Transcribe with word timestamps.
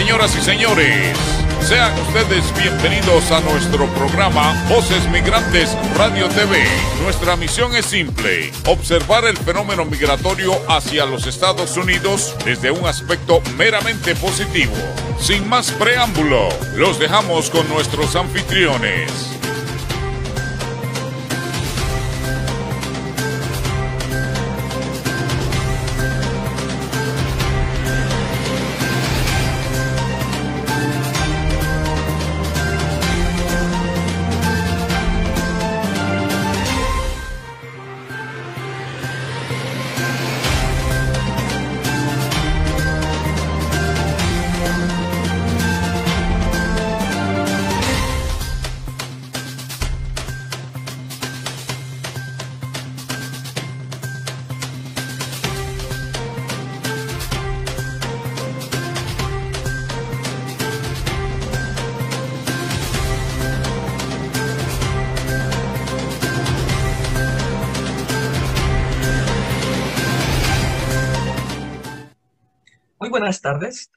Señoras 0.00 0.34
y 0.34 0.40
señores, 0.40 1.14
sean 1.60 1.92
ustedes 2.00 2.42
bienvenidos 2.58 3.30
a 3.32 3.40
nuestro 3.40 3.86
programa 3.88 4.54
Voces 4.66 5.06
Migrantes 5.10 5.76
Radio 5.94 6.26
TV. 6.30 6.64
Nuestra 7.02 7.36
misión 7.36 7.76
es 7.76 7.84
simple, 7.84 8.50
observar 8.64 9.26
el 9.26 9.36
fenómeno 9.36 9.84
migratorio 9.84 10.54
hacia 10.70 11.04
los 11.04 11.26
Estados 11.26 11.76
Unidos 11.76 12.34
desde 12.46 12.70
un 12.70 12.86
aspecto 12.86 13.42
meramente 13.58 14.16
positivo. 14.16 14.72
Sin 15.20 15.46
más 15.46 15.70
preámbulo, 15.72 16.48
los 16.76 16.98
dejamos 16.98 17.50
con 17.50 17.68
nuestros 17.68 18.16
anfitriones. 18.16 19.38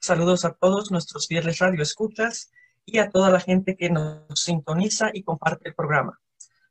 Saludos 0.02 0.44
a 0.44 0.52
todos 0.52 0.92
nuestros 0.92 1.28
fieles 1.28 1.60
radio 1.60 1.82
escuchas 1.82 2.52
y 2.86 2.98
a 2.98 3.10
toda 3.10 3.30
la 3.30 3.40
gente 3.40 3.78
que 3.78 3.90
nos 3.90 4.26
sintoniza 4.36 5.12
y 5.14 5.24
comparte 5.24 5.70
el 5.70 5.76
programa. 5.76 6.20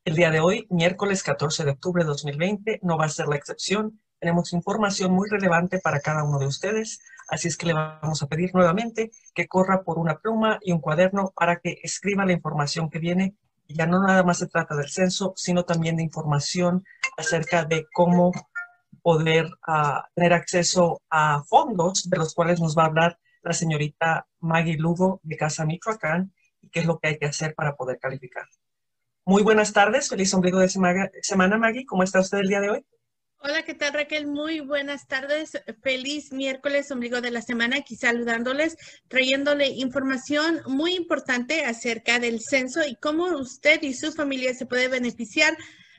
El 0.05 0.15
día 0.15 0.31
de 0.31 0.41
hoy, 0.41 0.67
miércoles 0.69 1.23
14 1.23 1.65
de 1.65 1.71
octubre 1.71 2.05
de 2.05 2.09
2020, 2.09 2.81
no 2.83 2.99
va 2.99 3.07
a 3.07 3.09
ser 3.09 3.29
la 3.29 3.37
excepción. 3.37 3.99
Tenemos 4.21 4.53
información 4.53 5.11
muy 5.11 5.27
relevante 5.31 5.79
para 5.79 6.01
cada 6.01 6.23
uno 6.23 6.39
de 6.39 6.47
ustedes, 6.47 7.01
así 7.29 7.49
es 7.49 7.57
que 7.57 7.67
le 7.67 7.73
vamos 7.73 8.23
a 8.23 8.27
pedir 8.27 8.55
nuevamente 8.55 9.11
que 9.35 9.49
corra 9.49 9.85
por 9.85 9.99
una 9.99 10.19
pluma 10.19 10.59
y 10.61 10.73
un 10.73 10.81
cuaderno 10.81 11.33
para 11.35 11.61
que 11.61 11.79
escriba 11.83 12.27
la 12.27 12.33
información 12.33 12.91
que 12.91 12.99
viene. 12.99 13.35
Ya 13.69 13.87
no 13.87 14.03
nada 14.03 14.23
más 14.23 14.39
se 14.39 14.49
trata 14.49 14.77
del 14.77 14.91
censo, 14.91 15.33
sino 15.35 15.65
también 15.65 15.97
de 15.97 16.03
información 16.03 16.85
acerca 17.17 17.65
de 17.65 17.87
cómo 17.95 18.33
poder 19.03 19.47
uh, 19.67 20.01
tener 20.15 20.33
acceso 20.33 21.03
a 21.11 21.43
fondos 21.45 22.09
de 22.09 22.17
los 22.17 22.35
cuales 22.35 22.61
nos 22.61 22.77
va 22.77 22.85
a 22.85 22.87
hablar 22.87 23.19
la 23.43 23.53
señorita 23.53 24.27
Maggie 24.41 24.79
Lugo 24.79 25.21
de 25.23 25.37
Casa 25.37 25.65
Michoacán 25.67 26.33
y 26.61 26.69
qué 26.71 26.81
es 26.81 26.87
lo 26.87 26.99
que 26.99 27.09
hay 27.09 27.19
que 27.19 27.27
hacer 27.27 27.55
para 27.55 27.75
poder 27.75 27.99
calificar. 27.99 28.47
Muy 29.25 29.43
buenas 29.43 29.73
tardes, 29.73 30.09
feliz 30.09 30.33
ombligo 30.35 30.59
de 30.59 30.69
semana 30.69 31.59
Maggie, 31.59 31.87
¿cómo 31.87 32.03
está 32.03 32.21
usted 32.21 32.39
el 32.39 32.49
día 32.49 32.61
de 32.61 32.71
hoy? 32.71 32.87
Hola, 33.45 33.65
¿qué 33.65 33.75
tal 33.75 33.93
Raquel? 33.93 34.29
Muy 34.29 34.61
buenas 34.61 35.09
tardes. 35.09 35.61
Feliz 35.83 36.33
miércoles, 36.33 36.93
ombligo 36.93 37.21
de 37.21 37.33
la 37.33 37.43
semana, 37.43 37.79
aquí 37.79 37.97
saludándoles, 37.97 38.77
trayéndole 39.09 39.67
información 39.67 40.61
muy 40.67 40.95
importante 40.95 41.65
acerca 41.65 42.21
del 42.21 42.41
censo 42.41 42.87
y 42.87 42.95
cómo 42.95 43.25
usted 43.37 43.83
y 43.83 43.95
su 43.95 44.13
familia 44.13 44.55
se 44.55 44.67
puede 44.67 44.87
beneficiar 44.87 45.57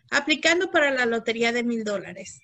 aplicando 0.09 0.71
para 0.71 0.91
la 0.91 1.05
lotería 1.05 1.51
de 1.51 1.63
mil 1.63 1.83
dólares. 1.83 2.39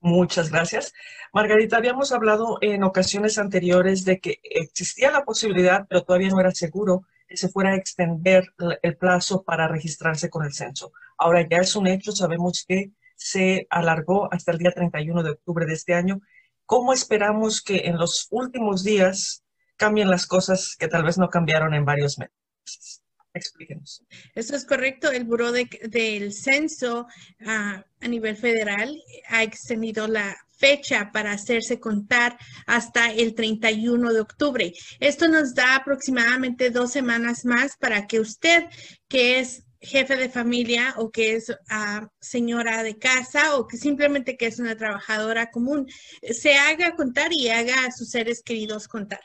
Muchas 0.00 0.50
gracias. 0.50 0.94
Margarita, 1.32 1.76
habíamos 1.76 2.12
hablado 2.12 2.58
en 2.62 2.84
ocasiones 2.84 3.38
anteriores 3.38 4.04
de 4.04 4.18
que 4.18 4.40
existía 4.42 5.10
la 5.10 5.24
posibilidad, 5.24 5.86
pero 5.88 6.02
todavía 6.04 6.30
no 6.30 6.40
era 6.40 6.52
seguro, 6.52 7.04
que 7.28 7.36
se 7.36 7.50
fuera 7.50 7.70
a 7.70 7.76
extender 7.76 8.54
el 8.82 8.96
plazo 8.96 9.42
para 9.42 9.68
registrarse 9.68 10.30
con 10.30 10.44
el 10.44 10.54
censo. 10.54 10.92
Ahora 11.18 11.46
ya 11.48 11.58
es 11.58 11.76
un 11.76 11.86
hecho, 11.86 12.12
sabemos 12.12 12.64
que 12.66 12.92
se 13.14 13.66
alargó 13.68 14.32
hasta 14.32 14.52
el 14.52 14.58
día 14.58 14.72
31 14.72 15.22
de 15.22 15.30
octubre 15.32 15.66
de 15.66 15.74
este 15.74 15.94
año. 15.94 16.22
¿Cómo 16.64 16.94
esperamos 16.94 17.62
que 17.62 17.86
en 17.86 17.98
los 17.98 18.26
últimos 18.30 18.82
días 18.82 19.44
cambien 19.76 20.08
las 20.10 20.26
cosas 20.26 20.76
que 20.78 20.88
tal 20.88 21.04
vez 21.04 21.18
no 21.18 21.28
cambiaron 21.28 21.74
en 21.74 21.84
varios 21.84 22.18
meses? 22.18 22.99
Explíquenos. 23.32 24.04
Eso 24.34 24.56
es 24.56 24.64
correcto. 24.64 25.10
El 25.10 25.24
Buró 25.24 25.52
del 25.52 26.32
Censo 26.32 27.06
ah, 27.46 27.84
a 28.00 28.08
nivel 28.08 28.36
federal 28.36 29.00
ha 29.28 29.42
extendido 29.42 30.08
la 30.08 30.36
fecha 30.58 31.10
para 31.12 31.32
hacerse 31.32 31.80
contar 31.80 32.36
hasta 32.66 33.12
el 33.12 33.34
31 33.34 34.12
de 34.12 34.20
octubre. 34.20 34.72
Esto 34.98 35.28
nos 35.28 35.54
da 35.54 35.76
aproximadamente 35.76 36.70
dos 36.70 36.92
semanas 36.92 37.44
más 37.44 37.76
para 37.78 38.06
que 38.06 38.20
usted, 38.20 38.64
que 39.08 39.38
es 39.38 39.64
jefe 39.80 40.16
de 40.16 40.28
familia 40.28 40.94
o 40.98 41.10
que 41.10 41.34
es 41.36 41.52
ah, 41.70 42.06
señora 42.20 42.82
de 42.82 42.98
casa 42.98 43.56
o 43.56 43.66
que 43.66 43.78
simplemente 43.78 44.36
que 44.36 44.46
es 44.46 44.58
una 44.58 44.76
trabajadora 44.76 45.50
común, 45.50 45.86
se 46.22 46.56
haga 46.56 46.94
contar 46.96 47.32
y 47.32 47.48
haga 47.48 47.86
a 47.86 47.92
sus 47.92 48.10
seres 48.10 48.42
queridos 48.42 48.88
contar. 48.88 49.20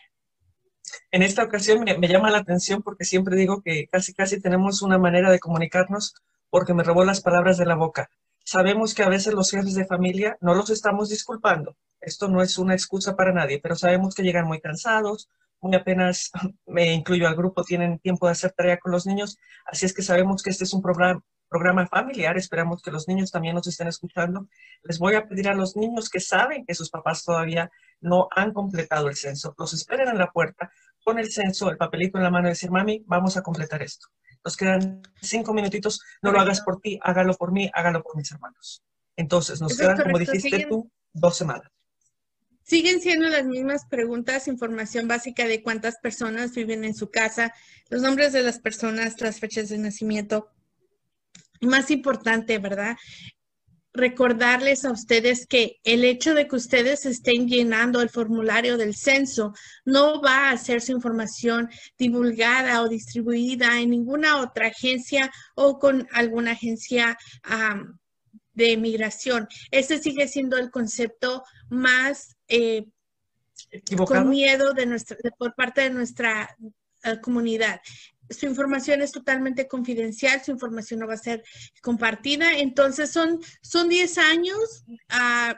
En 1.11 1.23
esta 1.23 1.43
ocasión 1.43 1.83
me, 1.83 2.07
llama 2.07 2.31
la 2.31 2.39
atención 2.39 2.81
porque 2.81 3.05
siempre 3.05 3.35
digo 3.35 3.61
que 3.61 3.87
casi 3.87 4.13
casi 4.13 4.41
tenemos 4.41 4.81
una 4.81 4.97
manera 4.97 5.31
de 5.31 5.39
comunicarnos 5.39 6.15
porque 6.49 6.73
me 6.73 6.83
robó 6.83 7.03
las 7.05 7.21
palabras 7.21 7.57
de 7.57 7.65
la 7.65 7.75
boca. 7.75 8.09
Sabemos 8.43 8.93
que 8.93 9.03
a 9.03 9.09
veces 9.09 9.33
los 9.33 9.51
jefes 9.51 9.73
de 9.75 9.85
familia 9.85 10.37
no 10.41 10.53
los 10.53 10.69
estamos 10.69 11.09
disculpando. 11.09 11.75
Esto 11.99 12.27
no 12.27 12.41
es 12.41 12.57
una 12.57 12.73
excusa 12.73 13.15
para 13.15 13.33
nadie, 13.33 13.59
pero 13.59 13.75
sabemos 13.75 14.13
que 14.13 14.23
llegan 14.23 14.45
muy 14.45 14.61
cansados, 14.61 15.29
muy 15.61 15.75
apenas, 15.75 16.31
me 16.65 16.93
incluyo 16.93 17.27
al 17.27 17.35
grupo, 17.35 17.63
tienen 17.63 17.99
tiempo 17.99 18.27
de 18.27 18.33
hacer 18.33 18.51
tarea 18.51 18.77
con 18.77 18.91
los 18.91 19.05
niños. 19.05 19.37
Así 19.65 19.85
es 19.85 19.93
que 19.93 20.03
sabemos 20.03 20.43
que 20.43 20.51
este 20.51 20.63
es 20.63 20.73
un 20.73 20.81
programa, 20.81 21.21
programa 21.49 21.87
familiar. 21.87 22.37
Esperamos 22.37 22.81
que 22.81 22.91
los 22.91 23.07
niños 23.07 23.31
también 23.31 23.55
nos 23.55 23.67
estén 23.67 23.87
escuchando. 23.87 24.47
Les 24.83 24.99
voy 24.99 25.15
a 25.15 25.27
pedir 25.27 25.47
a 25.47 25.55
los 25.55 25.75
niños 25.75 26.09
que 26.09 26.19
saben 26.19 26.65
que 26.65 26.75
sus 26.75 26.89
papás 26.89 27.23
todavía 27.23 27.71
no 28.01 28.27
han 28.35 28.53
completado 28.53 29.07
el 29.07 29.15
censo, 29.15 29.55
los 29.57 29.73
esperen 29.73 30.09
en 30.09 30.17
la 30.17 30.31
puerta 30.31 30.71
con 31.03 31.19
el 31.19 31.31
censo, 31.31 31.69
el 31.69 31.77
papelito 31.77 32.17
en 32.17 32.23
la 32.23 32.31
mano 32.31 32.47
y 32.47 32.51
decir, 32.51 32.71
mami, 32.71 33.03
vamos 33.05 33.37
a 33.37 33.43
completar 33.43 33.81
esto. 33.83 34.07
Nos 34.43 34.57
quedan 34.57 35.01
cinco 35.21 35.53
minutitos, 35.53 36.01
no 36.21 36.31
lo 36.31 36.39
hagas 36.39 36.61
por 36.61 36.79
ti, 36.81 36.99
hágalo 37.01 37.33
por 37.35 37.51
mí, 37.51 37.69
hágalo 37.73 38.01
por 38.03 38.15
mis 38.17 38.31
hermanos. 38.31 38.83
Entonces, 39.15 39.61
nos 39.61 39.77
quedan, 39.77 40.01
como 40.01 40.19
dijiste 40.19 40.67
tú, 40.67 40.91
dos 41.13 41.37
semanas. 41.37 41.71
Siguen 42.63 42.99
siendo 42.99 43.27
las 43.29 43.45
mismas 43.45 43.85
preguntas, 43.85 44.47
información 44.47 45.07
básica 45.07 45.47
de 45.47 45.61
cuántas 45.61 45.97
personas 45.97 46.53
viven 46.55 46.83
en 46.83 46.95
su 46.95 47.11
casa, 47.11 47.53
los 47.89 48.01
nombres 48.01 48.33
de 48.33 48.41
las 48.41 48.59
personas, 48.59 49.21
las 49.21 49.39
fechas 49.39 49.69
de 49.69 49.77
nacimiento. 49.77 50.49
Más 51.61 51.91
importante, 51.91 52.57
¿verdad? 52.59 52.95
recordarles 53.95 54.85
a 54.85 54.91
ustedes 54.91 55.47
que 55.47 55.77
el 55.83 56.03
hecho 56.03 56.33
de 56.33 56.47
que 56.47 56.55
ustedes 56.55 57.05
estén 57.05 57.47
llenando 57.47 58.01
el 58.01 58.09
formulario 58.09 58.77
del 58.77 58.95
censo 58.95 59.53
no 59.85 60.21
va 60.21 60.49
a 60.49 60.51
hacer 60.51 60.81
su 60.81 60.91
información 60.91 61.69
divulgada 61.97 62.81
o 62.81 62.89
distribuida 62.89 63.79
en 63.79 63.91
ninguna 63.91 64.41
otra 64.41 64.67
agencia 64.67 65.31
o 65.55 65.79
con 65.79 66.07
alguna 66.11 66.51
agencia 66.51 67.17
de 68.53 68.77
migración. 68.77 69.47
Ese 69.71 69.99
sigue 69.99 70.27
siendo 70.27 70.57
el 70.57 70.71
concepto 70.71 71.43
más 71.69 72.35
eh, 72.47 72.85
con 74.07 74.29
miedo 74.29 74.73
de 74.73 74.85
nuestra, 74.85 75.17
por 75.37 75.55
parte 75.55 75.81
de 75.81 75.89
nuestra 75.89 76.55
eh, 77.03 77.19
comunidad 77.21 77.79
su 78.29 78.45
información 78.45 79.01
es 79.01 79.11
totalmente 79.11 79.67
confidencial, 79.67 80.43
su 80.43 80.51
información 80.51 80.99
no 80.99 81.07
va 81.07 81.13
a 81.13 81.17
ser 81.17 81.43
compartida. 81.81 82.57
Entonces, 82.57 83.11
son, 83.11 83.39
son 83.61 83.89
10 83.89 84.17
años 84.17 84.85
uh, 85.11 85.53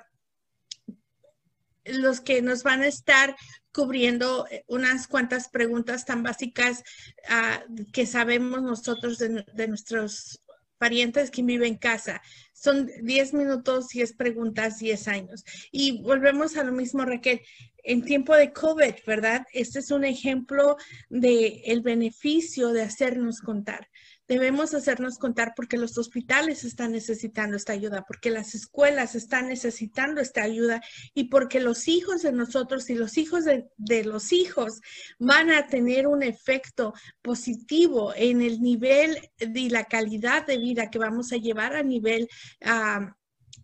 los 1.86 2.20
que 2.22 2.42
nos 2.42 2.64
van 2.64 2.82
a 2.82 2.88
estar 2.88 3.36
cubriendo 3.72 4.48
unas 4.68 5.08
cuantas 5.08 5.50
preguntas 5.50 6.06
tan 6.06 6.24
básicas 6.24 6.84
uh, 7.30 7.86
que 7.92 8.06
sabemos 8.06 8.62
nosotros 8.62 9.18
de, 9.20 9.46
de 9.54 9.68
nuestros 9.68 10.42
parientes 10.78 11.32
que 11.32 11.44
viven 11.44 11.74
en 11.74 11.78
casa. 11.78 12.22
Son 12.54 12.90
10 13.04 13.34
minutos, 13.34 13.90
10 13.90 14.14
preguntas, 14.14 14.80
10 14.80 15.08
años. 15.08 15.44
Y 15.72 16.02
volvemos 16.02 16.58
a 16.58 16.64
lo 16.64 16.72
mismo, 16.72 17.06
Raquel 17.06 17.42
en 17.88 18.04
tiempo 18.04 18.36
de 18.36 18.52
COVID, 18.52 18.96
¿verdad? 19.06 19.48
Este 19.54 19.80
es 19.80 19.92
un 19.92 20.04
ejemplo 20.04 20.76
de 21.10 21.62
el 21.66 21.82
beneficio 21.82 22.74
de 22.74 22.82
hacernos 22.82 23.40
contar. 23.40 23.88
Debemos 24.28 24.74
hacernos 24.74 25.18
contar 25.18 25.54
porque 25.56 25.78
los 25.78 25.98
hospitales 25.98 26.64
están 26.64 26.92
necesitando 26.92 27.56
esta 27.56 27.74
ayuda, 27.74 28.04
porque 28.08 28.30
las 28.30 28.56
escuelas 28.56 29.16
están 29.16 29.48
necesitando 29.48 30.22
esta 30.22 30.44
ayuda 30.44 30.82
y 31.14 31.26
porque 31.26 31.60
los 31.60 31.88
hijos 31.88 32.24
de 32.24 32.32
nosotros 32.32 32.90
y 32.90 32.96
los 32.96 33.18
hijos 33.18 33.46
de, 33.46 34.04
los 34.04 34.34
hijos 34.34 34.82
van 35.18 35.52
a 35.52 35.68
tener 35.68 36.08
un 36.08 36.24
efecto 36.24 36.94
positivo 37.22 38.14
en 38.16 38.42
el 38.42 38.62
nivel 38.62 39.18
y 39.40 39.70
la 39.70 39.86
calidad 39.86 40.46
de 40.46 40.58
vida 40.58 40.90
que 40.90 41.00
vamos 41.00 41.32
a 41.32 41.38
llevar 41.38 41.76
a 41.76 41.84
nivel 41.84 42.28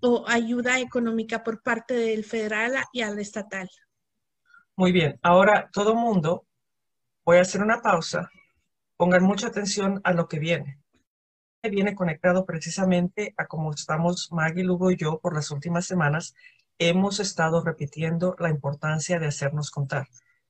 o 0.02 0.26
ayuda 0.28 0.80
económica 0.80 1.44
por 1.44 1.62
parte 1.62 1.94
del 1.94 2.24
federal 2.24 2.76
y 2.92 3.02
al 3.02 3.20
estatal. 3.20 3.70
Muy 4.76 4.92
bien, 4.92 5.20
ahora 5.22 5.70
todo 5.72 5.94
mundo, 5.94 6.48
voy 7.24 7.38
a 7.38 7.42
hacer 7.42 7.62
una 7.62 7.82
pausa 7.82 8.30
Pongan 8.96 9.24
mucha 9.24 9.48
atención 9.48 10.02
a 10.04 10.14
lo 10.14 10.28
que 10.28 10.40
viene. 10.40 10.80
Viene 11.64 11.96
conectado 11.96 12.46
precisamente 12.46 13.34
a 13.38 13.48
cómo 13.48 13.72
estamos 13.72 14.32
Maggie, 14.32 14.64
Lugo 14.64 14.92
y 14.92 14.98
yo 14.98 15.20
por 15.20 15.34
las 15.34 15.50
últimas 15.50 15.86
semanas. 15.86 16.36
Hemos 16.78 17.20
estado 17.20 17.64
repitiendo 17.64 18.36
la 18.38 18.50
importancia 18.50 19.20
de 19.20 19.28
hacernos 19.28 19.72
contar. 19.72 20.08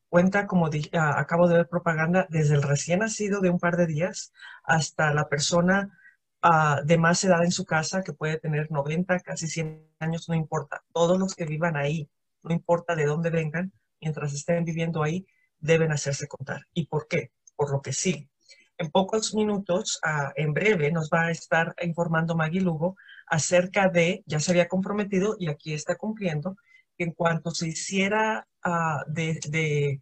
Cuenta, 0.10 0.46
como 0.46 0.70
ah, 0.94 1.20
acabo 1.20 1.48
de 1.48 1.56
ver 1.58 1.70
propaganda, 1.70 2.28
desde 2.30 2.56
el 2.56 2.64
recién 2.64 3.00
nacido 3.00 3.40
de 3.40 3.50
un 3.50 3.60
par 3.60 3.78
de 3.78 3.88
días 3.88 4.34
hasta 4.64 5.14
la 5.14 5.30
persona 5.30 5.98
ah, 6.42 6.82
de 6.84 6.98
más 6.98 7.24
edad 7.24 7.44
en 7.44 7.52
su 7.52 7.66
casa 7.66 8.04
que 8.04 8.14
puede 8.14 8.40
tener 8.40 8.72
90, 8.72 9.22
casi 9.22 9.48
100 9.48 9.88
años, 10.00 10.28
no 10.28 10.36
importa. 10.36 10.84
Todos 10.94 11.18
los 11.18 11.34
que 11.34 11.46
vivan 11.46 11.78
ahí, 11.78 12.10
no 12.44 12.54
importa 12.54 12.96
de 12.96 13.06
dónde 13.06 13.30
vengan, 13.30 13.72
mientras 14.02 14.34
estén 14.34 14.66
viviendo 14.66 15.02
ahí, 15.02 15.26
deben 15.60 15.92
hacerse 15.94 16.28
contar. 16.28 16.68
¿Y 16.74 16.88
por 16.88 17.08
qué? 17.08 17.32
Por 17.56 17.72
lo 17.72 17.82
que 17.82 17.94
sí, 17.94 18.30
en 18.78 18.92
pocos 18.92 19.34
minutos, 19.34 20.00
en 20.36 20.54
breve, 20.54 20.92
nos 20.92 21.10
va 21.10 21.26
a 21.26 21.32
estar 21.32 21.76
informando 21.82 22.36
Maggie 22.36 22.62
Lugo 22.62 22.96
acerca 23.28 23.90
de, 23.90 24.24
ya 24.26 24.40
se 24.40 24.52
había 24.52 24.68
comprometido 24.68 25.36
y 25.40 25.48
aquí 25.50 25.74
está 25.74 25.96
cumpliendo, 25.96 26.56
que 26.98 27.06
en 27.06 27.12
cuanto 27.12 27.52
se 27.52 27.68
hiciera 27.68 28.48
de, 29.08 30.02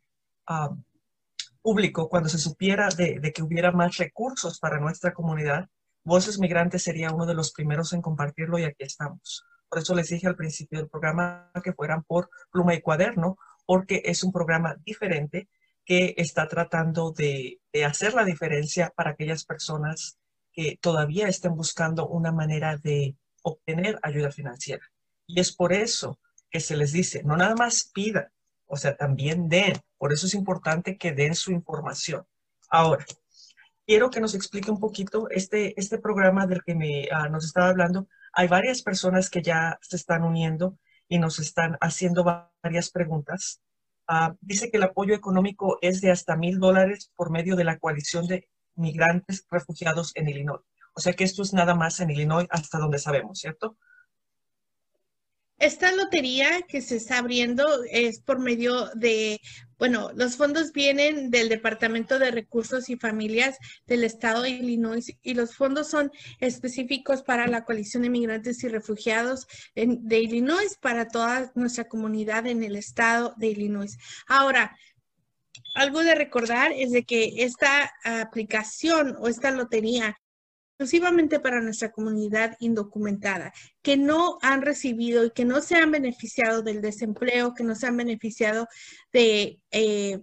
público, 1.61 2.09
cuando 2.09 2.29
se 2.29 2.39
supiera 2.39 2.89
de, 2.89 3.19
de, 3.19 3.31
que 3.31 3.43
hubiera 3.43 3.71
más 3.71 3.97
recursos 3.97 4.59
para 4.59 4.79
nuestra 4.79 5.13
comunidad, 5.13 5.69
Voces 6.03 6.39
Migrantes 6.39 6.83
sería 6.83 7.11
uno 7.11 7.27
de 7.27 7.35
los 7.35 7.51
primeros 7.51 7.93
en 7.93 8.01
compartirlo 8.01 8.57
y 8.57 8.63
aquí 8.63 8.83
estamos. 8.83 9.45
Por 9.69 9.79
eso 9.79 9.93
les 9.93 10.09
dije 10.09 10.27
al 10.27 10.35
principio 10.35 10.79
del 10.79 10.89
programa 10.89 11.51
que 11.63 11.73
fueran 11.73 12.03
por 12.03 12.29
pluma 12.51 12.73
y 12.73 12.81
cuaderno, 12.81 13.37
porque 13.65 14.01
es 14.03 14.23
un 14.23 14.31
programa 14.31 14.75
diferente 14.83 15.47
que 15.85 16.13
está 16.17 16.47
tratando 16.47 17.11
de, 17.11 17.59
hacer 17.85 18.13
la 18.13 18.25
diferencia 18.25 18.91
para 18.95 19.11
aquellas 19.11 19.45
personas 19.45 20.17
que 20.51 20.77
todavía 20.81 21.27
estén 21.27 21.55
buscando 21.55 22.07
una 22.07 22.31
manera 22.31 22.77
de 22.77 23.15
obtener 23.43 23.99
ayuda 24.03 24.31
financiera. 24.31 24.85
Y 25.25 25.39
es 25.39 25.55
por 25.55 25.73
eso 25.73 26.19
que 26.49 26.59
se 26.59 26.75
les 26.75 26.91
dice, 26.91 27.23
no 27.23 27.37
nada 27.37 27.55
más 27.55 27.89
pidan, 27.93 28.27
o 28.65 28.77
sea, 28.77 28.95
también 28.95 29.49
den. 29.49 29.73
Por 29.97 30.13
eso 30.13 30.27
es 30.27 30.33
importante 30.33 30.97
que 30.97 31.13
den 31.13 31.35
su 31.35 31.51
información. 31.51 32.25
Ahora, 32.69 33.05
quiero 33.85 34.09
que 34.09 34.21
nos 34.21 34.35
explique 34.35 34.71
un 34.71 34.79
poquito 34.79 35.29
este, 35.29 35.79
este 35.79 35.97
programa 35.99 36.47
del 36.47 36.63
que 36.63 36.75
me, 36.75 37.07
ah, 37.11 37.29
nos 37.29 37.45
estaba 37.45 37.69
hablando. 37.69 38.07
Hay 38.33 38.47
varias 38.47 38.81
personas 38.81 39.29
que 39.29 39.41
ya 39.41 39.77
se 39.81 39.97
están 39.97 40.23
uniendo 40.23 40.77
y 41.07 41.19
nos 41.19 41.39
están 41.39 41.77
haciendo 41.81 42.23
varias 42.63 42.89
preguntas. 42.89 43.61
Ah, 44.13 44.35
dice 44.41 44.69
que 44.69 44.75
el 44.75 44.83
apoyo 44.83 45.15
económico 45.15 45.79
es 45.81 46.01
de 46.01 46.11
hasta 46.11 46.35
mil 46.35 46.59
dólares 46.59 47.09
por 47.15 47.31
medio 47.31 47.55
de 47.55 47.63
la 47.63 47.79
coalición 47.79 48.27
de 48.27 48.49
migrantes 48.75 49.45
refugiados 49.49 50.11
en 50.15 50.27
Illinois. 50.27 50.59
O 50.93 50.99
sea 50.99 51.13
que 51.13 51.23
esto 51.23 51.43
es 51.43 51.53
nada 51.53 51.75
más 51.75 52.01
en 52.01 52.09
Illinois 52.09 52.45
hasta 52.49 52.77
donde 52.77 52.99
sabemos, 52.99 53.39
¿cierto? 53.39 53.77
Esta 55.57 55.93
lotería 55.93 56.63
que 56.67 56.81
se 56.81 56.97
está 56.97 57.19
abriendo 57.19 57.65
es 57.89 58.19
por 58.19 58.39
medio 58.39 58.89
de, 58.95 59.39
bueno, 59.81 60.11
los 60.13 60.35
fondos 60.35 60.73
vienen 60.73 61.31
del 61.31 61.49
Departamento 61.49 62.19
de 62.19 62.29
Recursos 62.29 62.87
y 62.91 62.97
Familias 62.97 63.57
del 63.87 64.03
Estado 64.03 64.43
de 64.43 64.51
Illinois 64.51 65.17
y 65.23 65.33
los 65.33 65.55
fondos 65.55 65.89
son 65.89 66.11
específicos 66.39 67.23
para 67.23 67.47
la 67.47 67.65
coalición 67.65 68.03
de 68.03 68.11
migrantes 68.11 68.63
y 68.63 68.67
refugiados 68.67 69.47
de 69.73 70.19
Illinois, 70.19 70.77
para 70.79 71.07
toda 71.07 71.51
nuestra 71.55 71.85
comunidad 71.85 72.45
en 72.45 72.61
el 72.61 72.75
Estado 72.75 73.33
de 73.37 73.47
Illinois. 73.47 73.97
Ahora, 74.27 74.77
algo 75.73 76.03
de 76.03 76.13
recordar 76.13 76.71
es 76.73 76.91
de 76.91 77.03
que 77.03 77.33
esta 77.37 77.91
aplicación 78.03 79.17
o 79.19 79.29
esta 79.29 79.49
lotería 79.49 80.15
exclusivamente 80.81 81.39
para 81.39 81.61
nuestra 81.61 81.91
comunidad 81.91 82.57
indocumentada, 82.59 83.53
que 83.83 83.97
no 83.97 84.39
han 84.41 84.63
recibido 84.63 85.23
y 85.23 85.29
que 85.29 85.45
no 85.45 85.61
se 85.61 85.75
han 85.75 85.91
beneficiado 85.91 86.63
del 86.63 86.81
desempleo, 86.81 87.53
que 87.53 87.63
no 87.63 87.75
se 87.75 87.85
han 87.85 87.97
beneficiado 87.97 88.67
de, 89.13 89.61
eh, 89.69 90.19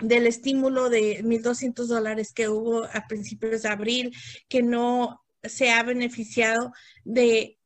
del 0.00 0.26
estímulo 0.26 0.90
de 0.90 1.24
1.200 1.24 1.86
dólares 1.86 2.34
que 2.34 2.50
hubo 2.50 2.84
a 2.84 3.06
principios 3.08 3.62
de 3.62 3.68
abril, 3.70 4.16
que 4.50 4.62
no 4.62 5.24
se 5.42 5.70
ha 5.70 5.82
beneficiado 5.82 6.70
de 7.04 7.58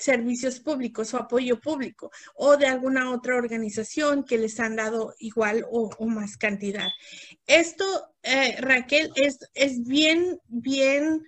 servicios 0.00 0.60
públicos 0.60 1.12
o 1.14 1.18
apoyo 1.18 1.60
público 1.60 2.10
o 2.34 2.56
de 2.56 2.66
alguna 2.66 3.10
otra 3.10 3.36
organización 3.36 4.24
que 4.24 4.38
les 4.38 4.58
han 4.58 4.76
dado 4.76 5.14
igual 5.18 5.64
o, 5.70 5.90
más 6.06 6.36
cantidad. 6.36 6.88
Esto, 7.46 7.84
eh, 8.22 8.56
Raquel, 8.60 9.12
es, 9.14 9.38
es 9.54 9.84
bien, 9.84 10.38
bien 10.48 11.22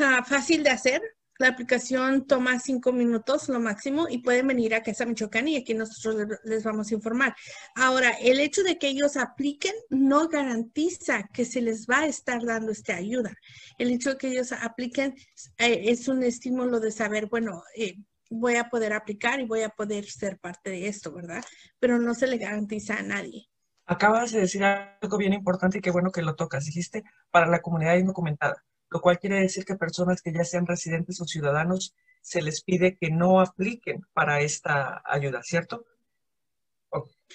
ah, 0.00 0.24
fácil 0.26 0.62
de 0.62 0.70
hacer 0.70 1.15
la 1.38 1.48
aplicación 1.48 2.26
toma 2.26 2.58
cinco 2.58 2.92
minutos 2.92 3.48
lo 3.48 3.60
máximo 3.60 4.06
y 4.08 4.18
pueden 4.18 4.46
venir 4.46 4.74
a 4.74 4.82
Casa 4.82 5.04
Michoacán 5.04 5.48
y 5.48 5.56
aquí 5.56 5.74
nosotros 5.74 6.40
les 6.44 6.64
vamos 6.64 6.90
a 6.90 6.94
informar. 6.94 7.34
Ahora, 7.74 8.10
el 8.20 8.40
hecho 8.40 8.62
de 8.62 8.78
que 8.78 8.88
ellos 8.88 9.16
apliquen 9.16 9.74
no 9.90 10.28
garantiza 10.28 11.28
que 11.32 11.44
se 11.44 11.60
les 11.60 11.86
va 11.86 12.00
a 12.00 12.06
estar 12.06 12.44
dando 12.44 12.72
esta 12.72 12.96
ayuda. 12.96 13.34
El 13.78 13.90
hecho 13.90 14.10
de 14.10 14.18
que 14.18 14.28
ellos 14.28 14.52
apliquen 14.52 15.14
eh, 15.58 15.82
es 15.86 16.08
un 16.08 16.22
estímulo 16.22 16.80
de 16.80 16.90
saber, 16.90 17.26
bueno, 17.26 17.62
eh, 17.76 17.96
voy 18.30 18.56
a 18.56 18.70
poder 18.70 18.92
aplicar 18.92 19.40
y 19.40 19.46
voy 19.46 19.62
a 19.62 19.68
poder 19.68 20.06
ser 20.06 20.38
parte 20.38 20.70
de 20.70 20.88
esto, 20.88 21.12
¿verdad? 21.12 21.44
Pero 21.78 21.98
no 21.98 22.14
se 22.14 22.26
le 22.26 22.38
garantiza 22.38 22.94
a 22.94 23.02
nadie. 23.02 23.48
Acabas 23.84 24.32
de 24.32 24.40
decir 24.40 24.64
algo 24.64 25.16
bien 25.16 25.32
importante 25.32 25.78
y 25.78 25.80
qué 25.80 25.90
bueno 25.90 26.10
que 26.10 26.22
lo 26.22 26.34
tocas. 26.34 26.64
Dijiste 26.64 27.04
para 27.30 27.46
la 27.46 27.60
comunidad 27.60 27.96
indocumentada 27.96 28.64
lo 28.96 29.02
cual 29.02 29.18
quiere 29.18 29.42
decir 29.42 29.66
que 29.66 29.76
personas 29.76 30.22
que 30.22 30.32
ya 30.32 30.42
sean 30.42 30.66
residentes 30.66 31.20
o 31.20 31.26
ciudadanos 31.26 31.94
se 32.22 32.40
les 32.40 32.62
pide 32.62 32.96
que 32.96 33.10
no 33.10 33.40
apliquen 33.42 34.06
para 34.14 34.40
esta 34.40 35.02
ayuda, 35.04 35.42
¿cierto? 35.42 35.84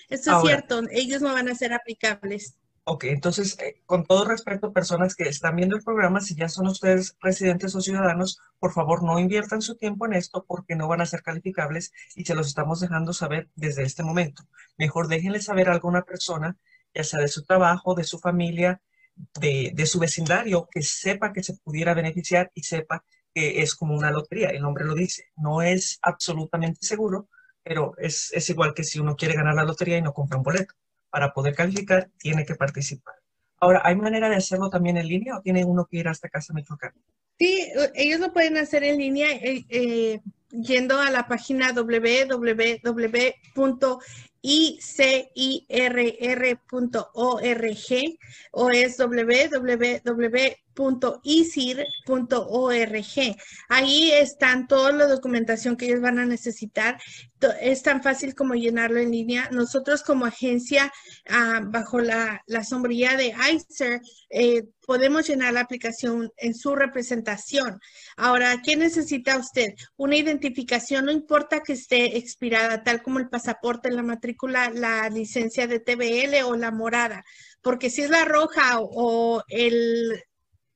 Eso 0.09 0.37
es 0.37 0.41
cierto, 0.41 0.81
ellos 0.89 1.21
no 1.21 1.33
van 1.33 1.49
a 1.49 1.53
ser 1.53 1.71
aplicables. 1.73 2.57
Ok, 2.83 3.03
entonces, 3.03 3.59
eh, 3.59 3.79
con 3.85 4.07
todo 4.07 4.25
respeto, 4.25 4.73
personas 4.73 5.13
que 5.13 5.29
están 5.29 5.55
viendo 5.55 5.75
el 5.75 5.83
programa, 5.83 6.19
si 6.19 6.33
ya 6.33 6.49
son 6.49 6.65
ustedes 6.65 7.15
residentes 7.21 7.75
o 7.75 7.81
ciudadanos, 7.81 8.39
por 8.57 8.73
favor 8.73 9.03
no 9.03 9.19
inviertan 9.19 9.61
su 9.61 9.75
tiempo 9.75 10.07
en 10.07 10.13
esto 10.13 10.43
porque 10.47 10.75
no 10.75 10.87
van 10.87 11.01
a 11.01 11.05
ser 11.05 11.21
calificables 11.21 11.93
y 12.15 12.25
se 12.25 12.33
los 12.33 12.47
estamos 12.47 12.79
dejando 12.79 13.13
saber 13.13 13.49
desde 13.53 13.83
este 13.83 14.01
momento. 14.01 14.41
Mejor 14.79 15.09
déjenle 15.09 15.41
saber 15.41 15.69
a 15.69 15.73
alguna 15.73 16.01
persona, 16.01 16.57
ya 16.95 17.03
sea 17.03 17.19
de 17.19 17.27
su 17.27 17.43
trabajo, 17.43 17.93
de 17.93 18.03
su 18.03 18.17
familia, 18.17 18.81
de, 19.39 19.85
su 19.85 19.99
vecindario 19.99 20.67
que 20.71 20.81
sepa 20.81 21.33
que 21.33 21.43
se 21.43 21.55
pudiera 21.57 21.93
beneficiar 21.93 22.51
y 22.53 22.63
sepa 22.63 23.03
que 23.33 23.61
es 23.61 23.75
como 23.75 23.95
una 23.95 24.11
lotería, 24.11 24.49
el 24.49 24.61
nombre 24.61 24.85
lo 24.85 24.93
dice. 24.93 25.31
No 25.37 25.61
es 25.61 25.99
absolutamente 26.01 26.85
seguro, 26.85 27.29
pero 27.63 27.93
es, 27.97 28.31
es 28.33 28.49
igual 28.49 28.73
que 28.73 28.83
si 28.83 28.99
uno 28.99 29.15
quiere 29.15 29.35
ganar 29.35 29.55
la 29.55 29.63
lotería 29.63 29.97
y 29.97 30.01
no 30.01 30.13
compra 30.13 30.37
un 30.37 30.43
boleto. 30.43 30.73
Para 31.09 31.33
poder 31.33 31.55
calificar, 31.55 32.09
tiene 32.17 32.45
que 32.45 32.55
participar. 32.55 33.15
Ahora, 33.59 33.81
¿hay 33.83 33.95
manera 33.95 34.29
de 34.29 34.37
hacerlo 34.37 34.69
también 34.69 34.97
en 34.97 35.07
línea 35.07 35.37
o 35.37 35.41
tiene 35.41 35.63
uno 35.63 35.85
que 35.85 35.97
ir 35.97 36.07
hasta 36.07 36.29
Casa 36.29 36.53
Michoacán? 36.53 36.93
Sí, 37.37 37.71
ellos 37.95 38.19
lo 38.19 38.33
pueden 38.33 38.57
hacer 38.57 38.83
en 38.83 38.97
línea 38.97 39.31
eh, 39.31 39.65
eh, 39.69 40.21
yendo 40.51 40.99
a 40.99 41.09
la 41.09 41.27
página 41.27 41.73
www.icirr.org 44.41 45.05
o 48.51 48.69
es 48.69 48.97
www.icirr.org 48.99 50.57
www.isir.org. 50.81 51.85
Ahí 53.69 54.11
están 54.11 54.67
toda 54.67 54.91
la 54.91 55.07
documentación 55.07 55.77
que 55.77 55.85
ellos 55.85 56.01
van 56.01 56.19
a 56.19 56.25
necesitar. 56.25 56.99
Es 57.61 57.81
tan 57.83 58.03
fácil 58.03 58.35
como 58.35 58.53
llenarlo 58.53 58.99
en 58.99 59.11
línea. 59.11 59.49
Nosotros 59.51 60.03
como 60.03 60.25
agencia, 60.25 60.91
ah, 61.29 61.61
bajo 61.63 61.99
la, 61.99 62.43
sombrilla 62.67 63.15
de 63.15 63.33
ICER, 63.53 64.01
eh, 64.29 64.63
podemos 64.85 65.27
llenar 65.27 65.53
la 65.53 65.61
aplicación 65.61 66.31
en 66.37 66.53
su 66.53 66.75
representación. 66.75 67.79
Ahora, 68.17 68.61
¿qué 68.63 68.75
necesita 68.75 69.37
usted? 69.37 69.73
Una 69.97 70.17
identificación, 70.17 71.05
no 71.05 71.11
importa 71.11 71.61
que 71.61 71.73
esté 71.73 72.17
expirada, 72.17 72.83
tal 72.83 73.01
como 73.01 73.19
el 73.19 73.29
pasaporte, 73.29 73.89
la 73.91 74.03
matrícula, 74.03 74.69
la 74.69 75.09
licencia 75.09 75.67
de 75.67 75.79
TBL 75.79 76.43
o 76.45 76.55
la 76.55 76.71
morada, 76.71 77.23
porque 77.61 77.89
si 77.89 78.01
es 78.01 78.09
la 78.09 78.25
roja 78.25 78.79
o 78.79 79.43
el 79.47 80.21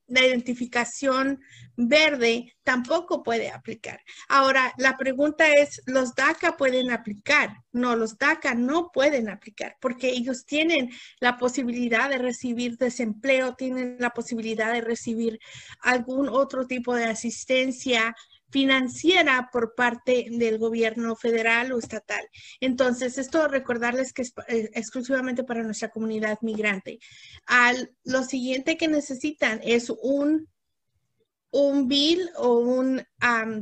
la 0.07 0.25
identificación 0.25 1.41
verde 1.75 2.53
tampoco 2.63 3.23
puede 3.23 3.49
aplicar. 3.49 3.99
Ahora, 4.29 4.73
la 4.77 4.97
pregunta 4.97 5.51
es, 5.51 5.81
¿los 5.85 6.15
DACA 6.15 6.57
pueden 6.57 6.91
aplicar? 6.91 7.57
No, 7.71 7.95
los 7.95 8.17
DACA 8.17 8.53
no 8.53 8.91
pueden 8.93 9.29
aplicar 9.29 9.75
porque 9.81 10.09
ellos 10.09 10.45
tienen 10.45 10.89
la 11.19 11.37
posibilidad 11.37 12.09
de 12.09 12.17
recibir 12.17 12.77
desempleo, 12.77 13.55
tienen 13.55 13.97
la 13.99 14.11
posibilidad 14.11 14.71
de 14.73 14.81
recibir 14.81 15.39
algún 15.81 16.29
otro 16.29 16.65
tipo 16.67 16.95
de 16.95 17.05
asistencia 17.05 18.15
financiera 18.55 19.49
por 19.51 19.75
parte 19.75 20.27
del 20.31 20.57
gobierno 20.57 21.17
federal 21.17 21.73
o 21.73 21.77
estatal. 21.77 22.25
Entonces, 22.61 23.17
esto 23.17 23.49
recordarles 23.49 24.13
que 24.13 24.21
es 24.21 24.33
eh, 24.47 24.69
exclusivamente 24.73 25.43
para 25.43 25.61
nuestra 25.61 25.89
comunidad 25.89 26.37
migrante. 26.41 26.99
Al, 27.47 27.91
lo 28.05 28.23
siguiente 28.23 28.77
que 28.77 28.87
necesitan 28.87 29.59
es 29.61 29.89
un 29.89 30.47
un 31.55 31.87
bill 31.87 32.29
o 32.35 32.57
un 32.57 33.01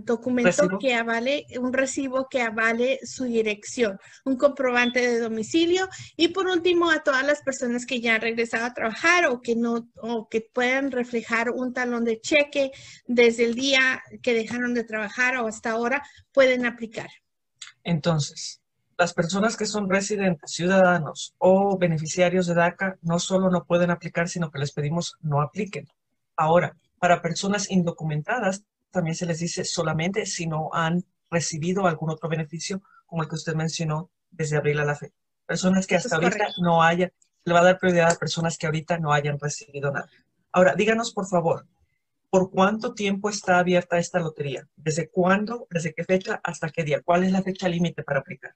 documento 0.03 0.79
que 0.79 0.95
avale, 0.95 1.45
un 1.59 1.71
recibo 1.71 2.27
que 2.27 2.41
avale 2.41 2.99
su 3.03 3.25
dirección, 3.25 3.99
un 4.25 4.35
comprobante 4.35 4.99
de 4.99 5.19
domicilio 5.19 5.87
y 6.17 6.29
por 6.29 6.47
último 6.47 6.89
a 6.89 7.03
todas 7.03 7.23
las 7.23 7.43
personas 7.43 7.85
que 7.85 8.01
ya 8.01 8.15
han 8.15 8.21
regresado 8.21 8.65
a 8.65 8.73
trabajar 8.73 9.27
o 9.27 9.41
que 9.41 9.55
no, 9.55 9.91
o 10.01 10.27
que 10.27 10.41
puedan 10.41 10.89
reflejar 10.89 11.51
un 11.51 11.71
talón 11.71 12.03
de 12.03 12.19
cheque 12.19 12.71
desde 13.05 13.45
el 13.45 13.53
día 13.53 14.01
que 14.23 14.33
dejaron 14.33 14.73
de 14.73 14.85
trabajar 14.85 15.37
o 15.37 15.45
hasta 15.45 15.69
ahora, 15.69 16.01
pueden 16.31 16.65
aplicar. 16.65 17.11
Entonces, 17.83 18.59
las 18.97 19.13
personas 19.13 19.55
que 19.55 19.67
son 19.67 19.87
residentes, 19.87 20.49
ciudadanos 20.51 21.35
o 21.37 21.77
beneficiarios 21.77 22.47
de 22.47 22.55
DACA 22.55 22.97
no 23.03 23.19
solo 23.19 23.51
no 23.51 23.65
pueden 23.65 23.91
aplicar, 23.91 24.29
sino 24.29 24.49
que 24.49 24.57
les 24.57 24.71
pedimos 24.71 25.15
no 25.21 25.41
apliquen. 25.41 25.87
Ahora, 26.35 26.75
para 27.03 27.21
personas 27.21 27.69
indocumentadas, 27.69 28.63
también 28.89 29.13
se 29.13 29.25
les 29.25 29.39
dice 29.39 29.65
solamente 29.65 30.25
si 30.25 30.47
no 30.47 30.69
han 30.71 31.03
recibido 31.29 31.85
algún 31.85 32.09
otro 32.09 32.29
beneficio, 32.29 32.81
como 33.05 33.23
el 33.23 33.27
que 33.27 33.35
usted 33.35 33.55
mencionó 33.55 34.09
desde 34.31 34.55
abril 34.55 34.79
a 34.79 34.85
la 34.85 34.95
fe. 34.95 35.11
Personas 35.45 35.85
que 35.85 35.97
hasta 35.97 36.15
ahorita 36.15 36.47
no 36.61 36.81
hayan, 36.81 37.11
le 37.43 37.53
va 37.53 37.59
a 37.59 37.63
dar 37.65 37.77
prioridad 37.77 38.09
a 38.09 38.15
personas 38.15 38.57
que 38.57 38.67
ahorita 38.67 38.99
no 38.99 39.11
hayan 39.11 39.37
recibido 39.37 39.91
nada. 39.91 40.07
Ahora, 40.53 40.75
díganos 40.75 41.11
por 41.11 41.27
favor, 41.27 41.67
¿por 42.29 42.49
cuánto 42.49 42.93
tiempo 42.93 43.29
está 43.29 43.59
abierta 43.59 43.97
esta 43.97 44.21
lotería? 44.21 44.65
¿Desde 44.77 45.09
cuándo? 45.09 45.67
¿Desde 45.69 45.93
qué 45.93 46.05
fecha? 46.05 46.39
¿Hasta 46.41 46.69
qué 46.69 46.85
día? 46.85 47.01
¿Cuál 47.01 47.25
es 47.25 47.33
la 47.33 47.43
fecha 47.43 47.67
límite 47.67 48.03
para 48.03 48.21
aplicar? 48.21 48.55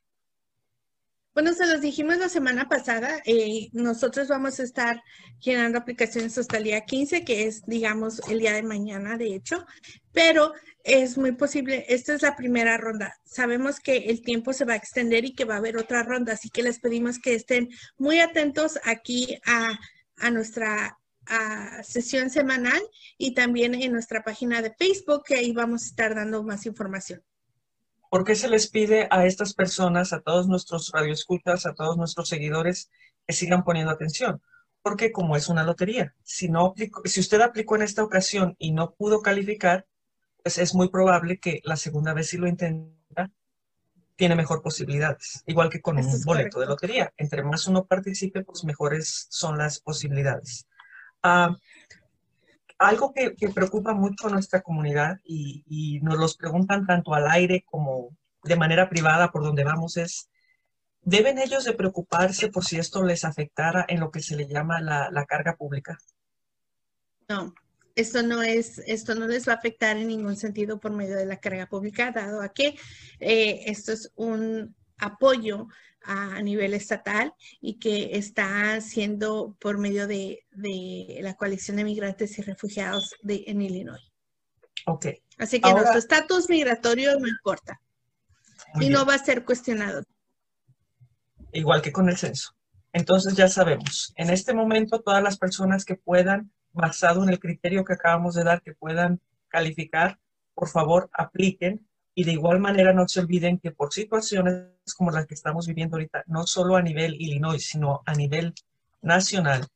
Bueno, 1.38 1.54
se 1.54 1.68
los 1.68 1.82
dijimos 1.82 2.18
la 2.18 2.30
semana 2.30 2.68
pasada. 2.68 3.22
Eh, 3.24 3.70
nosotros 3.72 4.28
vamos 4.28 4.60
a 4.60 4.64
estar 4.64 5.04
llenando 5.40 5.78
aplicaciones 5.78 6.36
hasta 6.36 6.58
el 6.58 6.64
día 6.64 6.82
15, 6.82 7.24
que 7.24 7.46
es, 7.46 7.64
digamos, 7.68 8.28
el 8.28 8.40
día 8.40 8.54
de 8.54 8.64
mañana, 8.64 9.20
de 9.20 9.36
hecho, 9.36 9.64
pero 10.12 10.54
es 10.84 11.16
muy 11.16 11.34
posible, 11.34 11.86
esta 11.90 12.16
es 12.16 12.24
la 12.24 12.36
primera 12.36 12.76
ronda. 12.78 13.20
Sabemos 13.24 13.80
que 13.80 13.98
el 13.98 14.24
tiempo 14.24 14.52
se 14.52 14.66
va 14.66 14.74
a 14.74 14.78
extender 14.78 15.26
y 15.26 15.36
que 15.36 15.46
va 15.46 15.54
a 15.54 15.58
haber 15.58 15.78
otra 15.78 16.02
ronda, 16.02 16.34
así 16.34 16.50
que 16.50 16.64
les 16.64 16.80
pedimos 16.80 17.20
que 17.20 17.36
estén 17.36 17.70
muy 18.00 18.20
atentos 18.20 18.80
aquí 18.84 19.38
a, 19.46 19.78
nuestra 20.32 20.98
sesión 21.84 22.32
semanal 22.32 22.82
y 23.20 23.36
también 23.36 23.76
en 23.76 23.92
nuestra 23.92 24.24
página 24.24 24.64
de 24.64 24.74
Facebook, 24.74 25.22
que 25.24 25.36
ahí 25.36 25.52
vamos 25.52 25.84
a 25.84 25.86
estar 25.86 26.16
dando 26.16 26.42
más 26.42 26.66
información. 26.66 27.22
¿Por 28.10 28.24
qué 28.24 28.36
se 28.36 28.48
les 28.48 28.70
pide 28.70 29.08
a 29.12 29.26
estas 29.26 29.54
personas, 29.54 30.14
a 30.14 30.22
todos 30.22 30.48
nuestros 30.48 30.92
radioescuchas, 30.94 31.66
a 31.66 31.74
todos 31.74 31.98
nuestros 31.98 32.30
seguidores, 32.30 32.90
que 33.26 33.34
sigan 33.34 33.64
poniendo 33.64 33.92
atención? 33.92 34.42
Porque 34.82 35.12
como 35.12 35.36
es 35.36 35.50
una 35.50 35.64
lotería, 35.64 36.14
si, 36.24 36.50
no 36.50 36.74
si 37.06 37.20
usted 37.20 37.42
aplicó 37.42 37.76
en 37.76 37.82
esta 37.82 38.04
ocasión 38.04 38.56
y 38.58 38.72
no 38.72 38.94
pudo 38.94 39.22
calificar, 39.22 39.86
pues 40.44 40.58
es 40.58 40.74
muy 40.74 40.90
probable 40.90 41.40
que 41.40 41.60
la 41.64 41.76
segunda 41.76 42.14
vez 42.14 42.30
si 42.30 42.38
lo 42.38 42.48
intenta, 42.48 43.32
tiene 44.16 44.36
mejor 44.36 44.62
posibilidades. 44.62 45.44
Igual 45.46 45.70
que 45.70 45.82
con 45.82 45.98
un 45.98 46.24
boleto 46.24 46.60
de 46.60 46.66
lotería. 46.66 47.14
Entre 47.18 47.44
más 47.44 47.68
uno 47.68 47.86
participe, 47.86 48.44
pues 48.44 48.64
mejores 48.64 49.28
son 49.30 49.58
las 49.58 49.80
posibilidades. 49.80 50.68
Ah, 51.22 51.56
algo 52.78 53.14
que, 53.14 53.32
preocupa 53.54 53.94
mucho 53.94 54.28
a 54.28 54.32
nuestra 54.32 54.62
comunidad 54.62 55.20
y, 55.24 56.00
nos 56.02 56.18
los 56.18 56.38
preguntan 56.38 56.86
tanto 56.86 57.14
al 57.14 57.28
aire 57.30 57.64
como 57.66 58.16
de 58.44 58.56
manera 58.56 58.90
privada 58.90 59.32
por 59.32 59.44
donde 59.44 59.64
vamos 59.64 59.98
es, 59.98 60.30
¿deben 61.02 61.40
ellos 61.40 61.66
de 61.66 61.74
preocuparse 61.74 62.50
por 62.50 62.64
si 62.64 62.78
esto 62.78 63.04
les 63.04 63.26
afectara 63.26 63.86
en 63.88 64.00
lo 64.00 64.12
que 64.12 64.22
se 64.22 64.36
le 64.36 64.48
llama 64.48 64.80
la, 64.82 65.26
carga 65.28 65.56
pública? 65.56 65.98
No, 67.28 67.54
esto 67.96 68.24
no 68.24 68.42
es, 68.44 68.80
esto 68.86 69.16
no 69.16 69.28
les 69.28 69.48
va 69.48 69.54
a 69.54 69.58
afectar 69.58 69.98
en 69.98 70.08
ningún 70.08 70.38
sentido 70.38 70.80
por 70.80 70.92
medio 70.92 71.18
de 71.18 71.26
la 71.26 71.40
carga 71.40 71.66
pública, 71.66 72.12
dado 72.12 72.42
a 72.42 72.50
que 72.50 72.76
eh, 73.20 73.64
esto 73.66 73.92
es 73.92 74.12
un 74.16 74.76
apoyo 74.98 75.68
a, 76.04 76.42
nivel 76.42 76.74
estatal 76.74 77.34
y 77.60 77.80
que 77.80 78.18
está 78.18 78.76
haciendo 78.76 79.58
por 79.60 79.78
medio 79.78 80.08
de, 80.08 80.46
la 81.22 81.36
coalición 81.36 81.78
de 81.78 81.84
migrantes 81.84 82.38
y 82.40 82.42
refugiados 82.42 83.16
de, 83.22 83.44
en 83.48 83.62
Illinois. 83.62 84.12
Ok. 84.86 85.08
Así 85.38 85.60
que 85.60 85.72
nuestro 85.72 86.00
estatus 86.00 86.50
migratorio 86.50 87.20
no 87.20 87.28
importa 87.28 87.80
y 88.80 88.90
no 88.90 89.06
va 89.06 89.16
a 89.16 89.20
ser 89.20 89.44
cuestionado. 89.46 90.04
Igual 91.52 91.82
que 91.82 91.92
con 91.92 92.10
el 92.10 92.18
censo. 92.18 92.54
Entonces 92.94 93.36
ya 93.36 93.48
sabemos, 93.48 94.14
en 94.16 94.30
este 94.30 94.54
momento 94.54 95.02
todas 95.02 95.22
las 95.22 95.38
personas 95.38 95.86
que 95.86 95.96
puedan, 95.96 96.52
basado 96.72 97.24
en 97.24 97.30
el 97.30 97.40
criterio 97.40 97.86
que 97.86 97.94
acabamos 97.94 98.36
de 98.36 98.44
dar, 98.44 98.62
que 98.62 98.74
puedan 98.74 99.22
calificar, 99.50 100.20
por 100.56 100.70
favor 100.70 101.10
apliquen 101.14 101.87
y 102.20 102.24
de 102.24 102.32
igual 102.32 102.60
manera 102.60 102.94
no 102.94 103.08
se 103.08 103.20
olviden 103.20 103.60
que 103.60 103.70
por 103.70 103.94
situaciones 103.94 104.72
como 104.98 105.12
las 105.12 105.28
que 105.28 105.36
estamos 105.36 105.68
viviendo 105.68 105.98
ahorita, 105.98 106.24
no 106.26 106.48
solo 106.48 106.76
a 106.76 106.82
nivel 106.82 107.14
Illinois, 107.14 107.64
sino 107.64 108.02
a 108.08 108.16
nivel 108.16 108.56
nacional, 109.04 109.68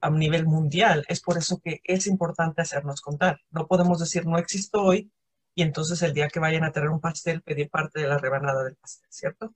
a 0.00 0.08
nivel 0.08 0.46
mundial, 0.46 1.04
es 1.08 1.20
por 1.20 1.36
eso 1.36 1.60
que 1.62 1.82
es 1.84 2.06
importante 2.06 2.62
hacernos 2.62 3.02
contar. 3.02 3.38
No 3.50 3.66
podemos 3.66 3.98
decir 3.98 4.24
no 4.24 4.38
existo 4.38 4.82
hoy 4.82 5.12
y 5.54 5.60
entonces 5.60 6.00
el 6.00 6.14
día 6.14 6.28
que 6.28 6.40
vayan 6.40 6.64
a 6.64 6.72
tener 6.72 6.88
un 6.88 7.02
pastel 7.02 7.42
pedir 7.42 7.68
parte 7.68 8.00
de 8.00 8.08
la 8.08 8.16
rebanada 8.16 8.64
del 8.64 8.76
pastel, 8.76 9.06
¿cierto? 9.10 9.54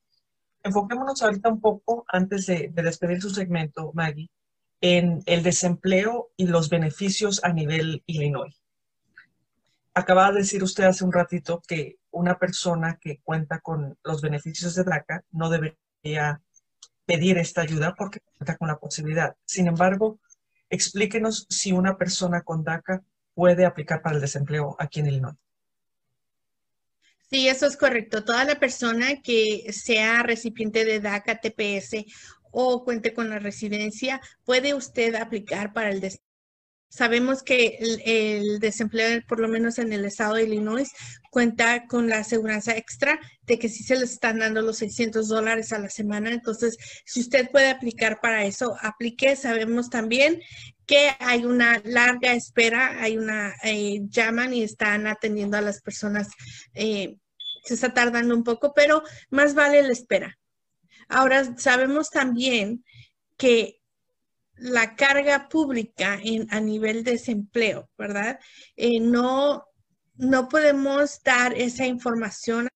Enfoquémonos 0.62 1.22
ahorita 1.22 1.48
un 1.48 1.62
poco, 1.62 2.04
antes 2.12 2.44
de, 2.44 2.68
de 2.70 2.82
despedir 2.82 3.22
su 3.22 3.30
segmento, 3.30 3.90
Maggie, 3.94 4.28
en 4.82 5.22
el 5.24 5.42
desempleo 5.42 6.28
y 6.36 6.46
los 6.46 6.68
beneficios 6.68 7.42
a 7.42 7.54
nivel 7.54 8.02
Illinois. 8.04 8.54
Acaba 9.94 10.30
de 10.30 10.40
decir 10.40 10.62
usted 10.62 10.84
hace 10.84 11.06
un 11.06 11.12
ratito 11.12 11.62
que 11.66 11.97
una 12.10 12.38
persona 12.38 12.98
que 13.00 13.20
cuenta 13.22 13.60
con 13.60 13.96
los 14.02 14.22
beneficios 14.22 14.74
de 14.74 14.84
DACA 14.84 15.24
no 15.30 15.50
debería 15.50 16.40
pedir 17.04 17.38
esta 17.38 17.62
ayuda 17.62 17.94
porque 17.96 18.20
cuenta 18.36 18.56
con 18.56 18.68
la 18.68 18.78
posibilidad. 18.78 19.36
Sin 19.44 19.66
embargo, 19.66 20.20
explíquenos 20.70 21.46
si 21.48 21.72
una 21.72 21.96
persona 21.96 22.42
con 22.42 22.64
DACA 22.64 23.02
puede 23.34 23.64
aplicar 23.64 24.02
para 24.02 24.16
el 24.16 24.20
desempleo 24.20 24.76
aquí 24.78 25.00
en 25.00 25.06
Illinois. 25.06 25.36
Sí, 27.30 27.46
eso 27.46 27.66
es 27.66 27.76
correcto. 27.76 28.24
Toda 28.24 28.44
la 28.44 28.58
persona 28.58 29.20
que 29.22 29.66
sea 29.72 30.22
recipiente 30.22 30.84
de 30.84 31.00
DACA, 31.00 31.40
TPS 31.40 32.06
o 32.50 32.84
cuente 32.84 33.12
con 33.12 33.28
la 33.28 33.38
residencia, 33.38 34.20
puede 34.44 34.72
usted 34.74 35.14
aplicar 35.14 35.72
para 35.74 35.90
el 35.90 36.00
desempleo 36.00 36.27
Sabemos 36.90 37.42
que 37.42 37.78
el, 37.80 38.60
desempleo, 38.60 39.20
por 39.28 39.40
lo 39.40 39.48
menos 39.48 39.78
en 39.78 39.92
el 39.92 40.06
estado 40.06 40.34
de 40.34 40.44
Illinois, 40.44 40.90
cuenta 41.30 41.86
con 41.86 42.08
la 42.08 42.18
aseguranza 42.18 42.76
extra 42.76 43.20
de 43.42 43.58
que 43.58 43.68
si 43.68 43.82
se 43.84 43.96
les 43.96 44.12
están 44.12 44.38
dando 44.38 44.62
los 44.62 44.78
600 44.78 45.28
dólares 45.28 45.72
a 45.72 45.78
la 45.78 45.90
semana. 45.90 46.30
Entonces, 46.30 46.76
si 47.04 47.20
usted 47.20 47.50
puede 47.50 47.68
aplicar 47.68 48.20
para 48.20 48.44
eso, 48.44 48.74
aplique. 48.80 49.36
Sabemos 49.36 49.90
también 49.90 50.40
que 50.86 51.10
hay 51.18 51.44
una 51.44 51.80
larga 51.84 52.32
espera, 52.32 53.02
hay 53.02 53.18
una, 53.18 53.54
eh, 53.62 54.00
llaman 54.08 54.54
y 54.54 54.62
están 54.62 55.06
atendiendo 55.06 55.58
a 55.58 55.62
las 55.62 55.82
personas. 55.82 56.28
Eh, 56.72 57.16
se 57.64 57.74
está 57.74 57.92
tardando 57.92 58.34
un 58.34 58.44
poco, 58.44 58.72
pero 58.74 59.02
más 59.28 59.54
vale 59.54 59.82
la 59.82 59.92
espera. 59.92 60.38
Ahora, 61.08 61.56
sabemos 61.58 62.10
también 62.10 62.82
que 63.36 63.77
la 64.60 64.94
carga 64.96 65.48
pública 65.48 66.18
en, 66.22 66.46
a 66.50 66.60
nivel 66.60 67.04
de 67.04 67.12
desempleo, 67.12 67.88
¿verdad? 67.96 68.38
Eh, 68.76 69.00
no, 69.00 69.66
no 70.16 70.48
podemos 70.48 71.22
dar 71.22 71.54
esa 71.54 71.86
información. 71.86 72.68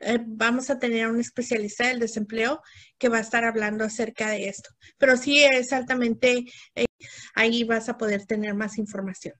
Eh, 0.00 0.18
vamos 0.26 0.70
a 0.70 0.78
tener 0.78 1.06
un 1.08 1.20
especialista 1.20 1.86
del 1.86 2.00
desempleo 2.00 2.60
que 2.98 3.08
va 3.08 3.18
a 3.18 3.20
estar 3.20 3.44
hablando 3.44 3.84
acerca 3.84 4.30
de 4.30 4.48
esto. 4.48 4.70
Pero 4.98 5.16
sí 5.16 5.44
es 5.44 5.72
altamente, 5.72 6.44
eh, 6.74 6.86
ahí 7.34 7.64
vas 7.64 7.88
a 7.88 7.96
poder 7.96 8.26
tener 8.26 8.54
más 8.54 8.78
información. 8.78 9.34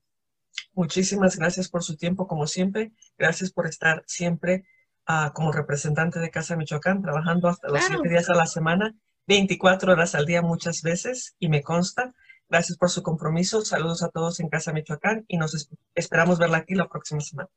Muchísimas 0.73 1.37
gracias 1.37 1.68
por 1.68 1.83
su 1.83 1.97
tiempo, 1.97 2.26
como 2.26 2.47
siempre. 2.47 2.92
Gracias 3.18 3.50
por 3.50 3.66
estar 3.66 4.04
siempre 4.06 4.64
ah, 5.06 5.33
como 5.35 5.50
representante 5.50 6.21
de 6.21 6.30
Casa 6.30 6.56
Michoacán, 6.56 7.02
trabajando 7.02 7.49
hasta 7.49 7.68
los 7.68 7.83
siete 7.85 8.09
días 8.09 8.28
a 8.30 8.35
la 8.35 8.47
semana 8.47 8.95
24 9.26 9.92
horas 9.92 10.14
al 10.14 10.26
día 10.26 10.42
muchas 10.42 10.83
veces 10.83 11.35
y 11.38 11.49
me 11.49 11.62
consta. 11.62 12.14
Gracias 12.49 12.78
por 12.78 12.90
su 12.90 13.02
compromiso. 13.02 13.62
Saludos 13.62 14.02
a 14.02 14.09
todos 14.09 14.40
en 14.40 14.49
Casa 14.49 14.73
Michoacán 14.73 15.25
y 15.28 15.37
nos 15.37 15.68
esperamos 15.95 16.38
verla 16.38 16.59
aquí 16.59 16.75
la 16.75 16.88
próxima 16.88 17.21
semana. 17.21 17.49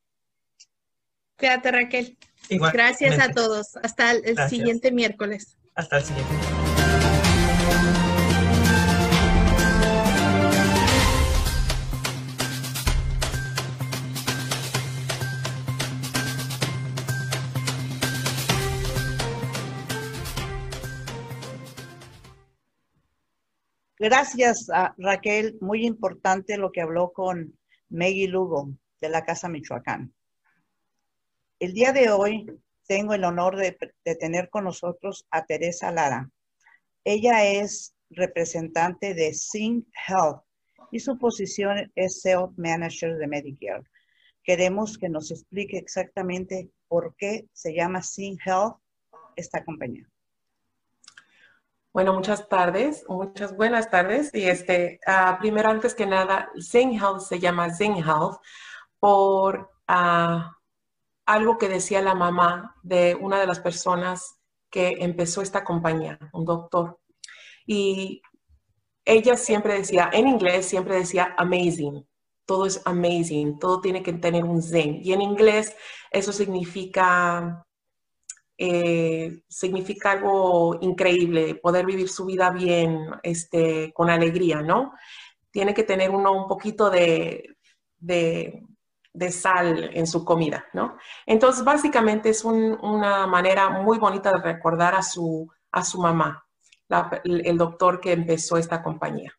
Cuídate, 1.37 1.71
Raquel. 1.71 2.17
Gracias 2.49 3.19
a 3.19 3.31
todos. 3.31 3.77
Hasta 3.83 4.11
el 4.11 4.37
siguiente 4.49 4.91
miércoles. 4.91 5.57
Hasta 5.75 5.97
el 5.97 6.03
siguiente. 6.03 6.58
Gracias, 24.01 24.69
a 24.69 24.95
Raquel. 24.97 25.57
Muy 25.59 25.85
importante 25.85 26.55
lo 26.55 26.71
que 26.71 26.79
habló 26.79 27.11
con 27.11 27.59
Maggie 27.89 28.29
Lugo 28.29 28.69
de 29.01 29.09
la 29.09 29.25
Casa 29.25 29.49
Michoacán. 29.49 30.13
El 31.59 31.73
día 31.73 31.91
de 31.91 32.09
hoy 32.09 32.45
tengo 32.87 33.13
el 33.13 33.25
honor 33.25 33.57
de, 33.57 33.77
tener 34.15 34.49
con 34.49 34.63
nosotros 34.63 35.27
a 35.31 35.45
Teresa 35.45 35.91
Lara. 35.91 36.31
Ella 37.03 37.43
es 37.43 37.93
representante 38.09 39.13
de 39.13 39.33
Sing 39.33 39.85
Health 40.07 40.43
y 40.91 41.01
su 41.01 41.17
posición 41.17 41.91
es 41.93 42.21
Sales 42.21 42.57
Manager 42.57 43.17
de 43.17 43.27
Medicare. 43.27 43.83
Queremos 44.45 44.97
que 44.97 45.09
nos 45.09 45.29
explique 45.29 45.77
exactamente 45.77 46.69
por 46.87 47.15
qué 47.17 47.49
se 47.51 47.73
llama 47.75 48.01
Sing 48.01 48.37
Health 48.45 48.77
esta 49.35 49.65
compañía. 49.65 50.09
Bueno, 51.91 52.13
muchas 52.13 52.47
tardes, 52.47 53.03
muchas 53.09 53.55
buenas 53.57 53.89
tardes. 53.89 54.29
Y 54.33 54.43
este, 54.43 54.99
uh, 55.07 55.39
primero, 55.39 55.69
antes 55.69 55.95
que 55.95 56.05
nada, 56.05 56.51
Zing 56.61 56.93
Health 56.93 57.21
se 57.21 57.39
llama 57.39 57.73
Zing 57.73 57.97
Health 57.97 58.37
por 58.99 59.71
ah, 59.87 60.55
algo 61.25 61.57
que 61.57 61.67
decía 61.67 62.01
la 62.01 62.13
mamá 62.13 62.75
de 62.83 63.15
una 63.15 63.39
de 63.39 63.47
las 63.47 63.59
personas 63.59 64.39
que 64.69 64.97
empezó 64.99 65.41
esta 65.41 65.63
compañía, 65.63 66.19
un 66.31 66.45
doctor. 66.45 66.99
Y 67.65 68.21
ella 69.03 69.35
siempre 69.35 69.73
decía, 69.73 70.11
en 70.13 70.27
inglés 70.27 70.67
siempre 70.67 70.95
decía 70.95 71.33
amazing, 71.37 72.07
todo 72.45 72.67
es 72.67 72.81
amazing, 72.85 73.57
todo 73.57 73.81
tiene 73.81 74.03
que 74.03 74.13
tener 74.13 74.43
un 74.43 74.61
zen. 74.61 75.01
Y 75.03 75.13
en 75.13 75.21
inglés 75.21 75.75
eso 76.11 76.31
significa 76.31 77.65
eh, 78.61 79.41
significa 79.47 80.11
algo 80.11 80.77
increíble, 80.81 81.55
poder 81.55 81.85
vivir 81.85 82.09
su 82.09 82.25
vida 82.25 82.49
bien, 82.49 83.05
este, 83.23 83.93
con 83.93 84.09
alegría, 84.09 84.61
¿no? 84.61 84.93
Tiene 85.49 85.73
que 85.73 85.83
tener 85.83 86.09
uno 86.09 86.33
un 86.33 86.45
poquito 86.45 86.89
de, 86.89 87.55
de, 87.99 88.61
sal 89.31 89.91
en 89.93 90.05
su 90.05 90.25
comida, 90.25 90.65
¿no? 90.73 90.97
Entonces, 91.25 91.63
básicamente 91.63 92.29
es 92.29 92.43
una 92.43 93.25
manera 93.27 93.69
muy 93.69 93.97
bonita 93.97 94.33
de 94.33 94.41
recordar 94.41 94.93
a 94.93 95.03
su, 95.03 95.49
a 95.71 95.81
su 95.85 96.01
mamá, 96.01 96.45
el 97.23 97.57
doctor 97.57 98.01
que 98.01 98.11
empezó 98.11 98.57
esta 98.57 98.83
compañía. 98.83 99.31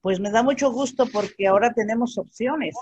Pues 0.00 0.20
me 0.20 0.30
da 0.30 0.44
mucho 0.44 0.70
gusto 0.70 1.06
porque 1.12 1.48
ahora 1.48 1.72
tenemos 1.74 2.18
opciones. 2.18 2.76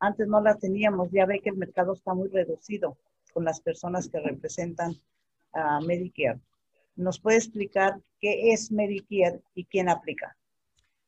Antes 0.00 0.26
no 0.26 0.40
las 0.40 0.58
teníamos, 0.58 1.08
ya 1.12 1.24
ve 1.24 1.38
que 1.38 1.50
el 1.50 1.56
mercado 1.56 1.92
está 1.92 2.14
muy 2.14 2.28
reducido 2.28 2.96
con 3.36 3.44
las 3.44 3.60
personas 3.60 4.08
que 4.08 4.18
representan 4.18 4.94
a 5.52 5.78
Medicare. 5.80 6.40
¿Nos 6.94 7.20
puede 7.20 7.36
explicar 7.36 8.00
qué 8.18 8.50
es 8.50 8.72
Medicare 8.72 9.42
y 9.54 9.66
quién 9.66 9.90
aplica? 9.90 10.34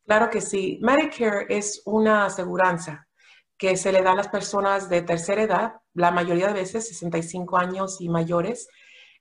Claro 0.04 0.28
que 0.28 0.42
sí. 0.42 0.78
Medicare 0.82 1.46
es 1.48 1.80
una 1.86 2.26
aseguranza 2.26 3.08
que 3.56 3.78
se 3.78 3.92
le 3.92 4.02
da 4.02 4.12
a 4.12 4.16
las 4.16 4.28
personas 4.28 4.90
de 4.90 5.00
tercera 5.00 5.42
edad, 5.42 5.72
la 5.94 6.10
mayoría 6.10 6.48
de 6.48 6.60
veces 6.60 6.86
65 6.88 7.56
años 7.56 7.98
y 7.98 8.10
mayores, 8.10 8.68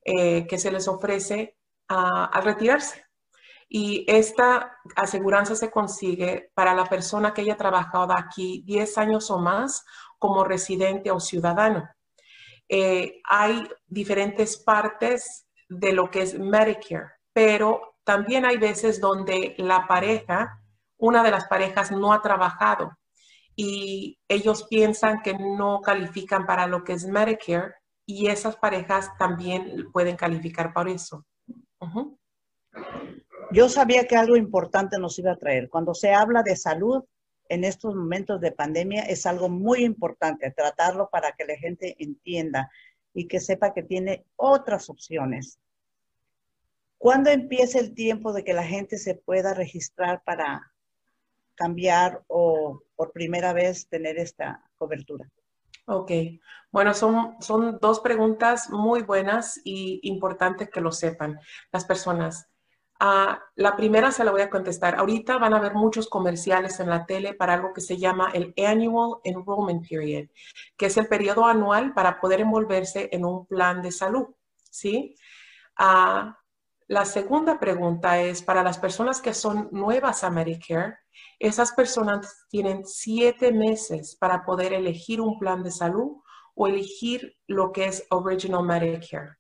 eh, 0.04 0.46
que 0.46 0.58
se 0.58 0.70
les 0.70 0.90
ofrece 0.90 1.56
al 1.88 2.44
retirarse. 2.44 3.06
Y 3.70 4.04
esta 4.06 4.80
aseguranza 4.98 5.56
se 5.56 5.72
consigue 5.72 6.52
para 6.54 6.74
la 6.74 6.84
persona 6.84 7.34
que 7.34 7.40
haya 7.40 7.56
trabajado 7.56 8.12
aquí 8.12 8.64
10 8.66 8.98
años 8.98 9.32
o 9.32 9.40
más 9.40 9.86
como 10.20 10.44
residente 10.44 11.10
o 11.10 11.22
ciudadano. 11.22 11.88
Eh, 12.70 13.22
hay 13.24 13.68
diferentes 13.88 14.58
partes 14.58 15.48
de 15.70 15.94
lo 15.94 16.10
que 16.12 16.22
es 16.22 16.38
Medicare, 16.38 17.12
pero 17.34 17.96
también 18.04 18.46
hay 18.46 18.58
veces 18.58 19.00
donde 19.00 19.56
la 19.58 19.88
pareja, 19.88 20.62
una 20.98 21.24
de 21.24 21.32
las 21.32 21.48
parejas 21.48 21.92
no 21.92 22.14
ha 22.14 22.22
trabajado 22.22 22.98
y 23.56 24.20
ellos 24.28 24.66
piensan 24.70 25.22
que 25.22 25.34
no 25.34 25.82
califican 25.82 26.46
para 26.46 26.68
lo 26.68 26.84
que 26.84 26.94
es 26.94 27.06
Medicare 27.06 27.74
y 28.06 28.28
esas 28.28 28.56
parejas 28.56 29.12
también 29.18 29.92
pueden 29.92 30.16
calificar 30.16 30.74
por 30.74 30.88
eso. 30.88 31.26
Yo 33.52 33.70
sabía 33.70 34.08
que 34.08 34.16
algo 34.16 34.36
importante 34.36 35.00
nos 35.00 35.18
iba 35.20 35.32
a 35.32 35.38
traer. 35.38 35.70
Cuando 35.70 35.94
se 35.94 36.14
habla 36.14 36.44
de 36.44 36.56
salud, 36.56 37.04
en 37.50 37.64
estos 37.64 37.96
momentos 37.96 38.42
de 38.42 38.52
pandemia 38.52 39.04
es 39.04 39.26
algo 39.26 39.50
muy 39.50 39.84
importante, 39.84 40.52
tratarlo 40.52 41.10
para 41.10 41.32
que 41.34 41.46
la 41.46 41.56
gente 41.56 41.96
entienda 42.00 42.72
y 43.14 43.28
que 43.28 43.40
sepa 43.40 43.74
que 43.74 43.84
tiene 43.84 44.26
otras 44.36 44.90
opciones. 44.90 45.60
¿Cuándo 46.98 47.30
empieza 47.30 47.80
el 47.80 47.94
tiempo 47.94 48.34
de 48.34 48.44
que 48.44 48.54
la 48.54 48.64
gente 48.64 48.98
se 48.98 49.16
pueda 49.16 49.54
registrar 49.54 50.24
para 50.24 50.72
cambiar 51.56 52.24
o 52.28 52.82
por 52.96 53.12
primera 53.12 53.54
vez 53.54 53.88
tener 53.88 54.18
esta 54.18 54.64
cobertura? 54.78 55.30
Ok, 55.86 56.12
bueno, 56.72 56.94
son, 56.94 57.36
son 57.40 57.78
dos 57.80 58.02
preguntas 58.02 58.70
muy 58.70 59.04
buenas 59.04 59.60
y 59.64 60.00
importantes 60.04 60.70
que 60.70 60.82
lo 60.82 60.92
sepan 60.92 61.40
las 61.72 61.86
personas. 61.86 62.50
Ah, 63.00 63.40
la 63.56 63.76
primera 63.76 64.12
se 64.12 64.24
la 64.24 64.32
voy 64.32 64.42
a 64.42 64.50
contestar. 64.50 64.96
Ahorita 64.96 65.38
van 65.38 65.54
a 65.54 65.60
ver 65.60 65.76
muchos 65.76 66.10
comerciales 66.10 66.80
en 66.80 66.90
la 66.90 67.06
tele 67.06 67.34
para 67.36 67.54
algo 67.54 67.74
que 67.74 67.82
se 67.82 67.98
llama 67.98 68.32
el 68.34 68.54
Annual 68.58 69.20
Enrollment 69.24 69.88
Period, 69.88 70.30
que 70.76 70.88
es 70.88 70.98
el 70.98 71.08
periodo 71.08 71.46
anual 71.46 71.94
para 71.94 72.20
poder 72.20 72.42
envolverse 72.42 73.10
en 73.12 73.26
un 73.26 73.46
plan 73.46 73.82
de 73.82 73.92
salud. 73.92 74.28
¿sí? 74.72 75.16
Ah, 75.76 76.40
la 76.88 77.06
segunda 77.06 77.60
pregunta 77.60 78.20
es 78.22 78.42
para 78.42 78.64
las 78.64 78.78
personas 78.78 79.22
que 79.22 79.34
son 79.34 79.70
nuevas 79.72 80.24
a 80.24 80.30
Medicare. 80.30 80.98
Esas 81.40 81.74
personas 81.74 82.46
tienen 82.50 82.86
siete 82.86 83.52
meses 83.52 84.16
para 84.16 84.46
poder 84.46 84.74
elegir 84.74 85.22
un 85.22 85.38
plan 85.38 85.64
de 85.64 85.72
salud 85.72 86.22
o 86.56 86.68
elegir 86.68 87.38
lo 87.46 87.72
que 87.72 87.86
es 87.86 88.06
Original 88.10 88.64
Medicare. 88.64 89.37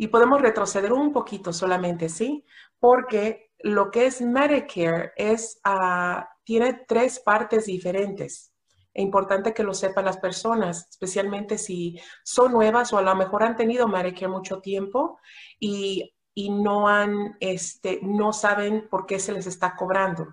Y 0.00 0.08
podemos 0.08 0.40
retroceder 0.40 0.94
un 0.94 1.12
poquito 1.12 1.52
solamente, 1.52 2.08
¿sí? 2.08 2.46
Porque 2.78 3.52
lo 3.58 3.90
que 3.90 4.06
es 4.06 4.22
Medicare 4.22 5.12
es, 5.14 5.60
ah, 5.62 6.26
tiene 6.42 6.86
tres 6.88 7.20
partes 7.20 7.66
diferentes. 7.66 8.50
Es 8.94 9.02
importante 9.02 9.52
que 9.52 9.62
lo 9.62 9.74
sepan 9.74 10.06
las 10.06 10.16
personas, 10.16 10.88
especialmente 10.88 11.58
si 11.58 12.00
son 12.24 12.52
nuevas 12.52 12.94
o 12.94 12.96
a 12.96 13.02
lo 13.02 13.14
mejor 13.14 13.42
han 13.42 13.56
tenido 13.56 13.88
Medicare 13.88 14.28
mucho 14.28 14.62
tiempo 14.62 15.18
y, 15.58 16.14
no 16.34 16.88
han, 16.88 17.36
este, 17.38 18.00
no 18.00 18.32
saben 18.32 18.88
por 18.88 19.04
qué 19.04 19.18
se 19.18 19.32
les 19.32 19.46
está 19.46 19.76
cobrando. 19.76 20.28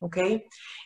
¿Ok? 0.00 0.16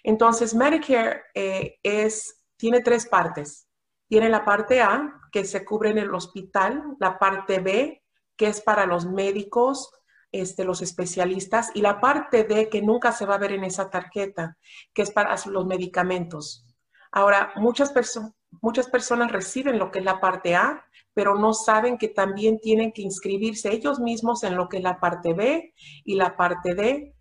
Entonces, 0.03 0.55
Medicare 0.55 1.23
eh, 1.33 1.79
es, 1.83 2.45
tiene 2.59 2.83
tres 2.83 3.07
partes. 3.07 3.67
Tiene 4.09 4.29
la 4.29 4.45
parte 4.45 4.83
A, 4.83 5.23
que 5.33 5.47
se 5.47 5.65
cubre 5.65 5.89
en 5.89 5.97
el 5.97 6.15
hospital, 6.15 6.97
la 7.01 7.19
parte 7.19 7.61
B, 7.61 8.03
que 8.37 8.47
es 8.47 8.61
para 8.61 8.87
los 8.87 9.07
médicos, 9.07 9.91
este, 10.33 10.65
los 10.65 10.83
especialistas, 10.83 11.71
y 11.75 11.81
la 11.81 12.01
parte 12.01 12.45
D 12.45 12.69
que 12.69 12.83
nunca 12.83 13.13
se 13.13 13.27
va 13.27 13.37
a 13.37 13.39
ver 13.39 13.53
en 13.53 13.65
esa 13.65 13.91
tarjeta, 13.91 14.57
que 14.93 15.03
es 15.03 15.11
para 15.11 15.37
los 15.47 15.67
medicamentos. 15.67 16.67
Ahora, 17.13 17.53
muchas 17.57 17.93
personas, 17.93 18.33
muchas 18.61 18.89
personas 18.89 19.33
reciben 19.33 19.79
lo 19.79 19.91
que 19.91 20.01
es 20.01 20.05
la 20.05 20.21
parte 20.21 20.55
A, 20.55 20.85
pero 21.15 21.35
no 21.35 21.55
saben 21.55 21.97
que 21.97 22.09
también 22.09 22.59
tienen 22.61 22.93
que 22.93 23.03
inscribirse 23.03 23.73
ellos 23.73 24.01
mismos 24.01 24.45
en 24.45 24.57
lo 24.57 24.69
que 24.69 24.79
es 24.79 24.83
la 24.83 25.01
parte 25.01 25.33
B 25.33 25.73
y 26.05 26.15
la 26.15 26.37
parte 26.37 26.75
D 26.75 27.15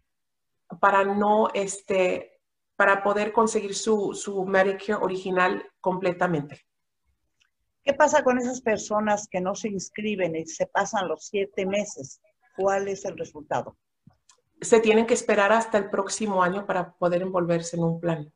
para 0.81 1.05
no, 1.05 1.49
este, 1.53 2.41
para 2.75 3.03
poder 3.03 3.31
conseguir 3.31 3.75
su, 3.75 4.13
su 4.13 4.45
Medicare 4.45 5.01
original 5.01 5.63
completamente. 5.79 6.65
¿Qué 7.85 7.93
pasa 7.93 8.23
con 8.23 8.39
esas 8.39 8.61
personas 8.61 9.27
que 9.29 9.39
no 9.39 9.53
se 9.53 9.67
inscriben 9.67 10.35
y 10.35 10.47
se 10.47 10.65
pasan 10.65 11.07
los 11.07 11.27
siete 11.27 11.67
meses? 11.67 12.19
¿Cuál 12.57 12.87
es 12.87 13.05
el 13.05 13.15
resultado? 13.15 13.77
Se 14.59 14.79
tienen 14.79 15.05
que 15.05 15.13
esperar 15.13 15.51
hasta 15.51 15.77
el 15.77 15.91
próximo 15.91 16.41
año 16.41 16.65
para 16.65 16.93
poder 16.93 17.21
envolverse 17.21 17.77
en 17.77 17.83
un 17.83 17.99
plan. 17.99 18.33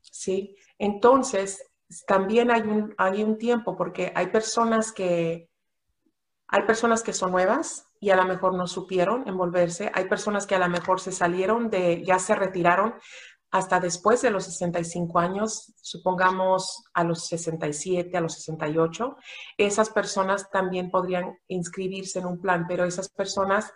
¿Sí? 0.00 0.56
Entonces, 0.76 1.70
también 2.08 2.50
hay 2.50 2.62
un, 2.62 2.92
hay 2.98 3.22
un 3.22 3.38
tiempo 3.38 3.76
porque 3.76 4.12
hay 4.16 4.26
personas 4.26 4.90
que 4.90 5.48
hay 6.48 6.62
personas 6.62 7.04
que 7.04 7.12
son 7.12 7.30
nuevas 7.30 7.86
y 8.00 8.10
a 8.10 8.16
lo 8.16 8.24
mejor 8.24 8.54
no 8.54 8.66
supieron 8.66 9.28
envolverse. 9.28 9.92
Hay 9.94 10.08
personas 10.08 10.48
que 10.48 10.56
a 10.56 10.58
lo 10.58 10.68
mejor 10.68 10.98
se 10.98 11.12
salieron 11.12 11.70
de, 11.70 12.02
ya 12.04 12.18
se 12.18 12.34
retiraron 12.34 12.94
hasta 13.50 13.80
después 13.80 14.22
de 14.22 14.30
los 14.30 14.44
65 14.44 15.18
años, 15.18 15.72
supongamos 15.82 16.84
a 16.94 17.02
los 17.02 17.26
67, 17.26 18.16
a 18.16 18.20
los 18.20 18.34
68. 18.34 19.16
Esas 19.58 19.90
personas 19.90 20.48
también 20.50 20.90
podrían 20.90 21.36
inscribirse 21.48 22.20
en 22.20 22.26
un 22.26 22.40
plan, 22.40 22.66
pero 22.68 22.84
esas 22.84 23.08
personas 23.08 23.72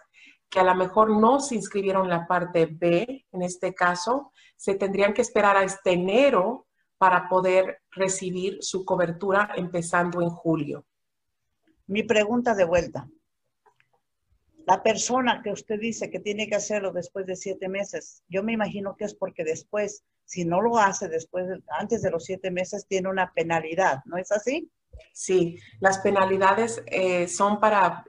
que 0.48 0.60
a 0.60 0.64
lo 0.64 0.74
mejor 0.76 1.10
no 1.10 1.40
se 1.40 1.56
inscribieron 1.56 2.04
en 2.04 2.10
la 2.10 2.26
parte 2.26 2.66
B, 2.66 3.26
en 3.32 3.42
este 3.42 3.74
caso, 3.74 4.32
se 4.56 4.76
tendrían 4.76 5.12
que 5.12 5.22
esperar 5.22 5.56
a 5.56 5.64
este 5.64 5.92
enero 5.92 6.68
para 6.96 7.28
poder 7.28 7.82
recibir 7.90 8.58
su 8.60 8.84
cobertura 8.84 9.50
empezando 9.56 10.22
en 10.22 10.30
julio. 10.30 10.86
Mi 11.88 12.04
pregunta 12.04 12.54
de 12.54 12.64
vuelta. 12.64 13.08
La 14.66 14.82
persona 14.82 15.42
que 15.42 15.50
usted 15.50 15.78
dice 15.78 16.10
que 16.10 16.20
tiene 16.20 16.48
que 16.48 16.54
hacerlo 16.54 16.92
después 16.92 17.26
de 17.26 17.36
siete 17.36 17.68
meses, 17.68 18.22
yo 18.28 18.42
me 18.42 18.52
imagino 18.52 18.96
que 18.96 19.04
es 19.04 19.14
porque 19.14 19.44
después, 19.44 20.04
si 20.24 20.44
no 20.44 20.62
lo 20.62 20.78
hace 20.78 21.08
después, 21.08 21.46
antes 21.78 22.02
de 22.02 22.10
los 22.10 22.24
siete 22.24 22.50
meses, 22.50 22.86
tiene 22.86 23.08
una 23.10 23.32
penalidad, 23.34 23.98
¿no 24.06 24.16
es 24.16 24.32
así? 24.32 24.70
Sí, 25.12 25.58
las 25.80 25.98
penalidades 25.98 26.82
eh, 26.86 27.28
son 27.28 27.60
para 27.60 28.04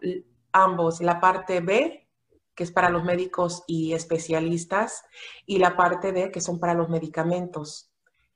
ambos, 0.53 1.01
la 1.01 1.19
parte 1.19 1.59
B, 1.59 2.07
que 2.55 2.63
es 2.63 2.71
para 2.71 2.89
los 2.89 3.03
médicos 3.03 3.63
y 3.67 3.93
especialistas, 3.93 5.03
y 5.45 5.57
la 5.57 5.75
parte 5.75 6.13
D, 6.13 6.31
que 6.31 6.39
son 6.39 6.59
para 6.59 6.73
los 6.73 6.89
medicamentos. 6.89 7.91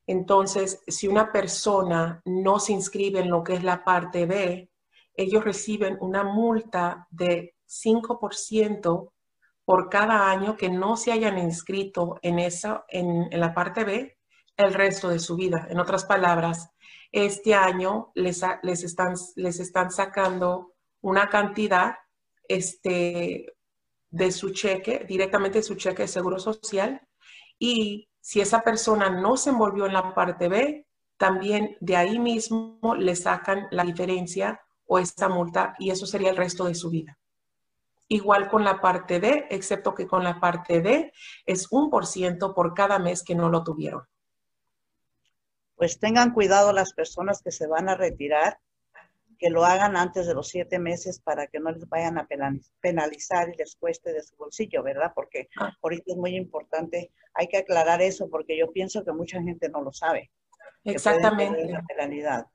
Entonces, 0.08 0.82
si 0.88 1.08
una 1.08 1.32
persona 1.32 2.22
no 2.26 2.60
se 2.60 2.74
inscribe 2.74 3.20
en 3.20 3.30
lo 3.30 3.44
que 3.44 3.54
es 3.54 3.64
la 3.64 3.86
parte 3.86 4.26
B, 4.26 4.70
ellos 5.16 5.44
reciben 5.44 5.98
una 6.02 6.24
multa 6.24 7.08
de 7.12 7.56
5% 7.70 9.12
por 9.64 9.90
cada 9.90 10.32
año 10.32 10.58
que 10.58 10.70
no 10.70 10.98
se 10.98 11.12
hayan 11.12 11.38
inscrito 11.38 12.18
en, 12.24 12.40
esa, 12.40 12.86
en, 12.88 13.30
la 13.40 13.54
parte 13.54 13.84
B 13.84 14.18
el 14.58 14.74
resto 14.74 15.10
de 15.10 15.20
su 15.20 15.36
vida. 15.36 15.68
En 15.70 15.80
otras 15.80 16.06
palabras, 16.06 16.72
este 17.12 17.54
año 17.54 18.12
les, 18.16 18.42
les, 18.64 18.84
están, 18.84 19.14
les 19.36 19.60
están 19.60 19.92
sacando 19.92 20.74
una 21.02 21.30
cantidad 21.30 21.96
este, 22.48 23.54
de 24.10 24.32
su 24.32 24.50
cheque, 24.52 25.06
directamente 25.08 25.60
de 25.60 25.64
su 25.64 25.76
cheque 25.76 26.02
de 26.02 26.08
seguro 26.08 26.40
social, 26.40 27.02
y 27.60 28.10
si 28.20 28.42
esa 28.42 28.62
persona 28.62 29.10
no 29.10 29.38
se 29.38 29.52
envolvió 29.52 29.86
en 29.86 29.94
la 29.94 30.14
parte 30.14 30.48
B, 30.48 30.88
también 31.18 31.78
de 31.80 31.96
ahí 31.96 32.18
mismo 32.18 32.96
le 32.98 33.16
sacan 33.16 33.68
la 33.72 33.84
diferencia 33.84 34.62
o 34.88 34.98
esta 34.98 35.30
multa 35.30 35.76
y 35.78 35.92
eso 35.92 36.08
sería 36.08 36.32
el 36.32 36.38
resto 36.38 36.66
de 36.66 36.74
su 36.74 36.90
vida. 36.90 37.19
Igual 38.12 38.50
con 38.50 38.63
la 38.63 38.82
parte 38.82 39.19
D, 39.19 39.45
excepto 39.52 39.93
que 39.93 40.08
con 40.08 40.24
la 40.24 40.39
parte 40.39 40.82
D 40.82 41.13
es 41.45 41.72
un 41.72 41.91
por 41.91 42.08
ciento 42.08 42.56
por 42.56 42.74
cada 42.74 42.98
mes 42.98 43.24
que 43.24 43.36
no 43.36 43.50
lo 43.50 43.63
tuvieron. 43.63 44.02
Pues 45.76 46.00
tengan 46.00 46.34
cuidado 46.34 46.74
las 46.74 46.93
personas 46.93 47.43
que 47.43 47.52
se 47.52 47.67
van 47.67 47.88
a 47.88 47.95
retirar, 47.95 48.60
que 49.38 49.52
lo 49.52 49.63
hagan 49.63 49.95
antes 49.95 50.26
de 50.26 50.34
los 50.34 50.48
siete 50.48 50.80
meses 50.80 51.22
para 51.22 51.45
que 51.45 51.60
no 51.60 51.72
les 51.72 51.88
vayan 51.88 52.17
a 52.17 52.28
penalizar 52.82 53.50
y 53.50 53.58
les 53.58 53.76
cueste 53.76 54.12
de 54.12 54.24
su 54.24 54.36
bolsillo, 54.36 54.82
¿verdad? 54.82 55.12
Porque 55.13 55.48
ah. 55.58 55.72
ahorita 55.82 56.06
es 56.08 56.17
muy 56.17 56.36
importante, 56.36 57.12
hay 57.36 57.48
que 57.48 57.58
aclarar 57.58 58.02
eso 58.02 58.28
porque 58.28 58.58
yo 58.58 58.72
pienso 58.72 59.06
que 59.06 59.12
mucha 59.12 59.39
gente 59.41 59.69
no 59.69 59.84
lo 59.84 59.93
sabe. 59.93 60.32
Exactamente. 60.84 61.63
La 61.69 61.84
penalidad. 61.84 62.48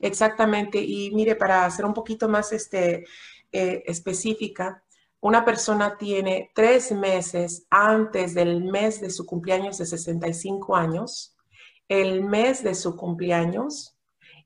Exactamente. 0.00 0.78
Y 0.78 1.10
mire, 1.14 1.36
para 1.36 1.68
ser 1.70 1.84
un 1.84 1.92
poquito 1.92 2.30
más 2.30 2.52
este, 2.52 3.04
eh, 3.52 3.82
específica, 3.86 4.82
una 5.22 5.44
persona 5.44 5.96
tiene 5.98 6.50
tres 6.52 6.90
meses 6.90 7.64
antes 7.70 8.34
del 8.34 8.64
mes 8.64 9.00
de 9.00 9.08
su 9.08 9.24
cumpleaños 9.24 9.78
de 9.78 9.86
65 9.86 10.74
años, 10.74 11.36
el 11.86 12.24
mes 12.24 12.64
de 12.64 12.74
su 12.74 12.96
cumpleaños 12.96 13.96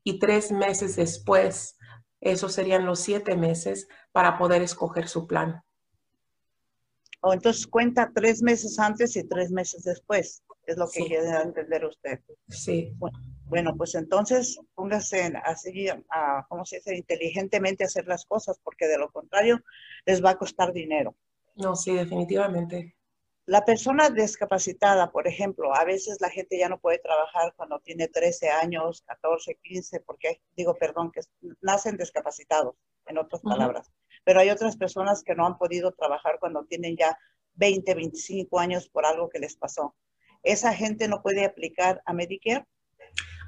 y 0.03 0.19
tres 0.19 0.51
meses 0.51 0.95
después. 0.95 1.79
Esos 2.21 2.53
serían 2.53 2.85
los 2.85 2.99
siete 2.99 3.35
meses 3.35 3.87
para 4.11 4.37
poder 4.37 4.61
escoger 4.61 5.07
su 5.07 5.25
plan. 5.25 5.63
O 7.21 7.33
entonces 7.33 7.65
cuenta 7.65 8.11
tres 8.13 8.43
meses 8.43 8.77
antes 8.77 9.15
y 9.15 9.27
tres 9.27 9.49
meses 9.49 9.81
después, 9.83 10.43
es 10.67 10.77
lo 10.77 10.87
que 10.87 11.07
quiere 11.07 11.27
entender 11.41 11.85
usted. 11.85 12.21
Sí. 12.49 12.93
Bueno, 12.97 13.17
pues 13.77 13.95
entonces 13.95 14.59
póngase 14.75 15.33
así, 15.43 15.87
a, 15.89 16.45
¿cómo 16.49 16.65
se 16.65 16.77
dice? 16.77 16.95
Inteligentemente 16.95 17.83
hacer 17.83 18.07
las 18.07 18.25
cosas, 18.25 18.59
porque 18.63 18.87
de 18.87 18.97
lo 18.97 19.11
contrario 19.11 19.61
les 20.05 20.23
va 20.23 20.31
a 20.31 20.37
costar 20.37 20.73
dinero. 20.73 21.15
No, 21.55 21.75
sí, 21.75 21.93
definitivamente. 21.93 22.95
La 23.45 23.63
persona 23.63 24.09
discapacitada, 24.09 25.09
por 25.09 25.27
ejemplo, 25.27 25.73
a 25.73 25.85
veces 25.85 26.17
la 26.19 26.29
gente 26.29 26.57
ya 26.57 26.67
no 26.67 26.79
puede 26.79 26.99
trabajar 26.99 27.53
cuando 27.55 27.79
tiene 27.79 28.09
13 28.09 28.49
años, 28.49 29.03
14, 29.07 29.57
15, 29.63 30.01
porque 30.01 30.41
digo, 30.55 30.75
perdón, 30.75 31.11
que 31.11 31.21
nacen 31.61 31.95
discapacitados, 31.95 32.75
en 33.05 33.17
otras 33.17 33.41
palabras. 33.41 33.89
Pero 34.25 34.41
hay 34.41 34.49
otras 34.49 34.75
personas 34.75 35.23
que 35.23 35.33
no 35.33 35.45
han 35.45 35.57
podido 35.57 35.93
trabajar 35.93 36.39
cuando 36.39 36.65
tienen 36.65 36.97
ya 36.97 37.17
20, 37.53 37.95
25 37.95 38.59
años 38.59 38.89
por 38.89 39.05
algo 39.05 39.29
que 39.29 39.39
les 39.39 39.55
pasó. 39.55 39.95
¿Esa 40.43 40.73
gente 40.73 41.07
no 41.07 41.21
puede 41.21 41.45
aplicar 41.45 42.01
a 42.05 42.13
Medicare? 42.13 42.65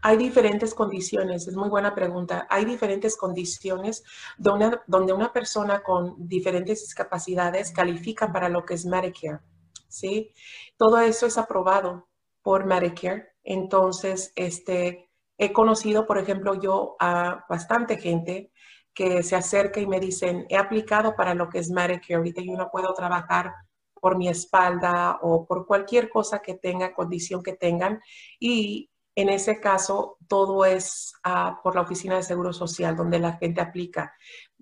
Hay 0.01 0.17
diferentes 0.17 0.73
condiciones, 0.73 1.47
es 1.47 1.55
muy 1.55 1.69
buena 1.69 1.93
pregunta. 1.93 2.47
Hay 2.49 2.65
diferentes 2.65 3.17
condiciones 3.17 4.03
donde, 4.37 4.79
una 5.13 5.33
persona 5.33 5.81
con 5.81 6.15
diferentes 6.27 6.81
discapacidades 6.81 7.71
califica 7.71 8.31
para 8.31 8.49
lo 8.49 8.65
que 8.65 8.75
es 8.75 8.85
Medicare, 8.85 9.39
¿sí? 9.87 10.33
Todo 10.77 10.99
eso 10.99 11.25
es 11.25 11.37
aprobado 11.37 12.07
por 12.41 12.65
Medicare. 12.65 13.33
Entonces, 13.43 14.31
este, 14.35 15.09
he 15.37 15.51
conocido, 15.51 16.05
por 16.05 16.17
ejemplo, 16.17 16.55
yo 16.55 16.95
a 16.99 17.45
bastante 17.49 17.97
gente 17.97 18.51
que 18.93 19.23
se 19.23 19.35
acerca 19.35 19.79
y 19.79 19.87
me 19.87 19.99
dicen, 19.99 20.45
he 20.49 20.57
aplicado 20.57 21.15
para 21.15 21.33
lo 21.33 21.49
que 21.49 21.59
es 21.59 21.69
Medicare, 21.69 22.15
ahorita 22.15 22.41
yo 22.41 22.57
no 22.57 22.69
puedo 22.71 22.93
trabajar 22.93 23.53
por 23.99 24.17
mi 24.17 24.29
espalda 24.29 25.19
o 25.21 25.45
por 25.45 25.65
cualquier 25.67 26.09
cosa 26.09 26.39
que 26.39 26.55
tenga, 26.55 26.93
condición 26.93 27.43
que 27.43 27.53
tengan. 27.53 28.01
Y 28.39 28.88
en 29.19 29.29
ese 29.29 29.59
caso, 29.59 30.17
todo 30.27 30.63
es 30.65 31.13
ah, 31.23 31.59
por 31.61 31.75
la 31.75 31.81
Oficina 31.81 32.15
de 32.15 32.23
Seguro 32.23 32.53
Social, 32.53 32.95
donde 32.95 33.19
la 33.19 33.33
gente 33.33 33.59
aplica. 33.59 34.13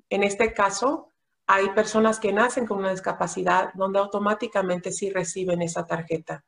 En 0.09 0.23
este 0.23 0.53
caso, 0.53 1.13
hay 1.45 1.69
personas 1.69 2.19
que 2.19 2.33
nacen 2.33 2.65
con 2.65 2.79
una 2.79 2.91
discapacidad 2.91 3.71
donde 3.75 3.99
automáticamente 3.99 4.91
sí 4.91 5.09
reciben 5.09 5.61
esa 5.61 5.85
tarjeta. 5.85 6.43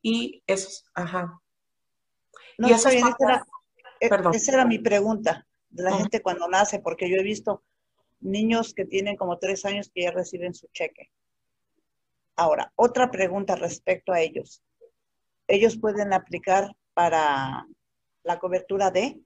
Y 0.00 0.42
eso, 0.46 0.82
ajá. 0.94 1.40
No, 2.58 2.68
y 2.68 2.72
esa, 2.72 2.90
era, 2.90 3.46
eh, 4.00 4.10
esa 4.32 4.52
era 4.52 4.64
mi 4.64 4.78
pregunta 4.78 5.46
de 5.68 5.82
la 5.82 5.96
gente 5.96 6.22
cuando 6.22 6.48
nace, 6.48 6.80
porque 6.80 7.10
yo 7.10 7.16
he 7.16 7.22
visto 7.22 7.62
niños 8.20 8.72
que 8.72 8.84
tienen 8.84 9.16
como 9.16 9.38
tres 9.38 9.64
años 9.64 9.90
que 9.94 10.02
ya 10.02 10.10
reciben 10.10 10.54
su 10.54 10.68
cheque. 10.68 11.10
Ahora, 12.36 12.72
otra 12.76 13.10
pregunta 13.10 13.56
respecto 13.56 14.12
a 14.12 14.20
ellos. 14.20 14.62
¿Ellos 15.46 15.76
pueden 15.78 16.12
aplicar 16.12 16.74
para 16.94 17.66
la 18.24 18.38
cobertura 18.38 18.90
de? 18.90 19.20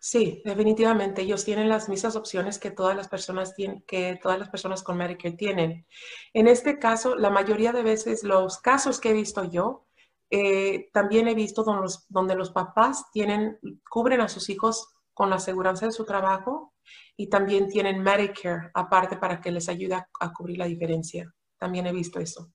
Sí, 0.00 0.42
definitivamente. 0.44 1.22
Ellos 1.22 1.44
tienen 1.44 1.68
las 1.68 1.88
mismas 1.88 2.16
opciones 2.16 2.58
que 2.58 2.70
todas 2.70 2.96
las 2.96 3.08
personas 3.08 3.54
tienen, 3.54 3.82
que 3.86 4.18
todas 4.20 4.38
las 4.38 4.48
personas 4.48 4.82
con 4.82 4.96
Medicare 4.96 5.36
tienen. 5.36 5.86
En 6.32 6.48
este 6.48 6.78
caso, 6.78 7.16
la 7.16 7.30
mayoría 7.30 7.72
de 7.72 7.82
veces, 7.82 8.22
los 8.22 8.58
casos 8.58 9.00
que 9.00 9.10
he 9.10 9.14
visto 9.14 9.44
yo, 9.44 9.86
eh, 10.30 10.90
también 10.92 11.28
he 11.28 11.34
visto 11.34 11.62
donde 11.62 11.82
los, 11.82 12.06
donde 12.08 12.34
los 12.34 12.50
papás 12.50 13.04
tienen, 13.12 13.58
cubren 13.88 14.20
a 14.20 14.28
sus 14.28 14.48
hijos 14.48 14.92
con 15.14 15.30
la 15.30 15.36
aseguranza 15.36 15.86
de 15.86 15.92
su 15.92 16.04
trabajo 16.04 16.74
y 17.16 17.28
también 17.28 17.68
tienen 17.68 18.02
Medicare 18.02 18.70
aparte 18.74 19.16
para 19.16 19.40
que 19.40 19.52
les 19.52 19.68
ayude 19.68 19.94
a 19.94 20.32
cubrir 20.32 20.58
la 20.58 20.66
diferencia. 20.66 21.32
También 21.58 21.86
he 21.86 21.92
visto 21.92 22.20
eso. 22.20 22.50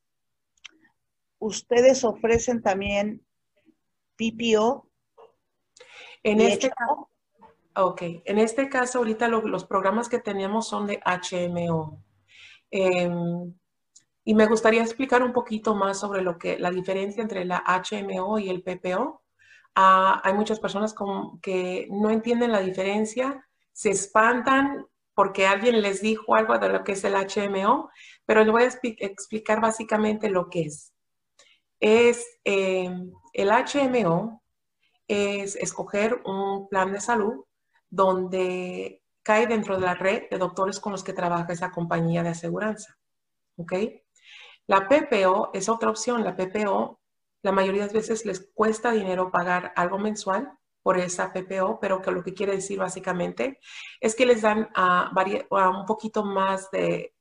Ustedes 1.40 2.04
ofrecen 2.04 2.62
también 2.62 3.26
PPO? 4.22 4.88
En 6.24 6.40
este 6.42 6.70
caso, 6.70 7.10
ok, 7.76 8.02
en 8.26 8.38
este 8.38 8.70
caso 8.70 9.00
ahorita 9.00 9.28
los 9.28 9.66
programas 9.66 10.10
que 10.10 10.20
tenemos 10.20 10.68
son 10.68 10.86
de 10.86 11.00
HMO. 11.04 12.04
Em, 12.70 13.54
y 14.24 14.36
me 14.36 14.46
gustaría 14.46 14.84
explicar 14.84 15.24
un 15.24 15.34
poquito 15.34 15.74
más 15.74 16.00
sobre 16.00 16.22
lo 16.22 16.38
que 16.38 16.60
la 16.60 16.70
diferencia 16.70 17.24
entre 17.24 17.46
la 17.46 17.64
HMO 17.66 18.38
y 18.38 18.50
el 18.50 18.62
PPO. 18.62 19.24
Ah, 19.76 20.22
hay 20.24 20.34
muchas 20.34 20.60
personas 20.60 20.94
que 21.42 21.88
no 21.90 22.10
entienden 22.12 22.52
la 22.52 22.60
diferencia, 22.60 23.48
se 23.72 23.90
espantan 23.90 24.86
porque 25.14 25.48
alguien 25.48 25.82
les 25.82 26.02
dijo 26.02 26.36
algo 26.36 26.58
de 26.58 26.70
lo 26.70 26.84
que 26.84 26.94
es 26.94 27.04
el 27.04 27.16
HMO, 27.16 27.90
pero 28.26 28.44
les 28.44 28.52
voy 28.52 28.64
a 28.64 29.06
explicar 29.06 29.62
básicamente 29.62 30.30
lo 30.30 30.50
que 30.50 30.62
es. 30.64 30.91
Es 31.82 32.26
em, 32.46 33.12
el 33.34 33.50
HMO 33.50 34.42
es 35.08 35.58
escoger 35.58 36.22
un 36.26 36.70
plan 36.70 36.94
de 36.94 37.02
salud 37.02 37.44
donde 37.90 39.04
cae 39.24 39.48
dentro 39.48 39.76
de 39.76 39.86
la 39.86 39.94
red 39.96 40.30
de 40.30 40.38
doctores 40.38 40.80
con 40.80 40.94
los 40.94 41.04
que 41.04 41.14
trabaja 41.14 41.52
esa 41.52 41.72
compañía 41.72 42.24
de 42.24 42.30
aseguranza. 42.30 42.98
¿Ok? 43.58 43.74
La 44.68 44.88
PPO 44.88 45.52
es 45.54 45.68
otra 45.68 45.90
opción. 45.90 46.24
La 46.24 46.36
PPO, 46.36 47.00
la 47.42 47.52
mayoría 47.52 47.88
de 47.88 47.94
veces 47.94 48.26
les 48.26 48.50
cuesta 48.54 48.92
dinero 48.92 49.32
pagar 49.32 49.74
algo 49.76 49.98
mensual 50.00 50.52
por 50.82 50.98
esa 50.98 51.32
PPO, 51.34 51.80
pero 51.80 52.02
lo 52.06 52.24
que 52.24 52.34
quiere 52.34 52.54
decir 52.54 52.80
básicamente 52.80 53.60
es 54.00 54.16
que 54.16 54.26
les 54.26 54.42
dan 54.42 54.70
un 54.76 55.86
poquito 55.86 56.24
más 56.24 56.72
de, 56.72 57.14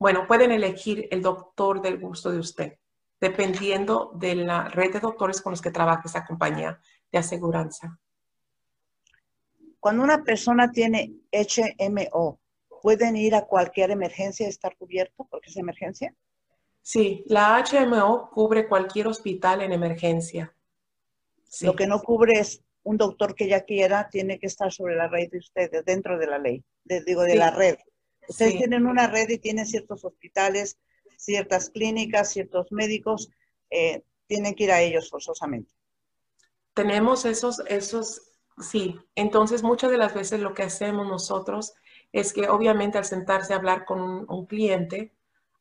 bueno, 0.00 0.26
pueden 0.26 0.50
elegir 0.50 1.06
el 1.10 1.20
doctor 1.20 1.82
del 1.82 1.98
gusto 1.98 2.32
de 2.32 2.38
usted, 2.38 2.78
dependiendo 3.20 4.12
de 4.14 4.34
la 4.34 4.64
red 4.64 4.94
de 4.94 5.00
doctores 5.00 5.42
con 5.42 5.52
los 5.52 5.60
que 5.60 5.70
trabaja 5.70 6.04
esa 6.06 6.24
compañía 6.24 6.80
de 7.12 7.18
aseguranza. 7.18 7.98
Cuando 9.78 10.02
una 10.02 10.24
persona 10.24 10.72
tiene 10.72 11.12
HMO, 11.30 12.40
¿pueden 12.82 13.14
ir 13.14 13.34
a 13.34 13.42
cualquier 13.42 13.90
emergencia 13.90 14.46
y 14.46 14.48
estar 14.48 14.74
cubierto 14.78 15.28
porque 15.30 15.50
es 15.50 15.56
emergencia? 15.58 16.14
Sí, 16.80 17.22
la 17.26 17.62
HMO 17.62 18.30
cubre 18.30 18.68
cualquier 18.68 19.06
hospital 19.06 19.60
en 19.60 19.72
emergencia. 19.72 20.54
Lo 21.60 21.76
que 21.76 21.86
no 21.86 22.00
cubre 22.00 22.40
es 22.40 22.62
un 22.84 22.96
doctor 22.96 23.34
que 23.34 23.48
ya 23.48 23.64
quiera, 23.64 24.08
tiene 24.08 24.38
que 24.38 24.46
estar 24.46 24.72
sobre 24.72 24.96
la 24.96 25.08
red 25.08 25.30
de 25.30 25.38
ustedes, 25.38 25.84
dentro 25.84 26.18
de 26.18 26.26
la 26.26 26.38
ley, 26.38 26.64
digo, 26.84 27.22
de 27.22 27.36
la 27.36 27.50
red. 27.50 27.76
Ustedes 28.30 28.58
tienen 28.58 28.86
una 28.86 29.08
red 29.08 29.28
y 29.28 29.38
tienen 29.38 29.66
ciertos 29.66 30.04
hospitales, 30.04 30.78
ciertas 31.16 31.68
clínicas, 31.68 32.30
ciertos 32.30 32.70
médicos, 32.70 33.28
eh, 33.70 34.04
tienen 34.28 34.54
que 34.54 34.64
ir 34.64 34.70
a 34.70 34.80
ellos 34.80 35.10
forzosamente. 35.10 35.72
Tenemos 36.72 37.24
esos, 37.24 37.58
esos, 37.66 38.22
sí. 38.58 38.96
Entonces, 39.16 39.64
muchas 39.64 39.90
de 39.90 39.98
las 39.98 40.14
veces 40.14 40.38
lo 40.38 40.54
que 40.54 40.62
hacemos 40.62 41.08
nosotros 41.08 41.74
es 42.12 42.32
que 42.32 42.48
obviamente 42.48 42.98
al 42.98 43.04
sentarse 43.04 43.52
a 43.52 43.56
hablar 43.56 43.84
con 43.84 44.00
un, 44.28 44.46
cliente, 44.46 45.12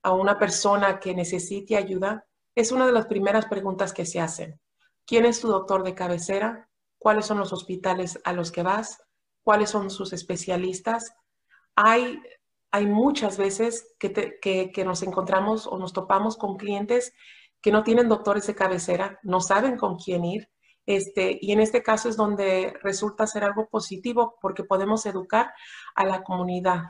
a 0.04 0.14
una 0.14 0.38
persona 0.38 1.00
que 1.00 1.16
necesite 1.16 1.76
ayuda, 1.76 2.28
es 2.54 2.72
una 2.72 2.86
de 2.86 2.92
las 2.92 3.08
primeras 3.08 3.48
preguntas 3.48 3.94
que 3.94 4.06
se 4.06 4.20
hacen. 4.20 4.60
¿Quién 5.08 5.26
es 5.26 5.42
tu 5.42 5.48
doctor 5.48 5.84
de 5.84 5.96
cabecera? 5.96 6.70
¿Cuáles 7.00 7.26
son 7.26 7.40
los 7.40 7.52
hospitales 7.52 8.20
a 8.24 8.34
los 8.34 8.52
que 8.52 8.62
vas? 8.62 9.02
¿Cuáles 9.42 9.72
son 9.72 9.90
sus 9.90 10.14
especialistas? 10.14 11.16
Hay, 11.76 12.22
hay 12.72 12.86
muchas 12.86 13.38
veces 13.38 13.96
que, 13.98 14.40
que, 14.42 14.86
nos 14.86 15.02
encontramos 15.04 15.66
o 15.68 15.78
nos 15.78 15.94
topamos 15.94 16.38
con 16.38 16.58
clientes 16.58 17.14
que 17.62 17.72
no 17.72 17.84
tienen 17.84 18.08
doctores 18.08 18.48
de 18.48 18.56
cabecera, 18.56 19.20
no 19.24 19.42
saben 19.42 19.78
con 19.78 19.98
quién 19.98 20.24
ir 20.24 20.50
este, 20.90 21.38
y 21.40 21.52
en 21.52 21.60
este 21.60 21.84
caso 21.84 22.10
es 22.10 22.18
donde 22.18 22.74
resulta 22.82 23.28
ser 23.28 23.44
algo 23.44 23.68
positivo 23.70 24.40
porque 24.42 24.64
podemos 24.64 25.06
educar 25.06 25.54
a 25.94 26.04
la 26.04 26.24
comunidad. 26.24 26.86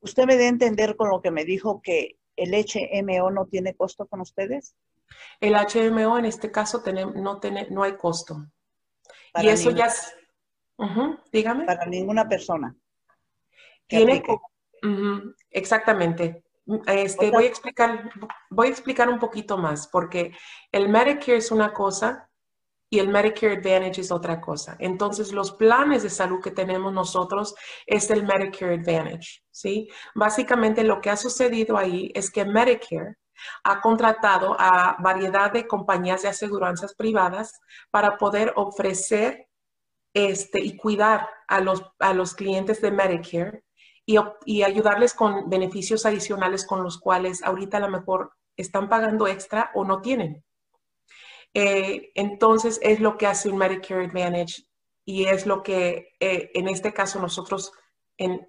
¿Usted 0.00 0.26
me 0.26 0.34
debe 0.34 0.48
entender 0.48 0.96
con 0.96 1.08
lo 1.08 1.22
que 1.22 1.30
me 1.30 1.46
dijo 1.46 1.80
que 1.82 2.18
el 2.36 2.52
HMO 2.52 3.30
no 3.30 3.46
tiene 3.46 3.74
costo 3.74 4.06
con 4.06 4.20
ustedes? 4.20 4.74
El 5.40 5.54
HMO 5.54 6.18
en 6.18 6.26
este 6.26 6.50
caso 6.50 6.82
no, 7.14 7.40
no 7.70 7.82
hay 7.82 7.96
costo. 7.96 8.46
y 9.40 9.48
eso 9.48 9.70
ya 9.70 9.86
es... 9.86 10.14
dígame. 11.32 11.64
Para 11.64 11.86
ninguna 11.86 12.28
persona. 12.28 12.76
Tiene, 13.90 14.22
exactamente. 15.50 16.44
Este, 16.86 17.30
voy, 17.30 17.44
a 17.44 17.48
explicar, 17.48 18.10
voy 18.50 18.68
a 18.68 18.70
explicar 18.70 19.08
un 19.08 19.18
poquito 19.18 19.58
más, 19.58 19.88
porque 19.88 20.32
el 20.70 20.88
Medicare 20.88 21.38
es 21.38 21.50
una 21.50 21.72
cosa 21.72 22.30
y 22.88 23.00
el 23.00 23.08
Medicare 23.08 23.54
Advantage 23.54 24.00
es 24.00 24.12
otra 24.12 24.40
cosa. 24.40 24.76
Entonces, 24.78 25.32
los 25.32 25.52
planes 25.52 26.02
de 26.04 26.10
salud 26.10 26.40
que 26.40 26.50
tenemos 26.52 26.92
nosotros 26.92 27.54
es 27.86 28.10
el 28.10 28.24
Medicare 28.24 28.74
Advantage, 28.74 29.42
¿sí? 29.50 29.88
Básicamente 30.14 30.84
lo 30.84 31.00
que 31.00 31.10
ha 31.10 31.16
sucedido 31.16 31.76
ahí 31.76 32.12
es 32.14 32.30
que 32.30 32.44
Medicare 32.44 33.16
ha 33.64 33.80
contratado 33.80 34.54
a 34.58 34.96
variedad 35.00 35.52
de 35.52 35.66
compañías 35.66 36.22
de 36.22 36.28
aseguranzas 36.28 36.94
privadas 36.94 37.60
para 37.90 38.16
poder 38.16 38.52
ofrecer 38.56 39.48
este, 40.14 40.60
y 40.60 40.76
cuidar 40.76 41.28
a 41.48 41.60
los, 41.60 41.82
a 41.98 42.12
los 42.12 42.34
clientes 42.34 42.80
de 42.80 42.90
Medicare 42.90 43.64
y, 44.06 44.62
ayudarles 44.62 45.14
con 45.14 45.48
beneficios 45.48 46.04
adicionales 46.06 46.66
con 46.66 46.82
los 46.82 46.98
cuales 46.98 47.42
ahorita 47.42 47.76
a 47.76 47.80
lo 47.80 47.88
mejor 47.88 48.32
están 48.56 48.88
pagando 48.88 49.26
extra 49.28 49.70
o 49.74 49.84
no 49.84 50.00
tienen. 50.00 50.44
Eh, 51.54 52.10
entonces 52.14 52.78
es 52.82 53.00
lo 53.00 53.16
que 53.16 53.26
hace 53.26 53.48
un 53.48 53.58
Medicare 53.58 54.06
Advantage 54.06 54.64
y 55.04 55.24
es 55.26 55.46
lo 55.46 55.62
que 55.62 56.14
eh, 56.20 56.50
en 56.54 56.68
este 56.68 56.92
caso 56.92 57.20
nosotros 57.20 57.72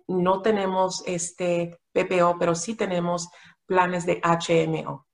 no 0.08 0.42
tenemos 0.42 1.02
este 1.06 1.80
PPO, 1.94 2.38
pero 2.38 2.56
sí 2.56 2.76
tenemos 2.76 3.30
planes 3.66 4.06
de 4.06 4.22
HMO. 4.22 5.08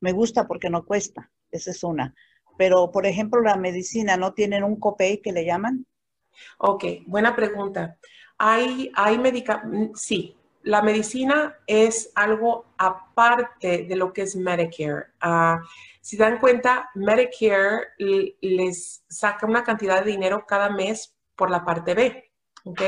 Me 0.00 0.12
gusta 0.12 0.46
porque 0.46 0.68
no 0.68 0.84
cuesta, 0.84 1.30
esa 1.50 1.70
es 1.70 1.82
una. 1.82 2.14
Pero, 2.58 2.90
por 2.90 3.06
ejemplo, 3.06 3.40
la 3.40 3.56
medicina, 3.56 4.16
¿no 4.16 4.34
tienen 4.34 4.64
un 4.64 4.78
copay 4.78 5.22
que 5.22 5.32
le 5.32 5.44
llaman? 5.44 5.86
Ok, 6.58 6.84
buena 7.06 7.34
pregunta. 7.34 7.96
Hay, 8.38 8.92
hay 8.94 9.18
mm, 9.18 9.94
sí, 9.94 10.36
la 10.62 10.82
medicina 10.82 11.58
es 11.66 12.12
algo 12.14 12.66
aparte 12.76 13.84
de 13.84 13.96
lo 13.96 14.12
que 14.12 14.22
es 14.22 14.36
Medicare. 14.36 15.06
Uh, 15.24 15.64
si 16.00 16.16
dan 16.16 16.38
cuenta, 16.38 16.90
Medicare 16.94 17.88
les 17.98 19.02
saca 19.08 19.46
una 19.46 19.64
cantidad 19.64 20.04
de 20.04 20.10
dinero 20.10 20.44
cada 20.46 20.70
mes 20.70 21.16
por 21.36 21.50
la 21.50 21.64
parte 21.64 21.94
B, 21.94 22.30
¿ok? 22.64 22.82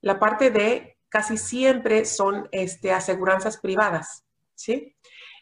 La 0.00 0.18
parte 0.18 0.50
D 0.50 0.96
casi 1.08 1.36
siempre 1.36 2.04
son 2.04 2.48
este, 2.52 2.92
aseguranzas 2.92 3.58
privadas, 3.58 4.24
¿sí? 4.54 4.94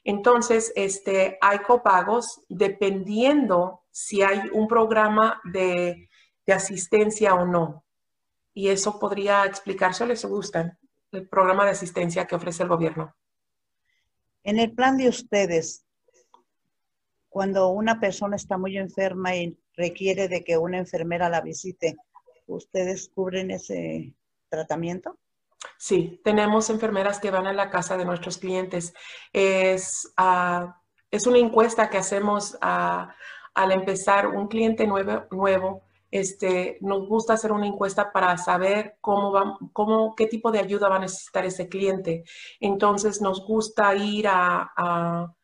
Entonces, 0.04 0.72
este, 0.76 1.38
hay 1.40 1.60
copagos 1.60 2.42
dependiendo 2.48 3.82
si 3.90 4.22
hay 4.22 4.42
un 4.52 4.68
programa 4.68 5.40
de, 5.44 6.08
de 6.46 6.52
asistencia 6.52 7.34
o 7.34 7.46
no 7.46 7.84
y 8.54 8.68
eso 8.68 8.98
podría 8.98 9.44
explicarse 9.44 10.04
o 10.04 10.06
les 10.06 10.24
gustan 10.24 10.78
el 11.10 11.28
programa 11.28 11.64
de 11.64 11.72
asistencia 11.72 12.26
que 12.26 12.36
ofrece 12.36 12.62
el 12.62 12.68
gobierno. 12.68 13.14
En 14.44 14.58
el 14.58 14.72
plan 14.72 14.96
de 14.96 15.08
ustedes, 15.08 15.84
cuando 17.28 17.68
una 17.68 17.98
persona 17.98 18.36
está 18.36 18.56
muy 18.56 18.78
enferma 18.78 19.34
y 19.34 19.58
requiere 19.76 20.28
de 20.28 20.44
que 20.44 20.56
una 20.56 20.78
enfermera 20.78 21.28
la 21.28 21.40
visite, 21.40 21.96
¿ustedes 22.46 23.10
cubren 23.12 23.50
ese 23.50 24.14
tratamiento? 24.48 25.18
Sí, 25.78 26.20
tenemos 26.22 26.70
enfermeras 26.70 27.18
que 27.18 27.30
van 27.30 27.46
a 27.46 27.52
la 27.52 27.70
casa 27.70 27.96
de 27.96 28.04
nuestros 28.04 28.38
clientes. 28.38 28.94
Es, 29.32 30.12
ah, 30.16 30.80
es 31.10 31.26
una 31.26 31.38
encuesta 31.38 31.90
que 31.90 31.98
hacemos 31.98 32.56
ah, 32.60 33.14
al 33.54 33.72
empezar 33.72 34.28
un 34.28 34.46
cliente 34.46 34.86
nuevo, 34.86 35.24
nuevo 35.30 35.82
este, 36.14 36.78
nos 36.80 37.08
gusta 37.08 37.32
hacer 37.32 37.50
una 37.50 37.66
encuesta 37.66 38.12
para 38.12 38.38
saber 38.38 38.98
cómo 39.00 39.32
va, 39.32 39.58
cómo, 39.72 40.14
qué 40.14 40.28
tipo 40.28 40.52
de 40.52 40.60
ayuda 40.60 40.88
va 40.88 40.94
a 40.96 41.00
necesitar 41.00 41.44
ese 41.44 41.68
cliente. 41.68 42.22
Entonces, 42.60 43.20
nos 43.20 43.44
gusta 43.44 43.92
ir 43.96 44.28
a, 44.28 45.34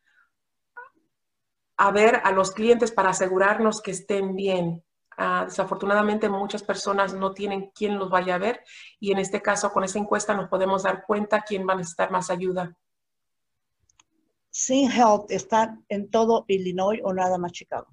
a, 1.77 1.91
ver 1.91 2.21
a 2.23 2.31
los 2.31 2.51
clientes 2.51 2.89
para 2.89 3.09
asegurarnos 3.09 3.81
que 3.81 3.91
estén 3.91 4.33
bien. 4.33 4.81
Ah, 5.17 5.43
desafortunadamente, 5.43 6.29
muchas 6.29 6.63
personas 6.63 7.13
no 7.13 7.33
tienen 7.33 7.71
quien 7.75 7.99
los 7.99 8.09
vaya 8.09 8.35
a 8.35 8.37
ver 8.37 8.63
y 8.97 9.11
en 9.11 9.17
este 9.17 9.41
caso, 9.41 9.73
con 9.73 9.83
esa 9.83 9.99
encuesta, 9.99 10.33
nos 10.33 10.47
podemos 10.47 10.83
dar 10.83 11.03
cuenta 11.05 11.41
quién 11.41 11.67
va 11.67 11.73
a 11.73 11.77
necesitar 11.77 12.11
más 12.11 12.29
ayuda. 12.29 12.73
Sin 14.49 14.89
Health 14.89 15.29
está 15.31 15.77
en 15.89 16.09
todo 16.09 16.45
Illinois 16.47 17.01
o 17.03 17.13
nada 17.13 17.37
más 17.37 17.51
Chicago 17.51 17.89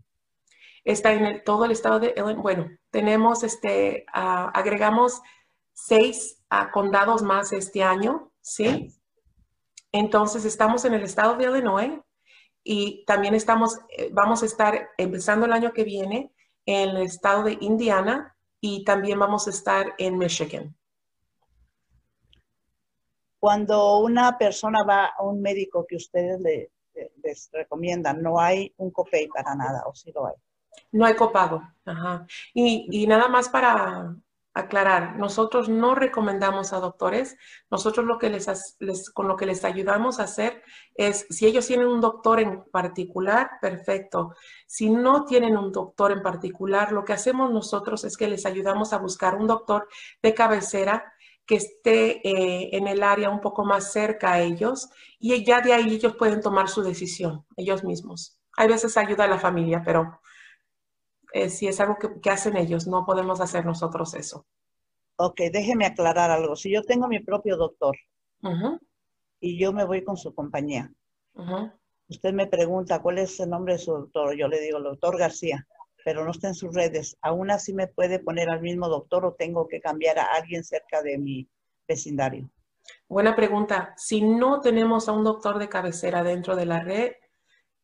está 0.85 1.13
en 1.13 1.43
todo 1.45 1.65
el 1.65 1.71
estado 1.71 2.01
de 2.01 2.15
Illinois. 2.17 2.37
Bueno, 2.37 2.69
tenemos, 2.91 3.43
este, 3.45 4.05
ah, 4.13 4.51
agregamos 4.55 5.21
seis 5.73 6.43
ah, 6.51 6.71
condados 6.71 7.23
más 7.23 7.53
este 7.53 7.83
año, 7.83 8.33
¿sí? 8.41 8.95
Entonces, 9.93 10.45
estamos 10.45 10.85
en 10.85 10.95
el 10.95 11.03
estado 11.03 11.37
de 11.37 11.45
Illinois 11.45 12.01
Y 12.65 13.05
también 13.07 13.35
estamos, 13.35 13.79
eh, 13.97 14.11
vamos 14.13 14.43
a 14.43 14.47
estar 14.47 14.91
empezando 14.99 15.47
el 15.47 15.53
año 15.53 15.73
que 15.73 15.85
viene 15.85 16.33
en 16.67 16.91
el 16.91 17.03
estado 17.03 17.45
de 17.45 17.57
Indiana 17.61 18.37
y 18.61 18.85
también 18.85 19.19
vamos 19.19 19.47
a 19.47 19.51
estar 19.51 19.95
en 19.99 20.19
Michigan. 20.19 20.77
Cuando 23.39 24.01
una 24.01 24.37
persona 24.37 24.83
va 24.85 25.07
a 25.07 25.23
un 25.23 25.41
médico 25.41 25.87
que 25.87 25.97
ustedes 25.97 26.41
le, 26.41 26.73
les 27.23 27.51
recomiendan, 27.53 28.21
no 28.23 28.41
hay 28.41 28.75
un 28.79 28.91
copay 28.91 29.29
para 29.29 29.55
nada, 29.55 29.85
o 29.87 29.95
sí 29.95 30.11
lo 30.13 30.27
hay. 30.27 30.35
No 30.93 31.07
hay 31.07 31.15
copago. 31.15 31.63
Y 32.55 33.07
nada 33.07 33.29
más 33.29 33.49
para 33.49 34.15
aclarar, 34.59 35.17
nosotros 35.17 35.69
no 35.69 35.95
recomendamos 35.95 36.73
a 36.73 36.81
doctores, 36.81 37.37
nosotros 37.71 38.05
lo 38.05 38.19
que 38.19 38.29
les, 38.29 38.77
les, 38.81 39.11
con 39.11 39.29
lo 39.29 39.37
que 39.37 39.47
les 39.47 39.65
ayudamos 39.65 40.19
a 40.19 40.25
hacer 40.25 40.63
es, 40.95 41.27
si 41.31 41.47
ellos 41.47 41.67
tienen 41.67 41.87
un 41.87 42.01
doctor 42.01 42.41
en 42.41 42.65
particular, 42.65 43.51
perfecto. 43.61 44.35
Si 44.67 44.91
no 44.91 45.25
tienen 45.25 45.57
un 45.57 45.71
doctor 45.71 46.11
en 46.13 46.23
particular, 46.23 46.93
lo 46.93 47.05
que 47.05 47.13
hacemos 47.13 47.53
nosotros 47.53 48.05
es 48.05 48.17
que 48.17 48.29
les 48.29 48.47
ayudamos 48.47 48.93
a 48.93 48.99
buscar 48.99 49.37
un 49.37 49.47
doctor 49.47 49.89
de 50.23 50.35
cabecera 50.35 51.13
que 51.47 51.57
esté 51.57 52.29
eh, 52.29 52.77
en 52.77 52.89
el 52.89 53.03
área 53.03 53.31
un 53.31 53.41
poco 53.41 53.65
más 53.65 53.93
cerca 53.93 54.33
a 54.33 54.41
ellos 54.41 54.91
y 55.19 55.45
ya 55.45 55.61
de 55.61 55.73
ahí 55.73 55.95
ellos 55.95 56.17
pueden 56.17 56.43
tomar 56.43 56.69
su 56.69 56.83
decisión, 56.83 57.47
ellos 57.57 57.85
mismos. 57.85 58.39
Hay 58.57 58.69
veces 58.69 58.97
ayuda 58.97 59.25
a 59.25 59.29
la 59.29 59.39
familia, 59.39 59.83
pero 59.85 60.21
eh, 61.33 61.51
si 61.51 61.67
es 61.67 61.81
algo 61.81 61.97
que, 61.99 62.31
hacen 62.31 62.57
ellos, 62.57 62.87
no 62.87 63.05
podemos 63.05 63.41
hacer 63.41 63.65
nosotros 63.65 64.15
eso. 64.15 64.47
Ok, 65.17 65.41
déjeme 65.53 65.87
aclarar 65.87 66.31
algo. 66.31 66.57
Si 66.57 66.71
yo 66.73 66.83
tengo 66.83 67.09
mi 67.09 67.21
propio 67.21 67.57
doctor 67.57 67.97
y 69.41 69.59
yo 69.59 69.73
me 69.73 69.85
voy 69.85 70.05
con 70.05 70.17
su 70.17 70.35
compañía, 70.35 70.93
usted 72.09 72.33
me 72.33 72.47
pregunta 72.47 73.03
cuál 73.03 73.19
es 73.19 73.39
el 73.41 73.51
nombre 73.51 73.75
de 73.75 73.79
su 73.81 73.93
doctor, 73.93 74.37
yo 74.37 74.49
le 74.49 74.61
digo, 74.61 74.79
el 74.79 74.85
doctor 74.85 75.19
García 75.19 75.67
pero 76.09 76.25
no 76.25 76.31
está 76.31 76.49
en 76.49 76.55
sus 76.55 76.75
redes, 76.75 77.19
¿aún 77.21 77.51
así 77.51 77.75
me 77.75 77.87
puede 77.87 78.19
poner 78.19 78.49
al 78.49 78.63
mismo 78.63 78.89
doctor 78.89 79.27
o 79.27 79.35
tengo 79.35 79.69
que 79.69 79.79
cambiar 79.79 80.19
a 80.19 80.25
alguien 80.37 80.65
cerca 80.65 81.03
de 81.03 81.19
mi 81.19 81.47
vecindario? 81.87 82.51
Buena 83.07 83.37
pregunta. 83.37 83.93
Si 83.99 84.23
no 84.23 84.63
tenemos 84.63 85.09
a 85.09 85.13
un 85.13 85.23
doctor 85.23 85.59
de 85.59 85.69
cabecera 85.69 86.23
dentro 86.23 86.57
de 86.57 86.65
la 86.65 86.81
red, 86.81 87.13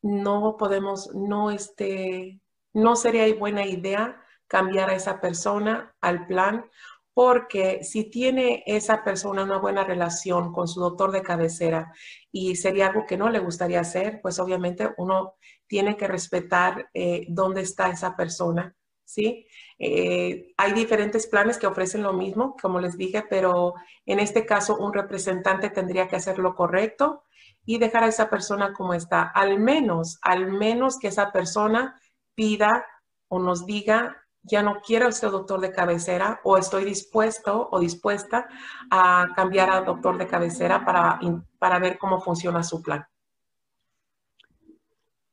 no 0.01 0.57
podemos, 0.57 1.15
no 1.15 1.51
este, 1.51 2.41
no 2.75 2.97
sería 2.97 3.33
buena 3.35 3.65
idea 3.65 4.21
cambiar 4.47 4.91
a 4.91 4.95
esa 4.95 5.21
persona 5.21 5.95
al 6.01 6.27
plan 6.27 6.67
porque 7.15 7.85
si 7.85 8.11
tiene 8.11 8.65
esa 8.67 9.05
persona 9.05 9.45
una 9.45 9.59
buena 9.59 9.85
relación 9.85 10.53
con 10.53 10.67
su 10.67 10.81
doctor 10.81 11.13
de 11.13 11.23
cabecera 11.23 11.93
y 12.33 12.57
sería 12.57 12.89
algo 12.89 13.07
que 13.07 13.17
no 13.17 13.31
le 13.31 13.39
gustaría 13.39 13.81
hacer, 13.81 14.21
pues 14.21 14.41
obviamente 14.41 14.91
uno 14.99 15.37
tiene 15.69 15.97
que 15.97 16.09
respetar 16.09 16.91
eh, 16.93 17.25
dónde 17.29 17.61
está 17.61 17.89
esa 17.89 18.17
persona, 18.17 18.75
¿sí? 19.05 19.47
Eh, 19.79 20.53
hay 20.57 20.73
diferentes 20.73 21.29
planes 21.29 21.57
que 21.57 21.69
ofrecen 21.69 22.03
lo 22.03 22.13
mismo, 22.13 22.57
como 22.61 22.81
les 22.81 22.99
dije, 22.99 23.25
pero 23.31 23.75
en 24.05 24.19
este 24.19 24.45
caso 24.45 24.77
un 24.77 24.93
representante 24.93 25.71
tendría 25.71 26.09
que 26.09 26.17
hacer 26.17 26.41
lo 26.41 26.57
correcto 26.57 27.23
y 27.65 27.79
dejar 27.79 28.03
a 28.03 28.09
esa 28.09 28.29
persona 28.29 28.73
como 28.73 28.93
está, 28.93 29.23
al 29.23 29.61
menos, 29.61 30.19
al 30.21 30.51
menos 30.51 30.99
que 30.99 31.09
esa 31.09 31.31
persona 31.31 32.01
pida 32.35 32.87
o 33.29 33.39
nos 33.39 33.67
diga 33.67 34.25
ya 34.45 34.63
no 34.63 34.81
quiero 34.83 35.11
ser 35.11 35.31
doctor 35.31 35.61
de 35.61 35.73
cabecera 35.73 36.41
o 36.45 36.59
estoy 36.59 36.85
dispuesto 36.85 37.69
o 37.73 37.81
dispuesta 37.81 38.47
a 38.91 39.29
cambiar 39.35 39.71
a 39.71 39.81
doctor 39.81 40.19
de 40.19 40.27
cabecera 40.27 40.85
para, 40.85 41.19
para 41.59 41.79
ver 41.79 41.99
cómo 41.99 42.21
funciona 42.21 42.63
su 42.63 42.83
plan. 42.83 43.07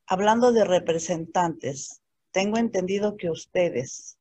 Hablando 0.07 0.51
de 0.51 0.63
representantes, 0.63 2.01
tengo 2.31 2.57
entendido 2.57 3.17
que 3.17 3.29
ustedes 3.29 4.17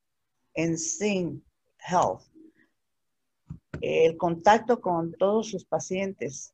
en 0.54 0.76
Sing 0.76 1.42
Health, 1.78 2.22
el 3.80 4.16
contacto 4.16 4.80
con 4.80 5.12
todos 5.12 5.50
sus 5.50 5.64
pacientes 5.64 6.52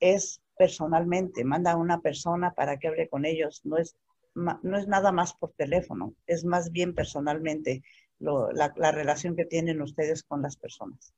es 0.00 0.40
personalmente, 0.56 1.44
manda 1.44 1.72
a 1.72 1.76
una 1.76 2.00
persona 2.00 2.54
para 2.54 2.78
que 2.78 2.88
hable 2.88 3.08
con 3.08 3.24
ellos, 3.26 3.60
no 3.64 3.76
es 3.76 3.96
no 4.36 4.78
es 4.78 4.86
nada 4.86 5.12
más 5.12 5.32
por 5.34 5.52
teléfono, 5.52 6.14
es 6.26 6.44
más 6.44 6.70
bien 6.70 6.94
personalmente 6.94 7.82
la, 8.18 8.92
relación 8.92 9.34
que 9.34 9.44
tienen 9.44 9.82
ustedes 9.82 10.22
con 10.22 10.42
las 10.42 10.56
personas. 10.56 11.14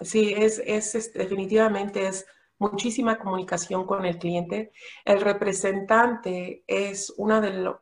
Sí, 0.00 0.32
es, 0.36 0.62
es, 0.64 1.12
definitivamente 1.12 2.06
es 2.06 2.26
muchísima 2.58 3.18
comunicación 3.18 3.84
con 3.84 4.04
el 4.04 4.18
cliente. 4.18 4.72
El 5.04 5.20
representante 5.20 6.62
es 6.66 7.12
una 7.16 7.40
de 7.40 7.74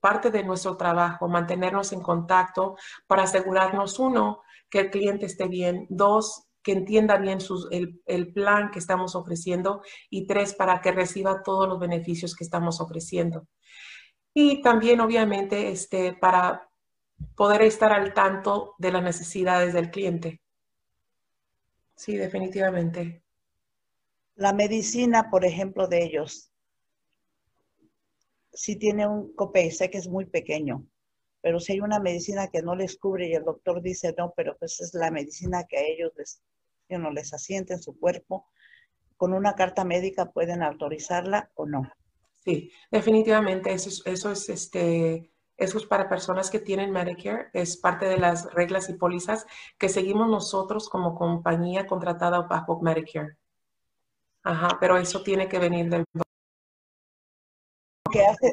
parte 0.00 0.30
de 0.30 0.42
nuestro 0.42 0.76
trabajo, 0.76 1.28
mantenernos 1.28 1.92
en 1.92 2.00
contacto 2.00 2.76
para 3.06 3.24
asegurarnos, 3.24 3.98
uno, 3.98 4.42
que 4.68 4.80
el 4.80 4.90
cliente 4.90 5.26
esté 5.26 5.46
bien, 5.46 5.86
dos, 5.88 6.48
que 6.62 6.72
entienda 6.72 7.18
bien 7.18 7.38
el, 7.70 8.00
el, 8.06 8.32
plan 8.32 8.70
que 8.70 8.78
estamos 8.78 9.14
ofreciendo 9.14 9.82
y 10.08 10.26
tres, 10.26 10.54
para 10.54 10.80
que 10.80 10.92
reciba 10.92 11.42
todos 11.42 11.68
los 11.68 11.78
beneficios 11.78 12.34
que 12.34 12.42
estamos 12.42 12.80
ofreciendo 12.80 13.46
y 14.34 14.60
también 14.60 15.00
obviamente 15.00 15.70
este, 15.70 16.12
para 16.12 16.68
poder 17.36 17.62
estar 17.62 17.92
al 17.92 18.12
tanto 18.12 18.74
de 18.78 18.92
las 18.92 19.02
necesidades 19.02 19.72
del 19.72 19.90
cliente. 19.90 20.42
Sí, 21.94 22.16
definitivamente. 22.16 23.22
La 24.34 24.52
medicina, 24.52 25.30
por 25.30 25.44
ejemplo, 25.44 25.86
de 25.86 26.02
ellos, 26.04 26.50
si 28.52 28.76
tiene 28.76 29.06
un 29.06 29.32
copay, 29.34 29.70
sé 29.70 29.90
que 29.90 29.98
es 29.98 30.08
muy 30.08 30.26
pequeño, 30.26 30.84
pero 31.40 31.60
si 31.60 31.72
hay 31.72 31.80
una 31.80 32.00
medicina 32.00 32.48
que 32.48 32.62
no 32.62 32.74
les 32.74 32.96
cubre 32.98 33.28
y 33.28 33.34
el 33.34 33.44
doctor 33.44 33.80
dice 33.80 34.14
no, 34.18 34.32
pero 34.36 34.56
pues 34.58 34.80
es 34.80 34.94
la 34.94 35.12
medicina 35.12 35.64
que 35.68 35.76
a 35.76 35.82
ellos 35.82 36.12
les, 36.16 36.42
no 36.88 37.10
les 37.12 37.32
asiente 37.32 37.74
en 37.74 37.82
su 37.82 37.98
cuerpo, 37.98 38.48
con 39.16 39.32
una 39.32 39.54
carta 39.54 39.84
médica 39.84 40.32
pueden 40.32 40.62
autorizarla 40.62 41.50
o 41.54 41.66
no. 41.66 41.88
Sí, 42.44 42.70
definitivamente 42.90 43.72
eso 43.72 44.30
es, 44.30 44.48
este, 44.50 45.32
eso 45.56 45.78
es 45.78 45.86
para 45.86 46.10
personas 46.10 46.50
que 46.50 46.58
tienen 46.58 46.90
Medicare, 46.90 47.48
es 47.54 47.76
parte 47.78 48.06
de 48.06 48.18
las 48.18 48.52
reglas 48.52 48.90
y 48.90 48.94
pólizas 48.94 49.46
que 49.78 49.88
seguimos 49.88 50.28
nosotros 50.28 50.90
como 50.90 51.14
compañía 51.14 51.86
contratada 51.86 52.42
bajo 52.42 52.80
Medicare. 52.82 53.38
Ajá, 54.42 54.76
pero 54.78 54.98
eso 54.98 55.22
tiene 55.22 55.48
que 55.48 55.58
venir 55.58 55.88
del... 55.88 56.04
¿Qué, 58.12 58.26
hace, 58.26 58.52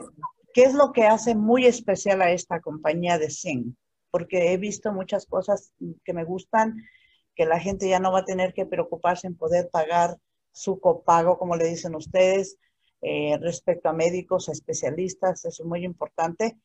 ¿Qué 0.54 0.64
es 0.64 0.74
lo 0.74 0.94
que 0.94 1.06
hace 1.06 1.36
muy 1.36 1.66
especial 1.66 2.22
a 2.22 2.32
esta 2.32 2.62
compañía 2.62 3.18
de 3.18 3.30
Sing? 3.30 3.76
Porque 4.10 4.54
he 4.54 4.58
visto 4.58 4.94
muchas 4.94 5.26
cosas 5.26 5.74
que 6.06 6.14
me 6.14 6.24
gustan, 6.24 6.82
que 7.36 7.46
la 7.46 7.60
gente 7.60 7.90
ya 7.90 8.00
no 8.00 8.14
va 8.14 8.20
a 8.20 8.26
tener 8.26 8.54
que 8.54 8.66
preocuparse 8.66 9.28
en 9.28 9.36
poder 9.36 9.70
pagar 9.70 10.18
su 10.54 10.80
copago, 10.80 11.38
como 11.38 11.58
le 11.58 11.68
dicen 11.68 11.96
ustedes, 11.96 12.58
eh, 13.02 13.38
respecto 13.42 13.90
a 13.90 13.94
médicos, 13.94 14.48
a 14.48 14.52
especialistas, 14.52 15.46
eso 15.46 15.64
es 15.64 15.68
muy 15.68 15.84
importante. 15.84 16.58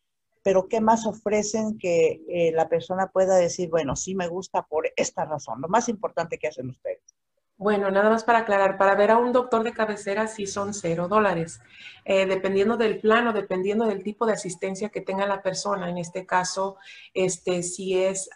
Pero 0.43 0.69
¿qué 0.69 0.81
más 0.81 1.07
ofrecen 1.07 1.77
que 1.79 2.23
eh, 2.29 2.53
la 2.53 2.69
persona 2.69 3.09
pueda 3.09 3.37
decir, 3.37 3.69
bueno, 3.69 3.97
sí 3.97 4.15
me 4.15 4.29
gusta 4.29 4.63
por 4.63 4.89
esta 4.97 5.25
razón? 5.25 5.61
Lo 5.61 5.69
más 5.69 5.89
importante 5.89 6.39
que 6.39 6.49
hacen 6.49 6.69
ustedes. 6.69 7.03
Bueno, 7.59 7.91
nada 7.91 8.11
más 8.11 8.23
para 8.23 8.41
aclarar, 8.41 8.77
para 8.77 8.95
ver 8.95 9.11
a 9.11 9.17
un 9.17 9.33
doctor 9.33 9.65
de 9.65 9.73
cabecera 9.73 10.27
sí 10.29 10.47
son 10.47 10.75
cero 10.75 11.09
dólares, 11.09 11.59
eh, 12.05 12.27
dependiendo 12.27 12.77
del 12.77 13.01
plano, 13.01 13.33
dependiendo 13.33 13.87
del 13.87 14.03
tipo 14.03 14.27
de 14.27 14.35
asistencia 14.35 14.91
que 14.91 15.01
tenga 15.01 15.27
la 15.27 15.43
persona. 15.43 15.89
En 15.89 15.97
este 15.97 16.27
caso, 16.27 16.77
este, 17.15 17.63
si 17.63 17.99
es 17.99 18.29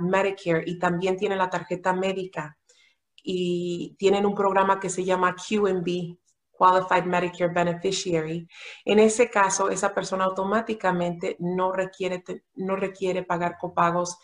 Medicare 0.00 0.64
y 0.66 0.78
también 0.78 1.16
tiene 1.16 1.36
la 1.36 1.48
tarjeta 1.48 1.94
médica 1.94 2.58
y 3.22 3.96
tienen 3.98 4.26
un 4.26 4.34
programa 4.34 4.78
que 4.78 4.90
se 4.90 5.02
llama 5.02 5.34
QMB, 5.34 6.18
Qualified 6.58 7.04
Medicare 7.04 7.52
Beneficiary. 7.52 8.48
En 8.84 8.98
ese 8.98 9.30
caso, 9.30 9.70
esa 9.70 9.94
persona 9.94 10.24
automáticamente 10.24 11.36
no 11.38 11.72
requiere, 11.72 12.24
no 12.56 12.74
requiere 12.74 13.22
pagar 13.22 13.56
copagos 13.58 14.18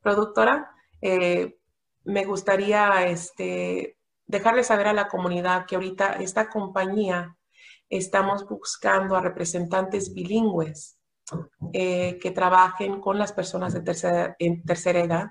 productora, 0.00 0.74
eh, 1.00 1.58
me 2.04 2.24
gustaría 2.24 3.06
este, 3.06 3.98
dejarles 4.26 4.68
saber 4.68 4.88
a 4.88 4.92
la 4.92 5.08
comunidad 5.08 5.66
que 5.66 5.76
ahorita 5.76 6.14
esta 6.14 6.48
compañía 6.48 7.36
estamos 7.88 8.48
buscando 8.48 9.16
a 9.16 9.20
representantes 9.20 10.14
bilingües 10.14 10.98
eh, 11.72 12.18
que 12.18 12.30
trabajen 12.30 13.00
con 13.00 13.18
las 13.18 13.32
personas 13.32 13.74
de 13.74 13.82
tercera, 13.82 14.36
en 14.38 14.62
tercera 14.64 15.00
edad. 15.00 15.26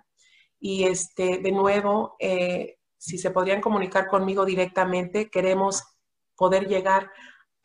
Y 0.62 0.86
este, 0.86 1.40
de 1.40 1.52
nuevo, 1.52 2.16
eh, 2.20 2.78
si 2.98 3.18
se 3.18 3.32
podrían 3.32 3.60
comunicar 3.60 4.08
conmigo 4.08 4.46
directamente, 4.46 5.30
queremos 5.30 5.84
poder 6.38 6.68
llegar 6.68 7.12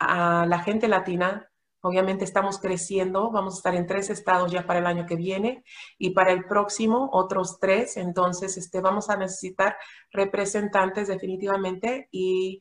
a 0.01 0.47
la 0.47 0.59
gente 0.59 0.89
latina 0.89 1.49
Obviamente 1.87 2.25
estamos 2.25 2.59
creciendo, 2.59 3.31
vamos 3.31 3.55
a 3.55 3.59
estar 3.59 3.77
en 3.77 3.87
tres 3.87 4.11
estados 4.11 4.51
ya 4.51 4.67
para 4.67 4.81
el 4.81 4.87
año 4.87 5.07
que 5.07 5.15
viene 5.15 5.63
y 5.99 6.11
para 6.11 6.33
el 6.33 6.45
próximo 6.47 7.11
otros 7.13 7.61
tres. 7.61 7.97
Entonces, 7.97 8.57
este, 8.57 8.81
vamos 8.81 9.09
a 9.09 9.17
necesitar 9.17 9.77
representantes 10.11 11.07
definitivamente 11.07 12.09
y 12.11 12.61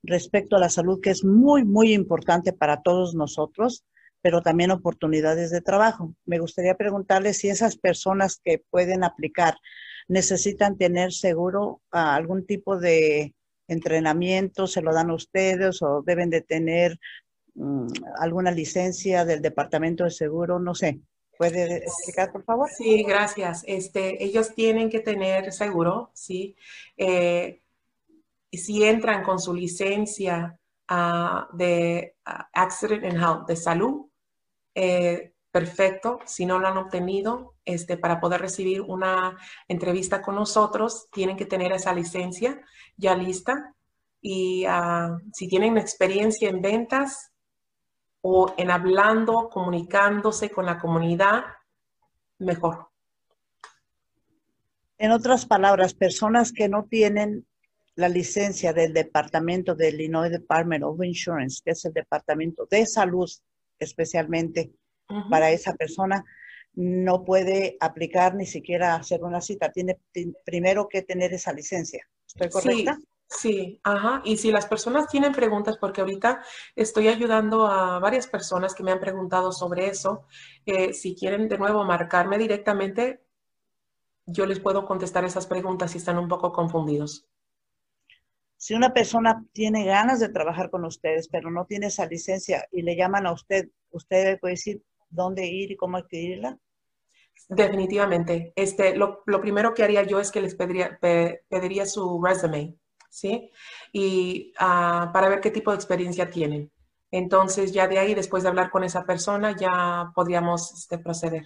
respecto 0.02 0.56
a 0.56 0.60
la 0.60 0.70
salud, 0.70 1.02
que 1.02 1.12
es 1.12 1.24
muy, 1.24 1.64
muy 1.64 1.94
importante 1.94 2.54
para 2.54 2.82
todos 2.82 3.14
nosotros 3.14 3.84
pero 4.22 4.42
también 4.42 4.72
oportunidades 4.72 5.52
de 5.52 5.62
trabajo. 5.62 6.16
Me 6.26 6.40
gustaría 6.40 6.76
preguntarle 6.76 7.34
si 7.34 7.50
esas 7.50 7.78
personas 7.78 8.40
que 8.44 8.64
pueden 8.70 9.04
aplicar 9.04 9.56
necesitan 10.08 10.78
tener 10.78 11.12
seguro 11.12 11.82
ah, 11.92 12.16
algún 12.16 12.46
tipo 12.46 12.78
de 12.78 13.34
entrenamiento, 13.68 14.68
se 14.68 14.82
lo 14.82 14.94
dan 14.94 15.10
a 15.10 15.16
ustedes 15.16 15.82
o 15.82 16.04
deben 16.06 16.30
de 16.30 16.42
tener 16.42 17.00
mm, 17.56 17.88
alguna 18.20 18.52
licencia 18.52 19.26
del 19.26 19.42
Departamento 19.42 20.04
de 20.04 20.12
Seguro, 20.12 20.60
no 20.60 20.76
sé. 20.76 21.00
¿Puede 21.42 21.78
explicar, 21.78 22.32
por 22.32 22.44
favor? 22.44 22.70
Sí, 22.70 23.02
gracias. 23.02 23.64
Este, 23.66 24.24
ellos 24.24 24.54
tienen 24.54 24.92
que 24.92 25.00
tener 25.00 25.52
seguro, 25.52 26.12
¿sí? 26.14 26.56
Eh, 26.96 27.64
si 28.52 28.84
entran 28.84 29.24
con 29.24 29.40
su 29.40 29.52
licencia 29.56 30.60
ah, 30.88 31.50
de 31.54 32.16
ah, 32.26 32.48
Accident 32.54 33.06
and 33.06 33.18
Health, 33.18 33.48
de 33.48 33.56
salud, 33.56 34.06
eh, 34.76 35.34
perfecto. 35.50 36.20
Si 36.28 36.46
no 36.46 36.60
lo 36.60 36.68
han 36.68 36.78
obtenido, 36.78 37.56
este, 37.66 37.98
para 37.98 38.20
poder 38.20 38.40
recibir 38.40 38.82
una 38.82 39.36
entrevista 39.68 40.22
con 40.22 40.36
nosotros, 40.36 41.10
tienen 41.12 41.38
que 41.38 41.48
tener 41.48 41.72
esa 41.72 41.92
licencia 41.92 42.62
ya 42.98 43.16
lista. 43.16 43.74
Y 44.22 44.66
ah, 44.68 45.18
si 45.34 45.48
tienen 45.48 45.80
experiencia 45.80 46.52
en 46.52 46.62
ventas 46.62 47.32
o 48.22 48.54
en 48.58 48.70
hablando, 48.70 49.50
comunicándose 49.50 50.50
con 50.50 50.66
la 50.66 50.80
comunidad, 50.80 51.44
mejor. 52.40 52.88
En 54.98 55.12
otras 55.12 55.46
palabras, 55.46 55.94
personas 55.94 56.52
que 56.52 56.70
no 56.70 56.86
tienen 56.86 57.46
la 57.96 58.08
licencia 58.08 58.74
del 58.74 58.94
departamento 58.94 59.76
del 59.76 59.96
Illinois 59.96 60.32
Department 60.32 60.84
of 60.84 61.04
Insurance, 61.04 61.62
que 61.64 61.72
es 61.72 61.86
el 61.86 61.94
departamento 61.94 62.68
de 62.70 62.86
salud 62.86 63.30
especialmente 63.80 64.72
para 65.30 65.52
esa 65.52 65.74
persona, 65.74 66.24
no 66.74 67.26
puede 67.26 67.76
aplicar 67.80 68.36
ni 68.36 68.46
siquiera 68.46 68.96
hacer 68.96 69.24
una 69.24 69.42
cita. 69.42 69.72
Tiene 69.72 69.98
primero 70.46 70.88
que 70.88 71.02
tener 71.02 71.34
esa 71.34 71.52
licencia. 71.52 72.08
¿Estoy 72.28 72.50
correcta? 72.50 72.96
Sí, 72.96 73.08
ajá. 73.84 74.22
Y 74.26 74.38
si 74.38 74.52
las 74.52 74.66
personas 74.66 75.08
tienen 75.08 75.32
preguntas, 75.32 75.78
porque 75.78 76.02
ahorita 76.02 76.44
estoy 76.76 77.08
ayudando 77.08 77.68
a 77.68 78.00
varias 78.00 78.28
personas 78.28 78.76
que 78.76 78.84
me 78.84 78.92
han 78.92 79.00
preguntado 79.00 79.52
sobre 79.52 79.88
eso, 79.88 80.26
eh, 80.66 80.94
si 80.94 81.16
quieren 81.16 81.48
de 81.48 81.58
nuevo 81.58 81.84
marcarme 81.84 82.38
directamente, 82.38 83.24
yo 84.26 84.46
les 84.46 84.60
puedo 84.60 84.86
contestar 84.86 85.26
esas 85.26 85.48
preguntas 85.48 85.92
si 85.92 85.98
están 85.98 86.18
un 86.18 86.28
poco 86.28 86.52
confundidos. 86.52 87.28
Si 88.58 88.76
una 88.76 88.94
persona 88.94 89.44
tiene 89.54 89.86
ganas 89.86 90.20
de 90.20 90.30
trabajar 90.30 90.70
con 90.70 90.86
ustedes, 90.86 91.28
pero 91.28 91.50
no 91.50 91.66
tiene 91.66 91.88
esa 91.88 92.06
licencia 92.06 92.68
y 92.72 92.84
le 92.84 92.96
llaman 92.96 93.26
a 93.26 93.34
usted, 93.34 93.70
¿usted 93.90 94.40
puede 94.40 94.54
decir 94.54 94.84
dónde 95.10 95.48
ir 95.48 95.72
y 95.72 95.76
cómo 95.76 95.98
adquirirla? 95.98 96.60
Definitivamente. 97.50 98.54
Este, 98.56 98.96
lo, 98.96 99.24
primero 99.42 99.74
que 99.74 99.84
haría 99.84 100.04
yo 100.04 100.20
es 100.20 100.32
que 100.32 100.42
les 100.42 100.56
pediría, 100.56 101.00
pediría 101.00 101.86
su 101.86 102.22
resume, 102.24 102.76
¿sí? 103.12 103.52
Y 103.92 104.54
ah, 104.58 105.12
para 105.14 105.30
ver 105.30 105.42
qué 105.42 105.52
tipo 105.52 105.70
de 105.70 105.76
experiencia 105.76 106.32
tienen. 106.32 106.72
Entonces, 107.12 107.74
ya 107.74 107.88
de 107.88 108.00
ahí, 108.00 108.16
después 108.16 108.42
de 108.42 108.50
hablar 108.50 108.72
con 108.72 108.84
esa 108.84 109.06
persona, 109.06 109.56
ya 109.56 110.12
podríamos 110.16 110.74
este, 110.74 110.98
proceder. 110.98 111.44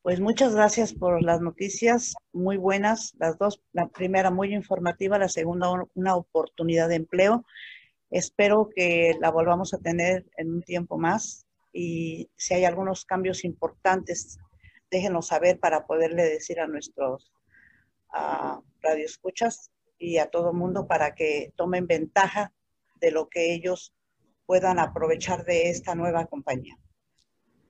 Pues 0.00 0.20
muchas 0.20 0.54
gracias 0.54 0.94
por 0.94 1.20
las 1.20 1.40
noticias, 1.40 2.14
muy 2.32 2.56
buenas, 2.56 3.12
las 3.18 3.36
dos, 3.38 3.60
la 3.72 3.88
primera 3.88 4.30
muy 4.30 4.54
informativa, 4.54 5.18
la 5.18 5.28
segunda 5.28 5.68
una 5.94 6.14
oportunidad 6.14 6.88
de 6.88 6.94
empleo. 6.94 7.44
Espero 8.10 8.70
que 8.72 9.16
la 9.20 9.32
volvamos 9.32 9.74
a 9.74 9.78
tener 9.78 10.24
en 10.36 10.54
un 10.54 10.62
tiempo 10.62 10.96
más 10.96 11.44
y 11.72 12.30
si 12.36 12.54
hay 12.54 12.64
algunos 12.64 13.04
cambios 13.04 13.42
importantes, 13.44 14.38
déjenos 14.92 15.26
saber 15.26 15.58
para 15.58 15.86
poderle 15.86 16.22
decir 16.22 16.60
a 16.60 16.68
nuestros 16.68 17.32
uh, 18.14 18.62
radioescuchas 18.80 19.72
y 19.98 20.18
a 20.18 20.30
todo 20.30 20.50
el 20.50 20.56
mundo 20.56 20.86
para 20.86 21.14
que 21.14 21.52
tomen 21.56 21.86
ventaja 21.86 22.52
de 22.96 23.10
lo 23.10 23.28
que 23.28 23.54
ellos 23.54 23.94
puedan 24.46 24.78
aprovechar 24.78 25.44
de 25.44 25.70
esta 25.70 25.94
nueva 25.94 26.26
compañía. 26.26 26.78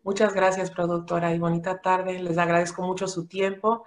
Muchas 0.02 0.34
gracias, 0.34 0.70
productora, 0.70 1.34
y 1.34 1.38
bonita 1.38 1.80
tarde. 1.80 2.20
Les 2.20 2.38
agradezco 2.38 2.82
mucho 2.82 3.08
su 3.08 3.26
tiempo. 3.26 3.84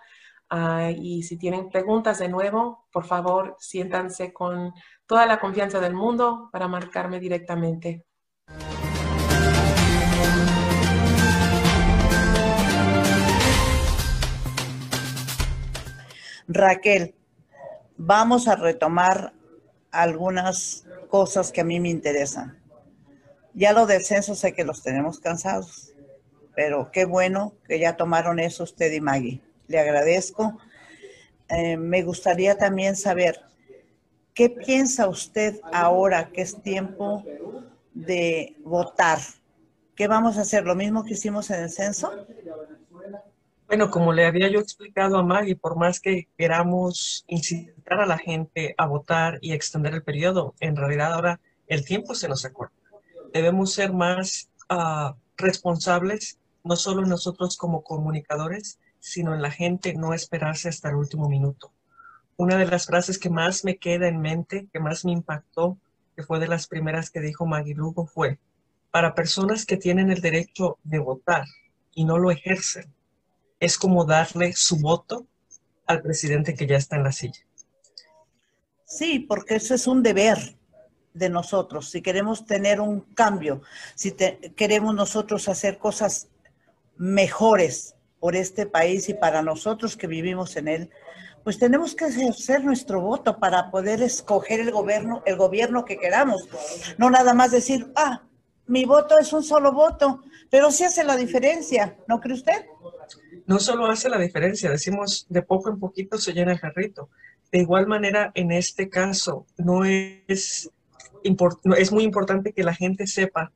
Ah, 0.49 0.91
y 0.91 1.23
si 1.23 1.37
tienen 1.37 1.69
preguntas 1.69 2.19
de 2.19 2.27
nuevo, 2.27 2.87
por 2.91 3.05
favor, 3.05 3.55
siéntanse 3.59 4.33
con 4.33 4.73
toda 5.05 5.25
la 5.25 5.39
confianza 5.39 5.79
del 5.79 5.93
mundo 5.93 6.49
para 6.51 6.67
marcarme 6.67 7.19
directamente. 7.19 8.03
Raquel, 16.47 17.15
vamos 17.99 18.47
a 18.47 18.55
retomar 18.55 19.33
algunas 19.91 20.85
cosas 21.07 21.51
que 21.51 21.61
a 21.61 21.63
mí 21.63 21.79
me 21.79 21.89
interesan. 21.89 22.57
Ya 23.53 23.73
lo 23.73 23.85
del 23.85 24.03
censo 24.03 24.33
sé 24.33 24.53
que 24.53 24.63
los 24.63 24.81
tenemos 24.81 25.19
cansados 25.19 25.93
pero 26.59 26.91
qué 26.91 27.05
bueno 27.05 27.53
que 27.65 27.79
ya 27.79 27.95
tomaron 27.95 28.37
eso 28.37 28.63
usted 28.63 28.91
y 28.91 28.99
Maggie. 28.99 29.39
Le 29.67 29.79
agradezco. 29.79 30.57
Eh, 31.47 31.77
me 31.77 32.03
gustaría 32.03 32.57
también 32.57 32.97
saber, 32.97 33.39
¿qué 34.33 34.49
piensa 34.49 35.07
usted 35.07 35.61
ahora 35.71 36.31
que 36.33 36.41
es 36.41 36.61
tiempo 36.61 37.23
de 37.93 38.57
votar? 38.65 39.19
¿Qué 39.95 40.09
vamos 40.09 40.37
a 40.37 40.41
hacer? 40.41 40.65
¿Lo 40.65 40.75
mismo 40.75 41.05
que 41.05 41.13
hicimos 41.13 41.49
en 41.49 41.63
el 41.63 41.69
censo? 41.69 42.11
Bueno, 43.69 43.91
como 43.91 44.13
le 44.13 44.25
había 44.25 44.49
yo 44.49 44.59
explicado 44.59 45.19
a 45.19 45.23
Maggie, 45.23 45.55
por 45.55 45.77
más 45.77 45.99
que 45.99 46.27
queramos 46.35 47.23
incitar 47.27 47.99
a 47.99 48.07
la 48.07 48.17
gente 48.17 48.73
a 48.79 48.87
votar 48.87 49.37
y 49.41 49.53
extender 49.53 49.93
el 49.93 50.01
periodo, 50.01 50.55
en 50.59 50.75
realidad 50.75 51.13
ahora 51.13 51.39
el 51.67 51.85
tiempo 51.85 52.15
se 52.15 52.27
nos 52.27 52.45
acorta. 52.45 52.75
Debemos 53.31 53.71
ser 53.71 53.93
más 53.93 54.49
ah, 54.69 55.15
responsables, 55.37 56.39
no 56.63 56.75
solo 56.77 57.05
nosotros 57.05 57.57
como 57.57 57.83
comunicadores, 57.83 58.79
sino 58.99 59.35
en 59.35 59.43
la 59.43 59.51
gente, 59.51 59.93
no 59.93 60.15
esperarse 60.15 60.67
hasta 60.67 60.89
el 60.89 60.95
último 60.95 61.29
minuto. 61.29 61.71
Una 62.37 62.57
de 62.57 62.65
las 62.65 62.87
frases 62.87 63.19
que 63.19 63.29
más 63.29 63.63
me 63.63 63.77
queda 63.77 64.07
en 64.07 64.19
mente, 64.19 64.67
que 64.73 64.79
más 64.79 65.05
me 65.05 65.11
impactó, 65.11 65.77
que 66.15 66.23
fue 66.23 66.39
de 66.39 66.47
las 66.47 66.65
primeras 66.65 67.11
que 67.11 67.19
dijo 67.19 67.45
Maggie 67.45 67.75
Lugo, 67.75 68.07
fue, 68.07 68.39
para 68.89 69.13
personas 69.13 69.67
que 69.67 69.77
tienen 69.77 70.09
el 70.09 70.21
derecho 70.21 70.79
de 70.83 70.97
votar 70.97 71.45
y 71.93 72.05
no 72.05 72.17
lo 72.17 72.31
ejercen, 72.31 72.91
es 73.59 73.77
como 73.77 74.05
darle 74.05 74.53
su 74.55 74.77
voto 74.77 75.25
al 75.85 76.01
presidente 76.01 76.55
que 76.55 76.67
ya 76.67 76.77
está 76.77 76.95
en 76.95 77.03
la 77.03 77.11
silla. 77.11 77.41
Sí, 78.85 79.19
porque 79.19 79.55
ese 79.55 79.75
es 79.75 79.87
un 79.87 80.01
deber 80.01 80.55
de 81.13 81.29
nosotros. 81.29 81.89
Si 81.89 82.01
queremos 82.01 82.45
tener 82.45 82.79
un 82.79 83.01
cambio, 83.01 83.61
si 83.95 84.11
queremos 84.11 84.95
nosotros 84.95 85.47
hacer 85.47 85.77
cosas 85.77 86.27
mejores 86.97 87.95
por 88.19 88.35
este 88.35 88.65
país 88.65 89.09
y 89.09 89.13
para 89.13 89.41
nosotros 89.41 89.95
que 89.95 90.07
vivimos 90.07 90.55
en 90.55 90.67
él, 90.67 90.89
pues 91.43 91.57
tenemos 91.57 91.95
que 91.95 92.05
ejercer 92.05 92.63
nuestro 92.63 93.01
voto 93.01 93.39
para 93.39 93.71
poder 93.71 94.01
escoger 94.01 94.59
el 94.59 94.71
gobierno, 94.71 95.23
el 95.25 95.37
gobierno 95.37 95.85
que 95.85 95.97
queramos. 95.97 96.47
No 96.97 97.09
nada 97.09 97.33
más 97.33 97.51
decir, 97.51 97.91
ah, 97.95 98.23
mi 98.67 98.85
voto 98.85 99.17
es 99.17 99.33
un 99.33 99.43
solo 99.43 99.71
voto, 99.71 100.21
pero 100.49 100.71
sí 100.71 100.83
hace 100.83 101.03
la 101.03 101.15
diferencia, 101.15 101.97
¿no 102.07 102.19
cree 102.19 102.35
usted? 102.35 102.65
No 103.45 103.59
solo 103.59 103.85
hace 103.87 104.09
la 104.09 104.17
diferencia, 104.17 104.69
decimos 104.69 105.25
de 105.29 105.41
poco 105.41 105.69
en 105.69 105.79
poquito 105.79 106.17
se 106.17 106.33
llena 106.33 106.53
el 106.53 106.59
jarrito. 106.59 107.09
De 107.51 107.59
igual 107.59 107.87
manera, 107.87 108.31
en 108.35 108.51
este 108.51 108.89
caso, 108.89 109.45
no 109.57 109.85
es, 109.85 110.69
es 111.23 111.91
muy 111.91 112.03
importante 112.03 112.53
que 112.53 112.63
la 112.63 112.75
gente 112.75 113.07
sepa 113.07 113.51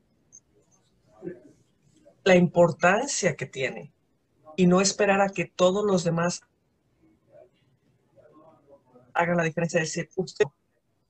la 2.24 2.36
importancia 2.36 3.36
que 3.36 3.46
tiene 3.46 3.92
y 4.56 4.66
no 4.66 4.80
esperar 4.80 5.20
a 5.20 5.28
que 5.28 5.44
todos 5.44 5.84
los 5.84 6.04
demás 6.04 6.40
hagan 9.12 9.36
la 9.36 9.44
diferencia. 9.44 9.80
Decir, 9.80 10.08
usted, 10.16 10.46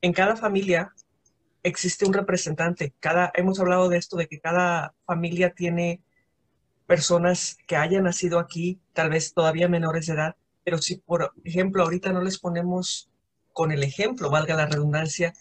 en 0.02 0.12
cada 0.12 0.36
familia 0.36 0.92
existe 1.64 2.04
un 2.04 2.12
representante. 2.12 2.94
Cada, 3.00 3.32
hemos 3.34 3.58
hablado 3.58 3.88
de 3.88 3.96
esto, 3.96 4.16
de 4.16 4.28
que 4.28 4.38
cada 4.38 4.94
familia 5.06 5.54
tiene 5.54 6.00
personas 6.86 7.56
que 7.66 7.76
hayan 7.76 8.04
nacido 8.04 8.38
aquí, 8.38 8.78
tal 8.92 9.10
vez 9.10 9.32
todavía 9.32 9.68
menores 9.68 10.06
de 10.06 10.12
edad, 10.12 10.36
pero 10.62 10.78
si, 10.78 10.96
por 10.96 11.32
ejemplo, 11.42 11.82
ahorita 11.82 12.12
no 12.12 12.22
les 12.22 12.38
ponemos 12.38 13.10
con 13.52 13.72
el 13.72 13.82
ejemplo, 13.82 14.30
valga 14.30 14.54
la 14.54 14.66
redundancia, 14.66 15.32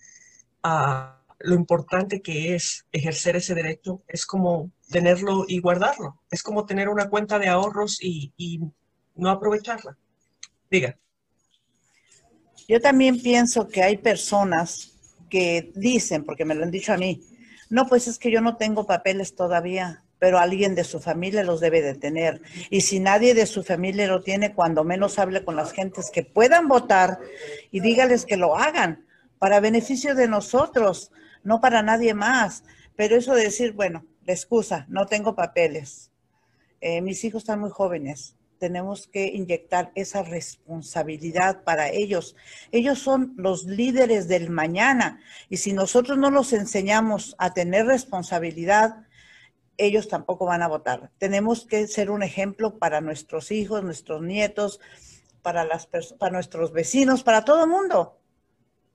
a 0.63 1.19
lo 1.39 1.55
importante 1.55 2.21
que 2.21 2.55
es 2.55 2.85
ejercer 2.93 3.35
ese 3.35 3.53
derecho, 3.53 4.01
es 4.07 4.25
como 4.25 4.71
tenerlo 4.89 5.43
y 5.45 5.59
guardarlo. 5.59 6.21
Es 6.31 6.41
como 6.41 6.65
tener 6.65 6.87
una 6.87 7.09
cuenta 7.09 7.37
de 7.37 7.49
ahorros 7.49 8.01
y, 8.01 8.31
y 8.37 8.61
no 9.15 9.29
aprovecharla. 9.29 9.97
Diga. 10.71 10.97
Yo 12.67 12.79
también 12.79 13.21
pienso 13.21 13.67
que 13.67 13.83
hay 13.83 13.97
personas 13.97 14.92
que 15.33 15.71
dicen, 15.73 16.25
porque 16.25 16.45
me 16.45 16.53
lo 16.53 16.61
han 16.63 16.69
dicho 16.69 16.93
a 16.93 16.97
mí, 16.97 17.23
no, 17.71 17.87
pues 17.87 18.07
es 18.07 18.19
que 18.19 18.29
yo 18.29 18.39
no 18.39 18.55
tengo 18.55 18.85
papeles 18.85 19.33
todavía 19.33 20.03
pero 20.19 20.39
alguien 20.39 20.73
de 20.73 20.85
su 20.85 21.01
familia 21.01 21.43
los 21.43 21.59
debe 21.59 21.81
de 21.81 21.95
tener. 21.95 22.41
Y 22.69 22.79
si 22.79 23.01
nadie 23.01 23.33
de 23.33 23.45
su 23.45 23.61
familia 23.61 24.07
lo 24.07 24.23
tiene, 24.23 24.53
cuando 24.53 24.85
menos 24.85 25.19
hable 25.19 25.43
con 25.43 25.57
las 25.57 25.73
gentes 25.73 26.09
que 26.11 26.23
puedan 26.23 26.69
votar 26.69 27.19
y 27.71 27.81
dígales 27.81 28.25
que 28.25 28.37
lo 28.37 28.55
hagan 28.55 29.05
para 29.37 29.59
beneficio 29.59 30.15
de 30.15 30.29
nosotros, 30.29 31.11
no 31.43 31.59
para 31.59 31.81
nadie 31.81 32.13
más. 32.13 32.63
Pero 32.95 33.17
eso 33.17 33.35
de 33.35 33.43
decir, 33.43 33.73
bueno, 33.73 34.05
la 34.25 34.31
excusa, 34.31 34.85
no 34.87 35.07
tengo 35.07 35.35
papeles. 35.35 36.09
Eh, 36.79 37.01
mis 37.01 37.21
hijos 37.25 37.41
están 37.41 37.59
muy 37.59 37.71
jóvenes. 37.71 38.37
Tenemos 38.63 39.07
que 39.07 39.25
inyectar 39.25 39.91
esa 39.93 40.23
responsabilidad 40.23 41.65
para 41.65 41.89
ellos. 41.89 42.37
Ellos 42.71 42.97
son 42.97 43.33
los 43.35 43.65
líderes 43.65 44.29
del 44.29 44.49
mañana. 44.49 45.19
Y 45.49 45.57
si 45.57 45.73
nosotros 45.73 46.17
no 46.17 46.31
los 46.31 46.53
enseñamos 46.53 47.35
a 47.39 47.53
tener 47.53 47.85
responsabilidad, 47.87 49.05
ellos 49.75 50.07
tampoco 50.07 50.45
van 50.45 50.61
a 50.61 50.69
votar. 50.69 51.11
Tenemos 51.17 51.65
que 51.65 51.87
ser 51.87 52.09
un 52.09 52.23
ejemplo 52.23 52.79
para 52.79 53.01
nuestros 53.01 53.51
hijos, 53.51 53.83
nuestros 53.83 54.21
nietos, 54.21 54.79
para, 55.41 55.67
para 56.17 56.31
nuestros 56.31 56.71
vecinos, 56.71 57.21
para 57.21 57.43
todo 57.43 57.65
el 57.65 57.69
mundo. 57.69 58.17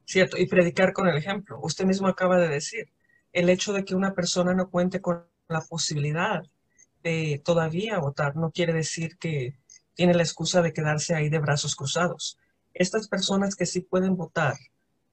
Cierto, 0.06 0.38
y 0.38 0.46
predicar 0.46 0.94
con 0.94 1.08
el 1.08 1.18
ejemplo. 1.18 1.60
Usted 1.60 1.84
mismo 1.84 2.08
acaba 2.08 2.38
de 2.38 2.48
decir, 2.48 2.90
el 3.34 3.50
hecho 3.50 3.74
de 3.74 3.84
que 3.84 3.94
una 3.94 4.14
persona 4.14 4.54
no 4.54 4.70
cuente 4.70 5.02
con 5.02 5.26
la 5.46 5.60
posibilidad 5.60 6.42
de 7.08 7.42
todavía 7.44 7.98
votar 7.98 8.36
no 8.36 8.50
quiere 8.50 8.72
decir 8.72 9.16
que 9.18 9.56
tiene 9.94 10.14
la 10.14 10.22
excusa 10.22 10.62
de 10.62 10.72
quedarse 10.72 11.14
ahí 11.14 11.28
de 11.28 11.38
brazos 11.38 11.74
cruzados. 11.74 12.38
Estas 12.74 13.08
personas 13.08 13.56
que 13.56 13.66
sí 13.66 13.80
pueden 13.80 14.16
votar 14.16 14.56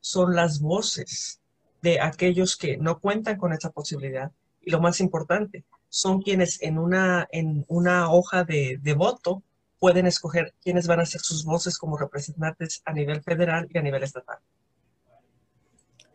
son 0.02 0.36
las 0.36 0.60
voces 0.60 1.39
de 1.82 2.00
aquellos 2.00 2.58
que 2.58 2.78
no 2.78 3.00
cuentan 3.00 3.38
con 3.38 3.54
esa 3.54 3.72
posibilidad 3.72 4.32
y 4.62 4.72
lo 4.72 4.82
más 4.82 5.00
importante, 5.00 5.64
son 5.89 6.22
quienes 6.22 6.62
en 6.62 6.78
una, 6.78 7.28
en 7.32 7.64
una 7.68 8.12
hoja 8.12 8.43
de, 8.43 8.80
voto 8.98 9.43
pueden 9.80 10.08
escoger 10.08 10.54
quiénes 10.62 10.88
van 10.88 11.00
a 11.00 11.06
ser 11.06 11.22
sus 11.22 11.46
voces 11.46 11.78
como 11.78 11.98
representantes 11.98 12.82
a 12.86 12.91
nivel 12.91 13.22
federal 13.22 13.68
y 13.72 13.78
a 13.78 13.82
nivel 13.82 14.04
estatal. 14.04 14.39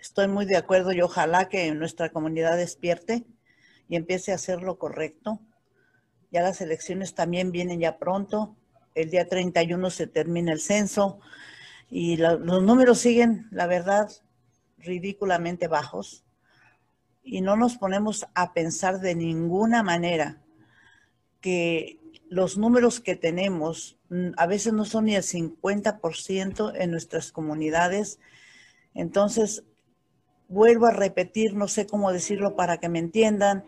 Estoy 0.00 0.28
muy 0.28 0.46
de 0.46 0.56
acuerdo 0.56 0.92
y 0.92 1.00
ojalá 1.00 1.48
que 1.48 1.72
nuestra 1.72 2.10
comunidad 2.10 2.56
despierte 2.56 3.24
y 3.88 3.96
empiece 3.96 4.32
a 4.32 4.36
hacer 4.36 4.62
lo 4.62 4.78
correcto. 4.78 5.40
Ya 6.30 6.42
las 6.42 6.60
elecciones 6.60 7.14
también 7.14 7.52
vienen 7.52 7.80
ya 7.80 7.98
pronto. 7.98 8.56
El 8.94 9.10
día 9.10 9.28
31 9.28 9.90
se 9.90 10.06
termina 10.06 10.52
el 10.52 10.60
censo 10.60 11.20
y 11.88 12.16
los 12.16 12.62
números 12.62 12.98
siguen, 12.98 13.48
la 13.50 13.66
verdad, 13.66 14.10
ridículamente 14.78 15.68
bajos 15.68 16.24
y 17.22 17.40
no 17.40 17.56
nos 17.56 17.76
ponemos 17.76 18.26
a 18.34 18.52
pensar 18.52 19.00
de 19.00 19.14
ninguna 19.14 19.82
manera 19.82 20.42
que 21.40 21.98
los 22.28 22.58
números 22.58 23.00
que 23.00 23.16
tenemos 23.16 23.98
mm, 24.08 24.30
a 24.36 24.46
veces 24.46 24.72
no 24.72 24.84
son 24.84 25.06
ni 25.06 25.16
el 25.16 25.22
50% 25.22 26.72
en 26.76 26.90
nuestras 26.90 27.32
comunidades. 27.32 28.18
Entonces, 28.94 29.64
vuelvo 30.48 30.86
a 30.86 30.92
repetir, 30.92 31.54
no 31.54 31.68
sé 31.68 31.86
cómo 31.86 32.12
decirlo 32.12 32.56
para 32.56 32.78
que 32.78 32.88
me 32.88 32.98
entiendan, 32.98 33.64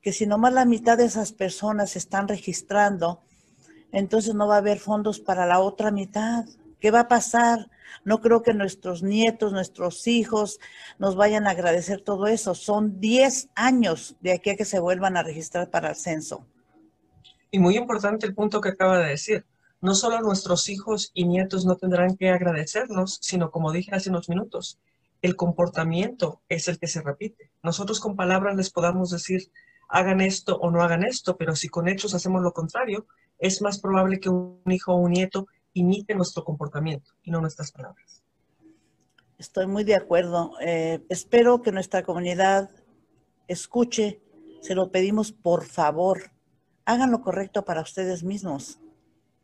que 0.00 0.12
si 0.12 0.26
nomás 0.26 0.52
la 0.52 0.64
mitad 0.64 0.98
de 0.98 1.04
esas 1.04 1.32
personas 1.32 1.96
están 1.96 2.28
registrando, 2.28 3.22
entonces 3.92 4.34
no 4.34 4.46
va 4.46 4.56
a 4.56 4.58
haber 4.58 4.78
fondos 4.78 5.20
para 5.20 5.46
la 5.46 5.60
otra 5.60 5.90
mitad. 5.90 6.44
¿Qué 6.80 6.90
va 6.90 7.00
a 7.00 7.08
pasar? 7.08 7.70
No 8.04 8.20
creo 8.20 8.42
que 8.42 8.54
nuestros 8.54 9.02
nietos, 9.02 9.52
nuestros 9.52 10.06
hijos 10.06 10.60
nos 10.98 11.16
vayan 11.16 11.46
a 11.46 11.50
agradecer 11.50 12.02
todo 12.02 12.26
eso. 12.26 12.54
Son 12.54 13.00
10 13.00 13.48
años 13.54 14.16
de 14.20 14.32
aquí 14.32 14.50
a 14.50 14.56
que 14.56 14.64
se 14.64 14.78
vuelvan 14.78 15.16
a 15.16 15.22
registrar 15.22 15.70
para 15.70 15.90
el 15.90 15.96
censo. 15.96 16.46
Y 17.50 17.58
muy 17.58 17.76
importante 17.76 18.26
el 18.26 18.34
punto 18.34 18.60
que 18.60 18.70
acaba 18.70 18.98
de 18.98 19.10
decir. 19.10 19.46
No 19.80 19.94
solo 19.94 20.20
nuestros 20.20 20.68
hijos 20.68 21.12
y 21.14 21.24
nietos 21.24 21.64
no 21.64 21.76
tendrán 21.76 22.16
que 22.16 22.30
agradecernos, 22.30 23.18
sino 23.22 23.50
como 23.50 23.72
dije 23.72 23.94
hace 23.94 24.10
unos 24.10 24.28
minutos, 24.28 24.80
el 25.22 25.36
comportamiento 25.36 26.42
es 26.48 26.68
el 26.68 26.78
que 26.78 26.88
se 26.88 27.00
repite. 27.00 27.50
Nosotros 27.62 28.00
con 28.00 28.16
palabras 28.16 28.56
les 28.56 28.70
podamos 28.70 29.10
decir, 29.10 29.50
hagan 29.88 30.20
esto 30.20 30.56
o 30.56 30.70
no 30.70 30.82
hagan 30.82 31.04
esto, 31.04 31.36
pero 31.36 31.56
si 31.56 31.68
con 31.68 31.88
hechos 31.88 32.14
hacemos 32.14 32.42
lo 32.42 32.52
contrario, 32.52 33.06
es 33.38 33.62
más 33.62 33.80
probable 33.80 34.20
que 34.20 34.28
un 34.28 34.60
hijo 34.66 34.92
o 34.92 34.96
un 34.96 35.12
nieto 35.12 35.46
imite 35.72 36.14
nuestro 36.14 36.44
comportamiento 36.44 37.12
y 37.22 37.30
no 37.30 37.40
nuestras 37.40 37.72
palabras. 37.72 38.22
Estoy 39.38 39.66
muy 39.66 39.84
de 39.84 39.94
acuerdo. 39.94 40.52
Eh, 40.60 41.00
espero 41.08 41.62
que 41.62 41.72
nuestra 41.72 42.02
comunidad 42.02 42.70
escuche. 43.46 44.20
Se 44.60 44.74
lo 44.74 44.90
pedimos 44.90 45.30
por 45.30 45.64
favor. 45.64 46.32
Hagan 46.84 47.12
lo 47.12 47.22
correcto 47.22 47.64
para 47.64 47.82
ustedes 47.82 48.24
mismos. 48.24 48.80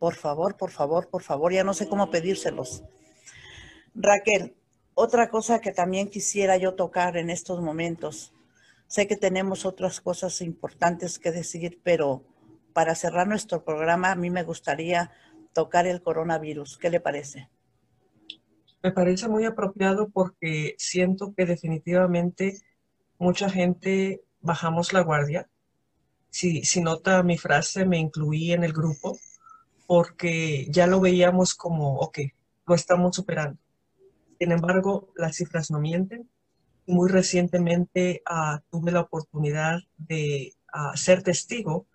Por 0.00 0.16
favor, 0.16 0.56
por 0.56 0.70
favor, 0.70 1.08
por 1.08 1.22
favor. 1.22 1.52
Ya 1.52 1.62
no 1.62 1.74
sé 1.74 1.88
cómo 1.88 2.10
pedírselos. 2.10 2.82
Raquel, 3.94 4.56
otra 4.94 5.30
cosa 5.30 5.60
que 5.60 5.70
también 5.70 6.10
quisiera 6.10 6.56
yo 6.56 6.74
tocar 6.74 7.16
en 7.16 7.30
estos 7.30 7.60
momentos. 7.60 8.33
Sé 8.94 9.08
que 9.08 9.16
tenemos 9.16 9.66
otras 9.66 10.00
cosas 10.00 10.40
importantes 10.40 11.18
que 11.18 11.32
decir, 11.32 11.80
pero 11.82 12.22
para 12.72 12.94
cerrar 12.94 13.26
nuestro 13.26 13.64
programa, 13.64 14.12
a 14.12 14.14
mí 14.14 14.30
me 14.30 14.44
gustaría 14.44 15.10
tocar 15.52 15.88
el 15.88 16.00
coronavirus. 16.00 16.78
¿Qué 16.78 16.90
le 16.90 17.00
parece? 17.00 17.50
Me 18.84 18.92
parece 18.92 19.26
muy 19.26 19.46
apropiado 19.46 20.10
porque 20.10 20.76
siento 20.78 21.34
que 21.36 21.44
definitivamente 21.44 22.60
mucha 23.18 23.50
gente 23.50 24.22
bajamos 24.40 24.92
la 24.92 25.00
guardia. 25.00 25.50
Si, 26.30 26.64
si 26.64 26.80
nota 26.80 27.24
mi 27.24 27.36
frase, 27.36 27.84
me 27.86 27.98
incluí 27.98 28.52
en 28.52 28.62
el 28.62 28.72
grupo 28.72 29.18
porque 29.88 30.68
ya 30.70 30.86
lo 30.86 31.00
veíamos 31.00 31.56
como, 31.56 31.98
ok, 31.98 32.20
lo 32.64 32.76
estamos 32.76 33.16
superando. 33.16 33.58
Sin 34.38 34.52
embargo, 34.52 35.12
las 35.16 35.34
cifras 35.34 35.72
no 35.72 35.80
mienten. 35.80 36.30
Muy 36.86 37.10
recientemente 37.10 38.22
ah, 38.26 38.60
tuve 38.70 38.92
la 38.92 39.00
oportunidad 39.00 39.80
de 39.96 40.54
ah, 40.72 40.92
ser 40.96 41.22
testigo 41.22 41.86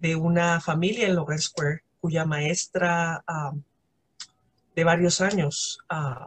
de 0.00 0.16
una 0.16 0.60
familia 0.60 1.06
en 1.06 1.14
Logan 1.14 1.38
Square 1.38 1.84
cuya 2.00 2.24
maestra 2.24 3.22
ah, 3.26 3.52
de 4.74 4.84
varios 4.84 5.20
años 5.20 5.78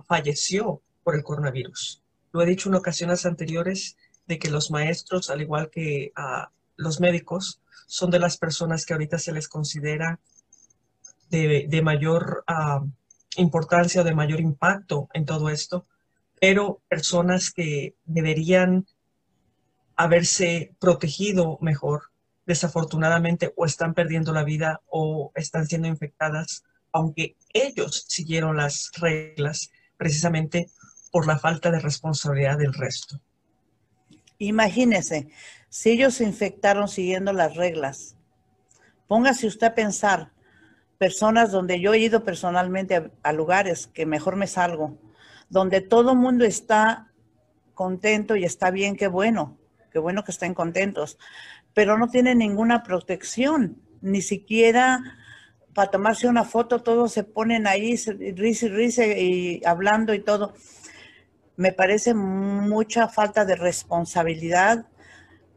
falleció 0.07 0.81
por 1.03 1.15
el 1.15 1.23
coronavirus. 1.23 2.03
Lo 2.31 2.41
he 2.41 2.45
dicho 2.45 2.69
en 2.69 2.75
ocasiones 2.75 3.25
anteriores 3.25 3.97
de 4.27 4.37
que 4.37 4.51
los 4.51 4.69
maestros, 4.69 5.31
al 5.31 5.41
igual 5.41 5.71
que 5.71 6.13
los 6.77 6.99
médicos, 6.99 7.59
son 7.87 8.11
de 8.11 8.19
las 8.19 8.37
personas 8.37 8.85
que 8.85 8.93
ahorita 8.93 9.17
se 9.17 9.31
les 9.31 9.47
considera 9.47 10.19
de, 11.29 11.81
mayor 11.83 12.45
importancia 13.37 14.01
o 14.01 14.03
de 14.03 14.13
mayor 14.13 14.39
impacto 14.39 15.09
en 15.13 15.25
todo 15.25 15.49
esto, 15.49 15.87
pero 16.39 16.81
personas 16.89 17.51
que 17.51 17.95
deberían 18.05 18.85
haberse 19.95 20.75
protegido 20.79 21.57
mejor, 21.61 22.11
desafortunadamente 22.45 23.53
o 23.55 23.65
están 23.65 23.93
perdiendo 23.93 24.33
la 24.33 24.43
vida 24.43 24.81
o 24.87 25.31
están 25.35 25.67
siendo 25.67 25.87
infectadas, 25.87 26.63
aunque 26.91 27.35
ellos 27.53 28.05
siguieron 28.07 28.57
las 28.57 28.91
reglas 28.97 29.71
precisamente 29.97 30.69
por 31.11 31.27
la 31.27 31.39
falta 31.39 31.71
de 31.71 31.79
responsabilidad 31.79 32.57
del 32.57 32.73
resto. 32.73 33.19
Imagínese, 34.37 35.29
si 35.69 35.91
ellos 35.91 36.15
se 36.15 36.25
infectaron 36.25 36.87
siguiendo 36.89 37.31
las 37.31 37.55
reglas, 37.55 38.17
póngase 39.07 39.47
usted 39.47 39.67
a 39.67 39.75
pensar 39.75 40.31
personas 40.97 41.51
donde 41.51 41.79
yo 41.79 41.93
he 41.93 41.99
ido 41.99 42.23
personalmente 42.23 43.11
a, 43.23 43.33
lugares 43.33 43.87
que 43.87 44.05
mejor 44.05 44.35
me 44.35 44.47
salgo, 44.47 44.97
donde 45.49 45.81
todo 45.81 46.11
el 46.11 46.17
mundo 46.17 46.45
está 46.45 47.11
contento 47.73 48.35
y 48.35 48.45
está 48.45 48.71
bien, 48.71 48.95
qué 48.95 49.07
bueno, 49.07 49.57
qué 49.91 49.99
bueno 49.99 50.23
que 50.23 50.31
estén 50.31 50.53
contentos, 50.53 51.17
pero 51.73 51.97
no 51.97 52.09
tienen 52.09 52.39
ninguna 52.39 52.83
protección, 52.83 53.81
ni 54.01 54.21
siquiera 54.21 55.01
para 55.75 55.91
tomarse 55.91 56.29
una 56.29 56.45
foto, 56.45 56.81
todos 56.81 57.11
se 57.11 57.25
ponen 57.25 57.67
ahí, 57.67 57.97
risa 57.97 58.65
y 58.65 58.69
risa 58.69 59.05
y 59.05 59.61
hablando 59.65 60.13
y 60.13 60.21
todo. 60.21 60.53
Me 61.57 61.73
parece 61.73 62.13
mucha 62.13 63.09
falta 63.09 63.43
de 63.43 63.57
responsabilidad. 63.57 64.87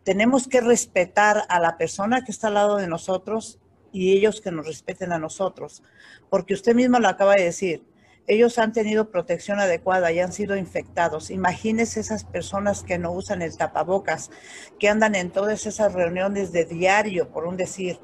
Tenemos 0.02 0.48
que 0.48 0.60
respetar 0.60 1.44
a 1.48 1.60
la 1.60 1.78
persona 1.78 2.24
que 2.24 2.32
está 2.32 2.48
al 2.48 2.54
lado 2.54 2.76
de 2.78 2.88
nosotros 2.88 3.60
y 3.92 4.12
ellos 4.12 4.40
que 4.40 4.50
nos 4.50 4.66
respeten 4.66 5.12
a 5.12 5.20
nosotros. 5.20 5.84
Porque 6.28 6.54
usted 6.54 6.74
mismo 6.74 6.98
lo 6.98 7.06
acaba 7.06 7.36
de 7.36 7.44
decir, 7.44 7.84
ellos 8.28 8.58
han 8.58 8.72
tenido 8.72 9.10
protección 9.10 9.58
adecuada 9.58 10.12
y 10.12 10.20
han 10.20 10.32
sido 10.32 10.56
infectados. 10.56 11.30
Imagínese 11.30 12.00
esas 12.00 12.24
personas 12.24 12.82
que 12.82 12.98
no 12.98 13.10
usan 13.10 13.40
el 13.40 13.56
tapabocas, 13.56 14.30
que 14.78 14.90
andan 14.90 15.14
en 15.14 15.30
todas 15.30 15.64
esas 15.64 15.94
reuniones 15.94 16.52
de 16.52 16.66
diario, 16.66 17.30
por 17.30 17.46
un 17.46 17.56
decir, 17.56 17.98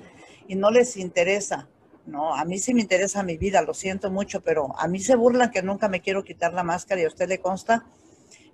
y 0.49 0.57
no 0.57 0.70
les 0.70 0.97
interesa. 0.97 1.68
No, 2.07 2.35
a 2.35 2.45
mí 2.47 2.59
sí 2.59 2.72
me 2.75 2.81
interesa 2.81 3.22
mi 3.22 3.37
vida, 3.37 3.62
lo 3.62 3.75
siento 3.75 4.11
mucho, 4.11 4.43
pero 4.43 4.79
a 4.79 4.89
mí 4.89 4.99
se 4.99 5.14
burlan 5.14 5.51
que 5.51 5.62
nunca 5.62 5.89
me 5.89 6.01
quiero 6.01 6.25
quitar 6.25 6.55
la 6.55 6.62
máscara 6.62 7.03
y 7.03 7.05
a 7.05 7.09
usted 7.09 7.29
le 7.29 7.39
consta 7.39 7.85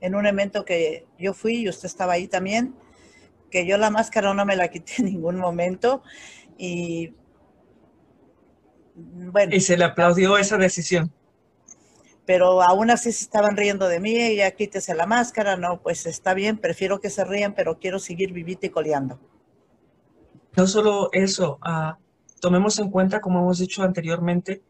en 0.00 0.14
un 0.16 0.26
evento 0.26 0.64
que 0.64 1.06
yo 1.18 1.34
fui 1.34 1.58
y 1.58 1.68
usted 1.68 1.86
estaba 1.86 2.14
ahí 2.14 2.26
también, 2.26 2.74
que 3.50 3.64
yo 3.64 3.78
la 3.78 3.90
máscara 3.90 4.34
no 4.34 4.44
me 4.44 4.56
la 4.56 4.68
quité 4.68 4.94
en 4.98 5.06
ningún 5.06 5.36
momento 5.36 6.02
y 6.58 7.14
bueno. 8.94 9.54
Y 9.54 9.60
se 9.60 9.76
le 9.76 9.84
aplaudió 9.84 10.36
esa 10.36 10.56
decisión. 10.58 11.12
Pero 12.30 12.62
aún 12.62 12.92
así 12.92 13.10
se 13.10 13.24
estaban 13.24 13.56
riendo 13.56 13.88
de 13.88 13.98
mí, 13.98 14.36
ya 14.36 14.52
quítese 14.52 14.94
la 14.94 15.04
máscara, 15.04 15.56
no, 15.56 15.82
pues 15.82 16.06
está 16.06 16.32
bien, 16.32 16.58
prefiero 16.58 17.00
que 17.00 17.10
se 17.10 17.24
rían, 17.24 17.56
pero 17.56 17.80
quiero 17.80 17.98
seguir 17.98 18.32
vivito 18.32 18.66
y 18.66 18.70
coleando. 18.70 19.18
No 20.56 20.68
solo 20.68 21.08
eso, 21.10 21.58
ah, 21.60 21.98
tomemos 22.40 22.78
en 22.78 22.88
cuenta, 22.88 23.20
como 23.20 23.40
hemos 23.40 23.58
dicho 23.58 23.82
anteriormente, 23.82 24.62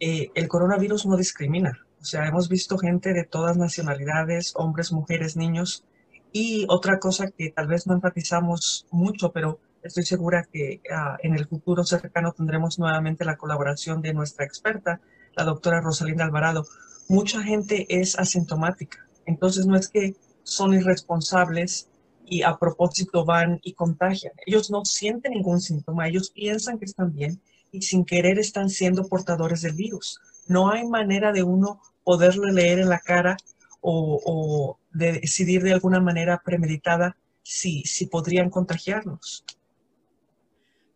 eh, 0.00 0.32
el 0.34 0.48
coronavirus 0.48 1.06
no 1.06 1.16
discrimina. 1.16 1.86
O 2.02 2.04
sea, 2.04 2.26
hemos 2.26 2.48
visto 2.48 2.78
gente 2.78 3.12
de 3.12 3.22
todas 3.22 3.56
nacionalidades, 3.56 4.52
hombres, 4.56 4.90
mujeres, 4.90 5.36
niños. 5.36 5.84
Y 6.32 6.66
otra 6.68 6.98
cosa 6.98 7.30
que 7.30 7.50
tal 7.50 7.68
vez 7.68 7.86
no 7.86 7.94
enfatizamos 7.94 8.88
mucho, 8.90 9.30
pero 9.30 9.60
Estoy 9.84 10.04
segura 10.04 10.48
que 10.50 10.80
ah, 10.90 11.18
en 11.22 11.34
el 11.34 11.46
futuro 11.46 11.84
cercano 11.84 12.32
tendremos 12.32 12.78
nuevamente 12.78 13.26
la 13.26 13.36
colaboración 13.36 14.00
de 14.00 14.14
nuestra 14.14 14.46
experta, 14.46 15.02
la 15.36 15.44
doctora 15.44 15.82
Rosalinda 15.82 16.24
Alvarado. 16.24 16.64
Mucha 17.08 17.42
gente 17.42 17.86
es 17.88 18.18
asintomática, 18.18 19.06
entonces 19.26 19.66
no 19.66 19.76
es 19.76 19.88
que 19.88 20.14
son 20.42 20.74
irresponsables 20.74 21.88
y 22.26 22.42
a 22.42 22.56
propósito 22.56 23.24
van 23.24 23.60
y 23.62 23.74
contagian. 23.74 24.32
Ellos 24.46 24.70
no 24.70 24.84
sienten 24.84 25.32
ningún 25.32 25.60
síntoma, 25.60 26.08
ellos 26.08 26.30
piensan 26.30 26.78
que 26.78 26.86
están 26.86 27.14
bien 27.14 27.40
y 27.72 27.82
sin 27.82 28.04
querer 28.04 28.38
están 28.38 28.70
siendo 28.70 29.06
portadores 29.08 29.62
del 29.62 29.74
virus. 29.74 30.20
No 30.46 30.70
hay 30.70 30.86
manera 30.86 31.32
de 31.32 31.42
uno 31.42 31.80
poderle 32.04 32.52
leer 32.52 32.78
en 32.78 32.88
la 32.88 33.00
cara 33.00 33.36
o, 33.80 34.78
de 34.92 35.12
decidir 35.12 35.62
de 35.62 35.74
alguna 35.74 36.00
manera 36.00 36.40
premeditada 36.42 37.16
si, 37.42 37.82
si 37.82 38.06
podrían 38.06 38.48
contagiarnos. 38.48 39.44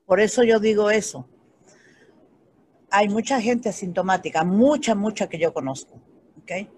Por 0.07 0.21
eso 0.21 0.43
yo 0.43 0.59
digo 0.59 0.91
eso. 0.91 1.29
Hay 2.91 3.09
mucha 3.09 3.41
gente 3.41 3.69
asintomática, 3.69 4.45
mucha, 4.45 4.95
mucha 4.95 5.29
que 5.29 5.39
yo 5.39 5.53
conozco, 5.53 6.01
¿ok? 6.43 6.69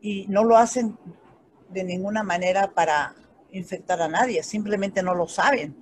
Y 0.00 0.26
no 0.28 0.44
lo 0.44 0.56
hacen 0.56 0.98
de 1.70 1.84
ninguna 1.84 2.22
manera 2.22 2.72
para 2.72 3.14
infectar 3.50 4.00
a 4.02 4.08
nadie, 4.08 4.42
simplemente 4.42 5.02
no 5.02 5.14
lo 5.14 5.28
saben. 5.28 5.76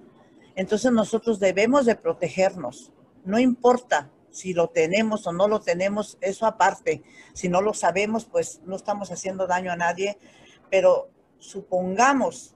Entonces 0.55 0.92
nosotros 0.92 1.40
debemos 1.40 1.86
de 1.86 1.96
protegernos. 1.96 2.92
No 3.24 3.38
importa 3.38 4.11
si 4.30 4.53
lo 4.53 4.68
tenemos 4.68 5.26
o 5.26 5.32
no 5.32 5.48
lo 5.48 5.61
tenemos, 5.61 6.18
eso 6.20 6.46
aparte. 6.46 7.03
Si 7.32 7.48
no 7.48 7.61
lo 7.61 7.74
sabemos, 7.74 8.24
pues 8.24 8.61
no 8.64 8.76
estamos 8.76 9.11
haciendo 9.11 9.46
daño 9.46 9.72
a 9.72 9.76
nadie. 9.76 10.18
Pero 10.70 11.11
supongamos 11.38 12.55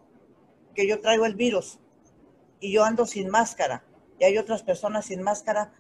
que 0.75 0.87
yo 0.87 1.01
traigo 1.01 1.27
el 1.27 1.35
virus 1.35 1.79
y 2.61 2.73
yo 2.73 2.85
ando 2.85 3.07
sin 3.07 3.31
máscara 3.31 3.85
y 4.19 4.25
hay 4.25 4.39
otras 4.39 4.63
personas 4.63 5.07
sin 5.07 5.23
máscara, 5.23 5.73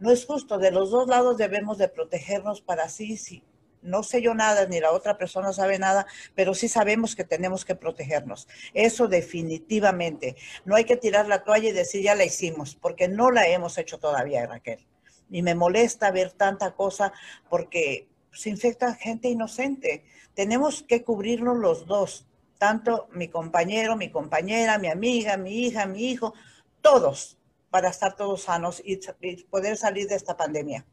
no 0.00 0.10
es 0.10 0.26
justo. 0.26 0.58
De 0.58 0.72
los 0.72 0.90
dos 0.90 1.06
lados 1.06 1.36
debemos 1.36 1.78
de 1.78 1.88
protegernos 1.88 2.60
para 2.60 2.84
así, 2.84 3.16
si 3.16 3.44
no 3.82 4.02
sé 4.02 4.20
yo 4.20 4.34
nada, 4.34 4.66
ni 4.66 4.80
la 4.80 4.92
otra 4.92 5.16
persona 5.16 5.52
sabe 5.52 5.78
nada, 5.78 6.06
pero 6.34 6.54
sí 6.54 6.68
sabemos 6.68 7.16
que 7.16 7.24
tenemos 7.24 7.64
que 7.64 7.74
protegernos. 7.74 8.48
Eso 8.74 9.08
definitivamente. 9.08 10.36
No 10.64 10.76
hay 10.76 10.84
que 10.84 10.96
tirar 10.96 11.28
la 11.28 11.44
toalla 11.44 11.70
y 11.70 11.72
decir 11.72 12.02
ya 12.02 12.14
la 12.14 12.24
hicimos, 12.24 12.74
porque 12.74 13.08
no 13.08 13.30
la 13.30 13.46
hemos 13.48 13.78
hecho 13.78 13.98
todavía, 13.98 14.46
Raquel. 14.46 14.86
Y 15.30 15.42
me 15.42 15.54
molesta 15.54 16.10
ver 16.10 16.32
tanta 16.32 16.72
cosa 16.72 17.12
porque 17.48 18.08
se 18.32 18.50
infecta 18.50 18.94
gente 18.94 19.28
inocente. 19.28 20.04
Tenemos 20.34 20.82
que 20.82 21.02
cubrirnos 21.02 21.56
los 21.56 21.86
dos, 21.86 22.26
tanto 22.58 23.08
mi 23.12 23.28
compañero, 23.28 23.96
mi 23.96 24.10
compañera, 24.10 24.78
mi 24.78 24.88
amiga, 24.88 25.36
mi 25.36 25.66
hija, 25.66 25.86
mi 25.86 26.10
hijo, 26.10 26.34
todos 26.82 27.39
para 27.70 27.88
estar 27.88 28.16
todos 28.16 28.42
sanos 28.42 28.82
y, 28.84 28.98
poder 29.44 29.76
salir 29.76 30.08
de 30.08 30.16
esta 30.16 30.36
pandemia. 30.36 30.84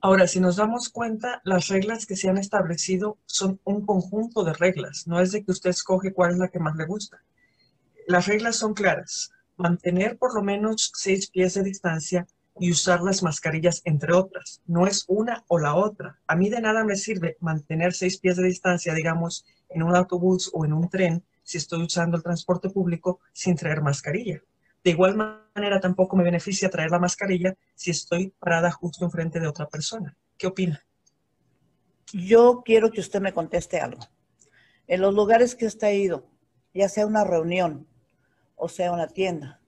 Ahora, 0.00 0.28
si 0.28 0.38
nos 0.38 0.56
damos 0.56 0.90
cuenta, 0.90 1.40
las 1.44 1.68
reglas 1.68 2.06
que 2.06 2.16
se 2.16 2.28
han 2.28 2.38
establecido 2.38 3.18
son 3.26 3.60
un 3.64 3.84
conjunto 3.84 4.44
de 4.44 4.52
reglas. 4.52 5.08
No 5.08 5.20
es 5.20 5.32
de 5.32 5.44
que 5.44 5.50
usted 5.50 5.70
escoge 5.70 6.12
cuál 6.12 6.32
es 6.32 6.38
la 6.38 6.48
que 6.48 6.60
más 6.60 6.76
le 6.76 6.86
gusta. 6.86 7.20
Las 8.06 8.26
reglas 8.26 8.56
son 8.56 8.74
claras. 8.74 9.32
Mantener 9.56 10.16
por 10.16 10.34
lo 10.34 10.42
menos 10.42 10.92
seis 10.94 11.28
pies 11.28 11.54
de 11.54 11.64
distancia 11.64 12.28
y 12.60 12.70
usar 12.70 13.02
las 13.02 13.24
mascarillas, 13.24 13.82
entre 13.84 14.14
otras. 14.14 14.62
No 14.66 14.86
es 14.86 15.04
una 15.08 15.44
o 15.48 15.58
la 15.58 15.74
otra. 15.74 16.20
A 16.28 16.36
mí 16.36 16.48
de 16.48 16.60
nada 16.60 16.84
me 16.84 16.96
sirve 16.96 17.36
mantener 17.40 17.92
seis 17.92 18.18
pies 18.18 18.36
de 18.36 18.44
distancia, 18.44 18.94
digamos, 18.94 19.44
en 19.68 19.82
un 19.82 19.96
autobús 19.96 20.50
o 20.52 20.64
en 20.64 20.72
un 20.72 20.88
tren, 20.88 21.24
si 21.42 21.58
estoy 21.58 21.82
usando 21.82 22.16
el 22.16 22.22
transporte 22.22 22.70
público 22.70 23.20
sin 23.32 23.56
traer 23.56 23.82
mascarilla. 23.82 24.42
De 24.84 24.90
igual 24.90 25.16
manera, 25.16 25.80
tampoco 25.80 26.16
me 26.16 26.24
beneficia 26.24 26.70
traer 26.70 26.90
la 26.90 26.98
mascarilla 26.98 27.54
si 27.74 27.90
estoy 27.90 28.32
parada 28.38 28.70
justo 28.70 29.04
enfrente 29.04 29.40
de 29.40 29.48
otra 29.48 29.66
persona. 29.66 30.16
¿Qué 30.36 30.46
opina? 30.46 30.82
Yo 32.12 32.62
quiero 32.64 32.90
que 32.90 33.00
usted 33.00 33.20
me 33.20 33.32
conteste 33.32 33.80
algo. 33.80 34.00
En 34.86 35.00
los 35.00 35.14
lugares 35.14 35.54
que 35.54 35.66
usted 35.66 35.88
ha 35.88 35.92
ido, 35.92 36.26
ya 36.72 36.88
sea 36.88 37.06
una 37.06 37.24
reunión, 37.24 37.86
o 38.56 38.68
sea 38.68 38.92
una 38.92 39.08
tienda, 39.08 39.60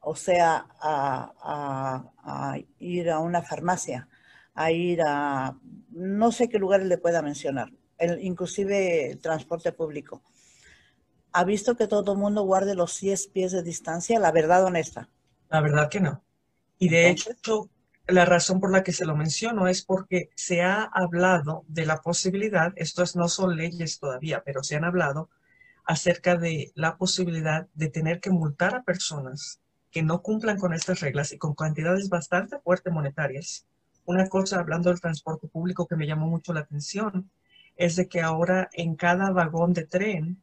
o 0.00 0.14
sea 0.14 0.66
a, 0.80 2.56
ir 2.78 3.10
a 3.10 3.18
una 3.18 3.42
farmacia, 3.42 4.08
a 4.54 4.70
ir 4.70 5.02
a 5.02 5.56
no 5.90 6.30
sé 6.30 6.48
qué 6.48 6.58
lugares 6.58 6.86
le 6.86 6.98
pueda 6.98 7.22
mencionar, 7.22 7.72
inclusive 8.20 9.10
el 9.10 9.18
transporte 9.18 9.72
público 9.72 10.22
ha 11.32 11.44
visto 11.44 11.76
que 11.76 11.86
todo 11.86 12.12
el 12.12 12.18
mundo 12.18 12.42
guarde 12.42 12.74
los 12.74 13.00
10 13.00 13.28
pies 13.28 13.52
de 13.52 13.62
distancia? 13.62 14.18
La 14.18 14.32
verdad 14.32 14.64
honesta. 14.64 15.08
La 15.48 15.60
verdad 15.60 15.88
que 15.88 16.00
no. 16.00 16.22
Y 16.78 16.88
de 16.88 17.10
hecho, 17.10 17.68
la 18.06 18.24
razón 18.24 18.60
por 18.60 18.72
la 18.72 18.82
que 18.82 18.92
se 18.92 19.04
lo 19.04 19.16
menciono 19.16 19.68
es 19.68 19.82
porque 19.82 20.30
se 20.34 20.62
ha 20.62 20.82
hablado 20.82 21.64
de 21.68 21.86
la 21.86 22.00
posibilidad, 22.00 22.72
estos 22.76 23.16
no 23.16 23.28
son 23.28 23.56
leyes 23.56 23.98
todavía, 23.98 24.42
pero 24.44 24.62
se 24.62 24.76
han 24.76 24.84
hablado 24.84 25.28
acerca 25.84 26.36
de 26.36 26.72
la 26.74 26.96
posibilidad 26.96 27.68
de 27.74 27.88
tener 27.88 28.20
que 28.20 28.30
multar 28.30 28.74
a 28.74 28.82
personas 28.82 29.60
que 29.90 30.02
no 30.02 30.22
cumplan 30.22 30.58
con 30.58 30.72
estas 30.72 31.00
reglas 31.00 31.32
y 31.32 31.38
con 31.38 31.54
cantidades 31.54 32.08
bastante 32.08 32.58
fuertes 32.60 32.92
monetarias. 32.92 33.66
Una 34.04 34.28
cosa, 34.28 34.60
hablando 34.60 34.90
del 34.90 35.00
transporte 35.00 35.48
público 35.48 35.86
que 35.86 35.96
me 35.96 36.06
llamó 36.06 36.28
mucho 36.28 36.52
la 36.52 36.60
atención, 36.60 37.30
es 37.76 37.96
de 37.96 38.08
que 38.08 38.20
ahora 38.20 38.68
en 38.72 38.94
cada 38.94 39.30
vagón 39.30 39.72
de 39.72 39.86
tren 39.86 40.42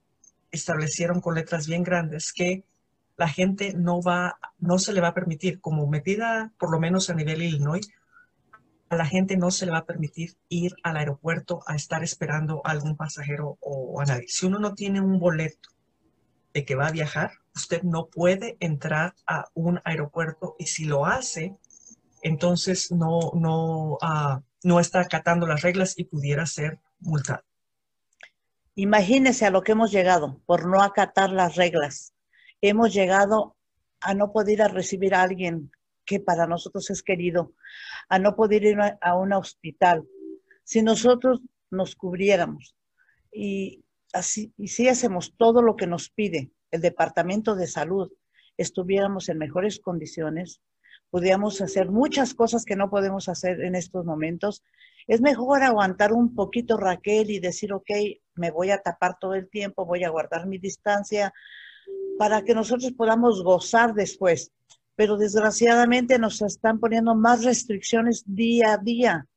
establecieron 0.52 1.22
con 1.22 1.36
letras 1.36 1.68
bien 1.68 1.84
grandes 1.84 2.34
que 2.34 2.64
la 3.18 3.28
gente 3.28 3.74
no 3.74 4.02
va, 4.02 4.38
no 4.60 4.78
se 4.80 4.94
le 4.94 5.02
va 5.02 5.10
a 5.10 5.14
permitir, 5.14 5.60
como 5.60 5.88
medida 5.88 6.54
por 6.60 6.72
lo 6.72 6.80
menos 6.80 7.10
a 7.10 7.16
nivel 7.16 7.42
Illinois, 7.42 7.88
a 8.90 8.96
la 8.96 9.06
gente 9.06 9.36
no 9.38 9.52
se 9.52 9.66
le 9.66 9.72
va 9.72 9.80
a 9.80 9.86
permitir 9.86 10.38
ir 10.50 10.76
al 10.84 10.98
aeropuerto 10.98 11.62
a 11.68 11.76
estar 11.76 12.04
esperando 12.04 12.62
a 12.64 12.72
algún 12.72 12.96
pasajero 12.96 13.58
o 13.60 14.00
a 14.00 14.06
nadie. 14.06 14.28
Si 14.28 14.46
uno 14.46 14.60
no 14.60 14.76
tiene 14.76 15.02
un 15.02 15.20
boleto 15.20 15.70
de 16.54 16.64
que 16.64 16.76
va 16.76 16.88
a 16.88 16.92
viajar, 16.92 17.32
usted 17.56 17.84
no 17.84 18.06
puede 18.06 18.56
entrar 18.60 19.16
a 19.26 19.46
un 19.54 19.82
aeropuerto 19.84 20.56
y 20.58 20.68
si 20.68 20.86
lo 20.86 21.06
hace, 21.06 21.56
entonces 22.22 22.92
no, 22.92 23.32
no, 23.34 23.94
uh, 23.94 24.42
no 24.64 24.80
está 24.80 25.02
acatando 25.02 25.48
las 25.48 25.62
reglas 25.62 25.96
y 25.98 26.06
pudiera 26.06 26.46
ser 26.46 26.80
multado. 27.00 27.44
Imagínese 28.80 29.44
a 29.44 29.50
lo 29.50 29.64
que 29.64 29.72
hemos 29.72 29.92
llegado 29.92 30.40
por 30.46 30.68
no 30.68 30.84
acatar 30.84 31.32
las 31.32 31.56
reglas 31.56 32.14
hemos 32.62 32.94
llegado 32.94 33.56
a 34.02 34.14
no 34.14 34.32
poder 34.32 34.60
recibir 34.72 35.16
a 35.16 35.24
alguien 35.24 35.72
que 36.06 36.20
para 36.20 36.46
nosotros 36.46 36.90
es 36.92 37.02
querido, 37.02 37.54
a 38.08 38.20
no 38.20 38.36
poder 38.36 38.64
ir 38.64 38.78
a 38.80 39.18
un 39.18 39.34
hospital. 39.34 40.08
Si 40.64 40.84
nosotros 40.84 41.42
nos 41.72 41.96
cubriéramos 41.96 42.76
y 43.32 43.84
así 44.14 44.54
hacemos 44.88 45.34
todo 45.38 45.62
lo 45.64 45.76
que 45.76 45.88
nos 45.88 46.10
pide 46.10 46.52
el 46.72 46.82
Departamento 46.82 47.56
de 47.56 47.66
Salud, 47.66 48.12
estuviéramos 48.58 49.28
en 49.30 49.40
mejores 49.40 49.80
condiciones, 49.80 50.62
podríamos 51.10 51.62
hacer 51.62 51.90
muchas 51.90 52.36
cosas 52.36 52.64
que 52.64 52.76
no 52.76 52.92
podemos 52.92 53.28
hacer 53.28 53.62
en 53.62 53.76
estos 53.76 54.06
momentos. 54.06 54.64
Es 55.08 55.22
mejor 55.22 55.64
aguantar 55.64 56.14
un 56.14 56.36
poquito, 56.36 56.78
Raquel, 56.78 57.32
y 57.32 57.40
decir, 57.40 57.74
ok, 57.74 57.90
me 58.38 58.52
voy 58.52 58.72
a 58.72 58.82
tapar 58.82 59.18
todo 59.20 59.34
el 59.34 59.50
tiempo, 59.50 59.86
voy 59.86 60.04
a 60.04 60.10
guardar 60.10 60.48
mi 60.48 60.58
distancia, 60.58 61.34
para 62.18 62.44
que 62.44 62.54
nosotros 62.54 62.94
podamos 62.94 63.44
gozar 63.44 63.94
después. 63.94 64.52
Pero 64.96 65.18
desgraciadamente 65.18 66.18
nos 66.18 66.42
están 66.42 66.80
poniendo 66.80 67.14
más 67.16 67.44
restricciones 67.44 68.24
día 68.26 68.74
a 68.74 68.78
día. 68.78 69.28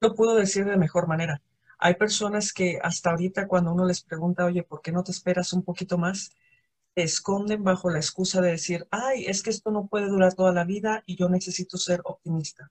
Lo 0.00 0.14
puedo 0.14 0.36
decir 0.36 0.64
de 0.64 0.76
mejor 0.76 1.08
manera. 1.08 1.42
Hay 1.78 1.94
personas 1.94 2.52
que 2.52 2.78
hasta 2.80 3.10
ahorita 3.10 3.48
cuando 3.48 3.72
uno 3.72 3.84
les 3.84 4.02
pregunta, 4.02 4.44
oye, 4.44 4.62
¿por 4.62 4.80
qué 4.80 4.92
no 4.92 5.02
te 5.02 5.10
esperas 5.10 5.52
un 5.52 5.64
poquito 5.64 5.98
más? 5.98 6.30
esconden 6.94 7.64
bajo 7.64 7.90
la 7.90 7.98
excusa 7.98 8.40
de 8.40 8.52
decir, 8.52 8.86
ay, 8.90 9.24
es 9.26 9.42
que 9.42 9.50
esto 9.50 9.70
no 9.70 9.86
puede 9.86 10.08
durar 10.08 10.34
toda 10.34 10.52
la 10.52 10.64
vida 10.64 11.02
y 11.06 11.16
yo 11.16 11.28
necesito 11.28 11.78
ser 11.78 12.00
optimista. 12.04 12.70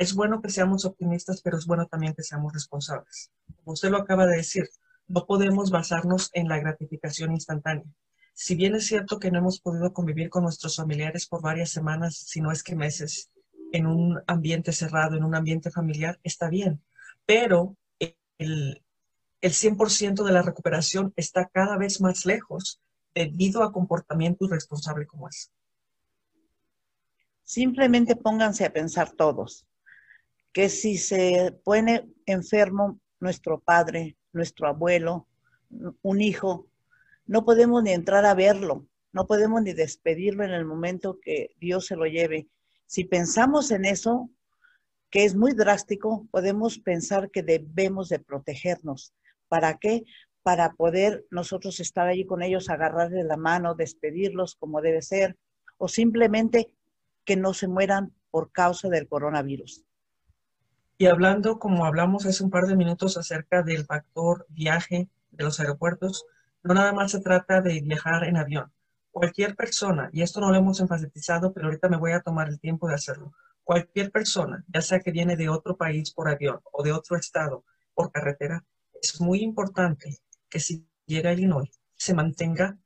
Es 0.00 0.14
bueno 0.14 0.40
que 0.40 0.48
seamos 0.48 0.86
optimistas, 0.86 1.42
pero 1.42 1.58
es 1.58 1.66
bueno 1.66 1.86
también 1.86 2.14
que 2.14 2.22
seamos 2.22 2.54
responsables. 2.54 3.30
Como 3.56 3.74
usted 3.74 3.90
lo 3.90 3.98
acaba 3.98 4.26
de 4.26 4.38
decir, 4.38 4.66
no 5.06 5.26
podemos 5.26 5.70
basarnos 5.70 6.30
en 6.32 6.48
la 6.48 6.58
gratificación 6.58 7.32
instantánea. 7.32 7.84
Si 8.32 8.54
bien 8.54 8.74
es 8.74 8.86
cierto 8.86 9.18
que 9.18 9.30
no 9.30 9.40
hemos 9.40 9.60
podido 9.60 9.92
convivir 9.92 10.30
con 10.30 10.44
nuestros 10.44 10.76
familiares 10.76 11.26
por 11.26 11.42
varias 11.42 11.68
semanas, 11.68 12.16
si 12.16 12.40
no 12.40 12.50
es 12.50 12.62
que 12.62 12.74
meses, 12.74 13.30
en 13.72 13.86
un 13.86 14.18
ambiente 14.26 14.72
cerrado, 14.72 15.18
en 15.18 15.24
un 15.24 15.34
ambiente 15.34 15.70
familiar, 15.70 16.18
está 16.22 16.48
bien. 16.48 16.82
Pero 17.26 17.76
el, 17.98 18.82
el 19.42 19.52
100% 19.52 20.24
de 20.24 20.32
la 20.32 20.40
recuperación 20.40 21.12
está 21.14 21.44
cada 21.52 21.76
vez 21.76 22.00
más 22.00 22.24
lejos 22.24 22.80
debido 23.14 23.62
a 23.62 23.70
comportamiento 23.70 24.46
irresponsable 24.46 25.06
como 25.06 25.28
es. 25.28 25.52
Simplemente 27.44 28.16
pónganse 28.16 28.64
a 28.64 28.72
pensar 28.72 29.10
todos 29.10 29.66
que 30.52 30.68
si 30.68 30.98
se 30.98 31.58
pone 31.64 32.08
enfermo 32.26 33.00
nuestro 33.20 33.60
padre, 33.60 34.16
nuestro 34.32 34.68
abuelo, 34.68 35.28
un 36.02 36.20
hijo, 36.20 36.68
no 37.26 37.44
podemos 37.44 37.82
ni 37.82 37.92
entrar 37.92 38.24
a 38.24 38.34
verlo, 38.34 38.86
no 39.12 39.26
podemos 39.26 39.62
ni 39.62 39.72
despedirlo 39.72 40.44
en 40.44 40.50
el 40.50 40.64
momento 40.64 41.18
que 41.20 41.50
Dios 41.60 41.86
se 41.86 41.96
lo 41.96 42.06
lleve. 42.06 42.48
Si 42.86 43.04
pensamos 43.04 43.70
en 43.70 43.84
eso, 43.84 44.30
que 45.10 45.24
es 45.24 45.34
muy 45.34 45.52
drástico, 45.52 46.26
podemos 46.30 46.78
pensar 46.78 47.30
que 47.30 47.42
debemos 47.42 48.08
de 48.08 48.20
protegernos. 48.20 49.12
¿Para 49.48 49.78
qué? 49.78 50.04
Para 50.42 50.72
poder 50.72 51.24
nosotros 51.30 51.80
estar 51.80 52.06
allí 52.06 52.24
con 52.24 52.42
ellos, 52.42 52.70
agarrarles 52.70 53.24
la 53.24 53.36
mano, 53.36 53.74
despedirlos 53.74 54.54
como 54.54 54.80
debe 54.80 55.02
ser, 55.02 55.36
o 55.78 55.88
simplemente 55.88 56.70
que 57.24 57.36
no 57.36 57.54
se 57.54 57.68
mueran 57.68 58.14
por 58.30 58.52
causa 58.52 58.88
del 58.88 59.08
coronavirus. 59.08 59.84
Y 61.00 61.06
hablando, 61.06 61.58
como 61.58 61.86
hablamos 61.86 62.26
hace 62.26 62.44
un 62.44 62.50
par 62.50 62.66
de 62.66 62.76
minutos 62.76 63.16
acerca 63.16 63.62
del 63.62 63.86
factor 63.86 64.44
viaje 64.50 65.08
de 65.30 65.44
los 65.44 65.58
aeropuertos, 65.58 66.26
no 66.62 66.74
nada 66.74 66.92
más 66.92 67.12
se 67.12 67.20
trata 67.20 67.62
de 67.62 67.80
viajar 67.80 68.24
en 68.24 68.36
avión. 68.36 68.70
Cualquier 69.10 69.56
persona, 69.56 70.10
y 70.12 70.20
esto 70.20 70.42
no 70.42 70.50
lo 70.50 70.58
hemos 70.58 70.78
enfatizado, 70.78 71.54
pero 71.54 71.68
ahorita 71.68 71.88
me 71.88 71.96
voy 71.96 72.12
a 72.12 72.20
tomar 72.20 72.50
el 72.50 72.60
tiempo 72.60 72.86
de 72.86 72.96
hacerlo. 72.96 73.32
Cualquier 73.64 74.10
persona, 74.10 74.62
ya 74.68 74.82
sea 74.82 75.00
que 75.00 75.10
viene 75.10 75.38
de 75.38 75.48
otro 75.48 75.78
país 75.78 76.12
por 76.12 76.28
avión 76.28 76.60
o 76.70 76.82
de 76.82 76.92
otro 76.92 77.16
estado 77.16 77.64
por 77.94 78.12
carretera, 78.12 78.62
es 79.00 79.22
muy 79.22 79.40
importante 79.40 80.18
que 80.50 80.60
si 80.60 80.86
llega 81.06 81.30
a 81.30 81.32
Illinois 81.32 81.80
se 81.96 82.12
mantenga 82.12 82.76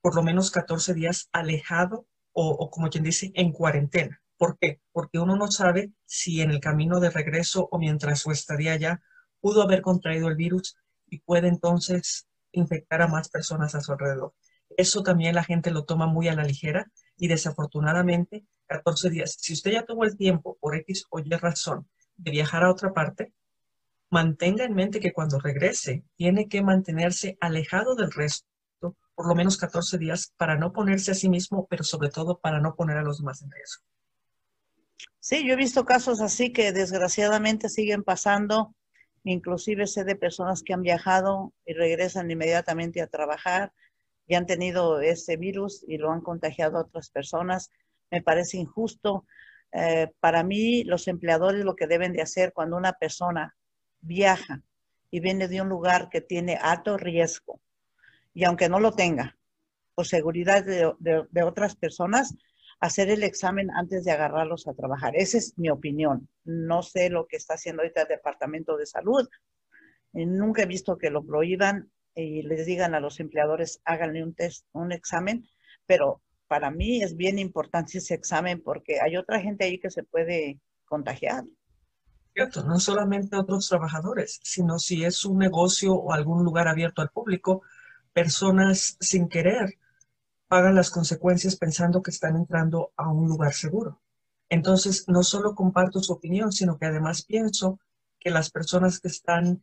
por 0.00 0.14
lo 0.14 0.22
menos 0.22 0.50
14 0.50 0.94
días 0.94 1.28
alejado 1.30 2.06
o, 2.32 2.52
o 2.52 2.70
como 2.70 2.88
quien 2.88 3.04
dice, 3.04 3.32
en 3.34 3.52
cuarentena. 3.52 4.19
¿Por 4.40 4.56
qué? 4.58 4.80
Porque 4.92 5.18
uno 5.18 5.36
no 5.36 5.50
sabe 5.50 5.92
si 6.06 6.40
en 6.40 6.50
el 6.50 6.60
camino 6.60 6.98
de 6.98 7.10
regreso 7.10 7.68
o 7.70 7.78
mientras 7.78 8.20
su 8.20 8.30
estadía 8.30 8.72
allá 8.72 9.02
pudo 9.38 9.60
haber 9.60 9.82
contraído 9.82 10.28
el 10.28 10.36
virus 10.36 10.78
y 11.06 11.18
puede 11.18 11.48
entonces 11.48 12.26
infectar 12.50 13.02
a 13.02 13.06
más 13.06 13.28
personas 13.28 13.74
a 13.74 13.82
su 13.82 13.92
alrededor. 13.92 14.32
Eso 14.78 15.02
también 15.02 15.34
la 15.34 15.44
gente 15.44 15.70
lo 15.70 15.84
toma 15.84 16.06
muy 16.06 16.28
a 16.28 16.34
la 16.34 16.44
ligera 16.44 16.90
y 17.18 17.28
desafortunadamente 17.28 18.46
14 18.66 19.10
días. 19.10 19.36
Si 19.38 19.52
usted 19.52 19.72
ya 19.72 19.84
tuvo 19.84 20.04
el 20.04 20.16
tiempo 20.16 20.56
por 20.58 20.74
X 20.74 21.04
o 21.10 21.18
Y 21.18 21.28
razón 21.28 21.86
de 22.16 22.30
viajar 22.30 22.64
a 22.64 22.70
otra 22.70 22.94
parte, 22.94 23.34
mantenga 24.08 24.64
en 24.64 24.72
mente 24.72 25.00
que 25.00 25.12
cuando 25.12 25.38
regrese 25.38 26.02
tiene 26.16 26.48
que 26.48 26.62
mantenerse 26.62 27.36
alejado 27.42 27.94
del 27.94 28.10
resto 28.10 28.46
por 29.14 29.28
lo 29.28 29.34
menos 29.34 29.58
14 29.58 29.98
días 29.98 30.32
para 30.38 30.56
no 30.56 30.72
ponerse 30.72 31.10
a 31.10 31.14
sí 31.14 31.28
mismo, 31.28 31.66
pero 31.68 31.84
sobre 31.84 32.08
todo 32.08 32.38
para 32.38 32.58
no 32.58 32.74
poner 32.74 32.96
a 32.96 33.02
los 33.02 33.18
demás 33.18 33.42
en 33.42 33.50
riesgo. 33.50 33.89
Sí, 35.18 35.46
yo 35.46 35.54
he 35.54 35.56
visto 35.56 35.84
casos 35.84 36.20
así 36.20 36.52
que 36.52 36.72
desgraciadamente 36.72 37.68
siguen 37.68 38.02
pasando. 38.02 38.74
Inclusive 39.24 39.86
sé 39.86 40.04
de 40.04 40.16
personas 40.16 40.62
que 40.62 40.72
han 40.72 40.82
viajado 40.82 41.52
y 41.66 41.74
regresan 41.74 42.30
inmediatamente 42.30 43.02
a 43.02 43.06
trabajar 43.06 43.72
y 44.26 44.34
han 44.34 44.46
tenido 44.46 45.00
ese 45.00 45.36
virus 45.36 45.84
y 45.86 45.98
lo 45.98 46.10
han 46.10 46.20
contagiado 46.20 46.78
a 46.78 46.82
otras 46.82 47.10
personas. 47.10 47.70
Me 48.10 48.22
parece 48.22 48.56
injusto. 48.56 49.26
Eh, 49.72 50.08
para 50.20 50.42
mí, 50.42 50.84
los 50.84 51.06
empleadores 51.06 51.64
lo 51.64 51.76
que 51.76 51.86
deben 51.86 52.12
de 52.12 52.22
hacer 52.22 52.52
cuando 52.52 52.76
una 52.76 52.94
persona 52.94 53.56
viaja 54.00 54.62
y 55.10 55.20
viene 55.20 55.48
de 55.48 55.60
un 55.60 55.68
lugar 55.68 56.08
que 56.08 56.20
tiene 56.20 56.56
alto 56.56 56.96
riesgo, 56.96 57.60
y 58.32 58.44
aunque 58.44 58.68
no 58.68 58.78
lo 58.78 58.92
tenga, 58.92 59.36
por 59.94 60.06
seguridad 60.06 60.64
de 60.64 61.42
otras 61.42 61.74
personas, 61.74 62.34
hacer 62.80 63.10
el 63.10 63.22
examen 63.22 63.70
antes 63.70 64.04
de 64.04 64.10
agarrarlos 64.10 64.66
a 64.66 64.74
trabajar. 64.74 65.14
Esa 65.14 65.38
es 65.38 65.58
mi 65.58 65.68
opinión. 65.70 66.28
No 66.44 66.82
sé 66.82 67.10
lo 67.10 67.26
que 67.26 67.36
está 67.36 67.54
haciendo 67.54 67.82
ahorita 67.82 68.02
el 68.02 68.08
Departamento 68.08 68.76
de 68.76 68.86
Salud. 68.86 69.28
Nunca 70.12 70.62
he 70.62 70.66
visto 70.66 70.96
que 70.96 71.10
lo 71.10 71.22
prohíban 71.22 71.90
y 72.14 72.42
les 72.42 72.66
digan 72.66 72.94
a 72.94 73.00
los 73.00 73.20
empleadores 73.20 73.80
háganle 73.84 74.24
un 74.24 74.34
test, 74.34 74.66
un 74.72 74.92
examen, 74.92 75.46
pero 75.86 76.22
para 76.48 76.70
mí 76.70 77.02
es 77.02 77.16
bien 77.16 77.38
importante 77.38 77.98
ese 77.98 78.14
examen 78.14 78.60
porque 78.62 79.00
hay 79.00 79.16
otra 79.16 79.40
gente 79.40 79.64
ahí 79.64 79.78
que 79.78 79.90
se 79.90 80.02
puede 80.02 80.58
contagiar. 80.86 81.44
Cierto, 82.32 82.64
no 82.64 82.80
solamente 82.80 83.36
otros 83.36 83.68
trabajadores, 83.68 84.40
sino 84.42 84.78
si 84.78 85.04
es 85.04 85.24
un 85.24 85.38
negocio 85.38 85.94
o 85.94 86.12
algún 86.12 86.44
lugar 86.44 86.66
abierto 86.66 87.02
al 87.02 87.10
público, 87.10 87.62
personas 88.12 88.96
sin 89.00 89.28
querer 89.28 89.78
pagan 90.50 90.74
las 90.74 90.90
consecuencias 90.90 91.54
pensando 91.54 92.02
que 92.02 92.10
están 92.10 92.34
entrando 92.34 92.92
a 92.96 93.08
un 93.08 93.28
lugar 93.28 93.54
seguro. 93.54 94.00
Entonces, 94.48 95.04
no 95.06 95.22
solo 95.22 95.54
comparto 95.54 96.00
su 96.00 96.12
opinión, 96.12 96.50
sino 96.50 96.76
que 96.76 96.86
además 96.86 97.22
pienso 97.22 97.78
que 98.18 98.30
las 98.30 98.50
personas 98.50 98.98
que 98.98 99.06
están 99.06 99.62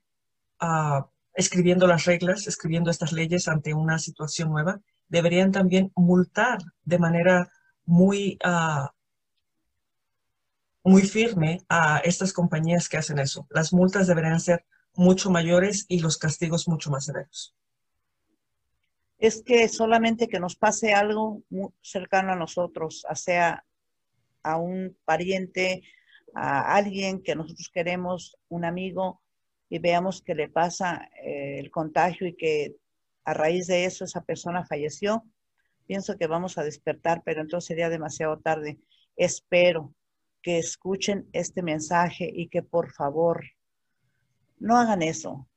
ah, 0.62 1.10
escribiendo 1.34 1.88
las 1.88 2.06
reglas, 2.06 2.48
escribiendo 2.48 2.90
estas 2.90 3.12
leyes 3.12 3.50
ante 3.50 3.74
una 3.74 4.00
situación 4.00 4.50
nueva, 4.50 4.80
deberían 5.10 5.52
también 5.52 5.92
multar 5.94 6.60
de 6.86 7.00
manera 7.00 7.52
muy, 7.84 8.40
uh, 8.46 8.88
muy 10.86 11.02
firme 11.02 11.66
a 11.68 11.98
estas 11.98 12.32
compañías 12.32 12.88
que 12.88 12.96
hacen 12.96 13.20
eso. 13.20 13.46
Las 13.50 13.74
multas 13.74 14.08
deberían 14.08 14.40
ser 14.40 14.66
mucho 14.94 15.32
mayores 15.32 15.86
y 15.90 16.00
los 16.00 16.18
castigos 16.18 16.70
mucho 16.70 16.92
más 16.92 17.04
severos. 17.04 17.58
Es 19.20 19.44
que 19.44 19.68
solamente 19.68 20.28
que 20.28 20.40
nos 20.40 20.56
pase 20.56 20.94
algo 20.94 21.42
muy 21.50 21.70
cercano 21.82 22.34
a 22.34 22.36
nosotros, 22.36 23.06
sea 23.16 23.66
a 24.44 24.58
un 24.58 24.98
pariente, 25.06 25.82
a 26.34 26.76
alguien 26.76 27.22
que 27.24 27.36
nosotros 27.36 27.70
queremos, 27.74 28.38
un 28.50 28.64
amigo, 28.64 29.22
y 29.70 29.80
veamos 29.80 30.22
que 30.22 30.36
le 30.36 30.50
pasa 30.50 31.10
eh, 31.24 31.60
el 31.60 31.72
contagio 31.72 32.28
y 32.28 32.36
que 32.36 32.76
a 33.26 33.34
raíz 33.34 33.68
de 33.68 33.86
eso 33.86 34.06
esa 34.06 34.22
persona 34.22 34.66
falleció, 34.66 35.26
pienso 35.86 36.18
que 36.18 36.28
vamos 36.28 36.58
a 36.58 36.64
despertar, 36.64 37.24
pero 37.26 37.42
entonces 37.42 37.68
sería 37.68 37.90
demasiado 37.90 38.40
tarde. 38.40 38.80
Espero 39.16 39.94
que 40.42 40.60
escuchen 40.60 41.28
este 41.34 41.62
mensaje 41.62 42.30
y 42.34 42.48
que 42.48 42.64
por 42.64 42.94
favor 42.94 43.44
no 44.60 44.78
hagan 44.78 45.02
eso. 45.02 45.50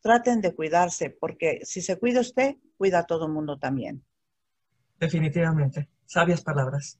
Traten 0.00 0.40
de 0.40 0.54
cuidarse, 0.54 1.10
porque 1.10 1.60
si 1.64 1.80
se 1.80 1.98
cuida 1.98 2.20
usted, 2.20 2.56
cuida 2.82 2.98
a 2.98 3.06
todo 3.06 3.26
el 3.26 3.32
mundo 3.32 3.58
también. 3.58 4.04
Definitivamente. 4.98 5.88
Sabias 6.04 6.42
palabras. 6.42 6.98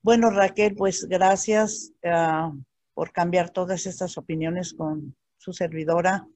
Bueno, 0.00 0.30
Raquel, 0.30 0.74
pues 0.74 1.04
gracias 1.06 1.92
ah, 2.02 2.50
por 2.94 3.12
cambiar 3.12 3.50
todas 3.50 3.84
estas 3.84 4.16
opiniones 4.16 4.72
con 4.72 5.14
su 5.36 5.52
servidora 5.52 6.26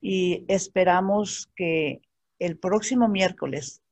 y 0.00 0.46
esperamos 0.48 1.50
que 1.54 2.00
el 2.38 2.56
próximo 2.58 3.06
miércoles 3.06 3.82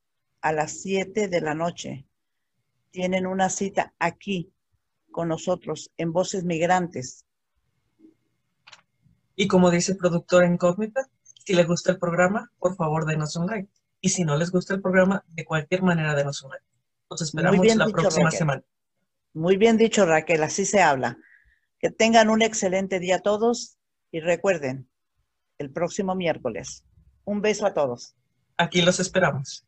a 0.40 0.52
las 0.52 0.80
7 0.80 1.28
de 1.28 1.40
la 1.42 1.54
noche 1.54 2.06
tienen 2.90 3.26
una 3.26 3.50
cita 3.50 3.92
aquí 3.98 4.50
con 5.10 5.28
nosotros 5.28 5.90
en 5.98 6.14
Voces 6.14 6.44
Migrantes. 6.44 7.26
Y 9.36 9.48
como 9.48 9.70
dice 9.70 9.92
el 9.92 9.98
productor 9.98 10.46
incógnita, 10.46 11.10
si 11.48 11.54
les 11.54 11.66
gusta 11.66 11.92
el 11.92 11.98
programa, 11.98 12.52
por 12.58 12.76
favor 12.76 13.06
denos 13.06 13.34
un 13.36 13.46
like. 13.46 13.70
Y 14.02 14.10
si 14.10 14.22
no 14.22 14.36
les 14.36 14.50
gusta 14.50 14.74
el 14.74 14.82
programa, 14.82 15.24
de 15.28 15.46
cualquier 15.46 15.82
manera 15.82 16.14
denos 16.14 16.42
un 16.42 16.50
like. 16.50 16.66
Nos 17.10 17.22
esperamos 17.22 17.74
la 17.74 17.86
próxima 17.86 18.30
semana. 18.30 18.62
Muy 19.32 19.56
bien 19.56 19.78
dicho, 19.78 20.04
Raquel, 20.04 20.42
así 20.42 20.66
se 20.66 20.82
habla. 20.82 21.16
Que 21.78 21.90
tengan 21.90 22.28
un 22.28 22.42
excelente 22.42 23.00
día 23.00 23.20
todos 23.20 23.78
y 24.12 24.20
recuerden, 24.20 24.90
el 25.56 25.70
próximo 25.70 26.14
miércoles. 26.14 26.84
Un 27.24 27.40
beso 27.40 27.64
a 27.64 27.72
todos. 27.72 28.14
Aquí 28.58 28.82
los 28.82 29.00
esperamos. 29.00 29.66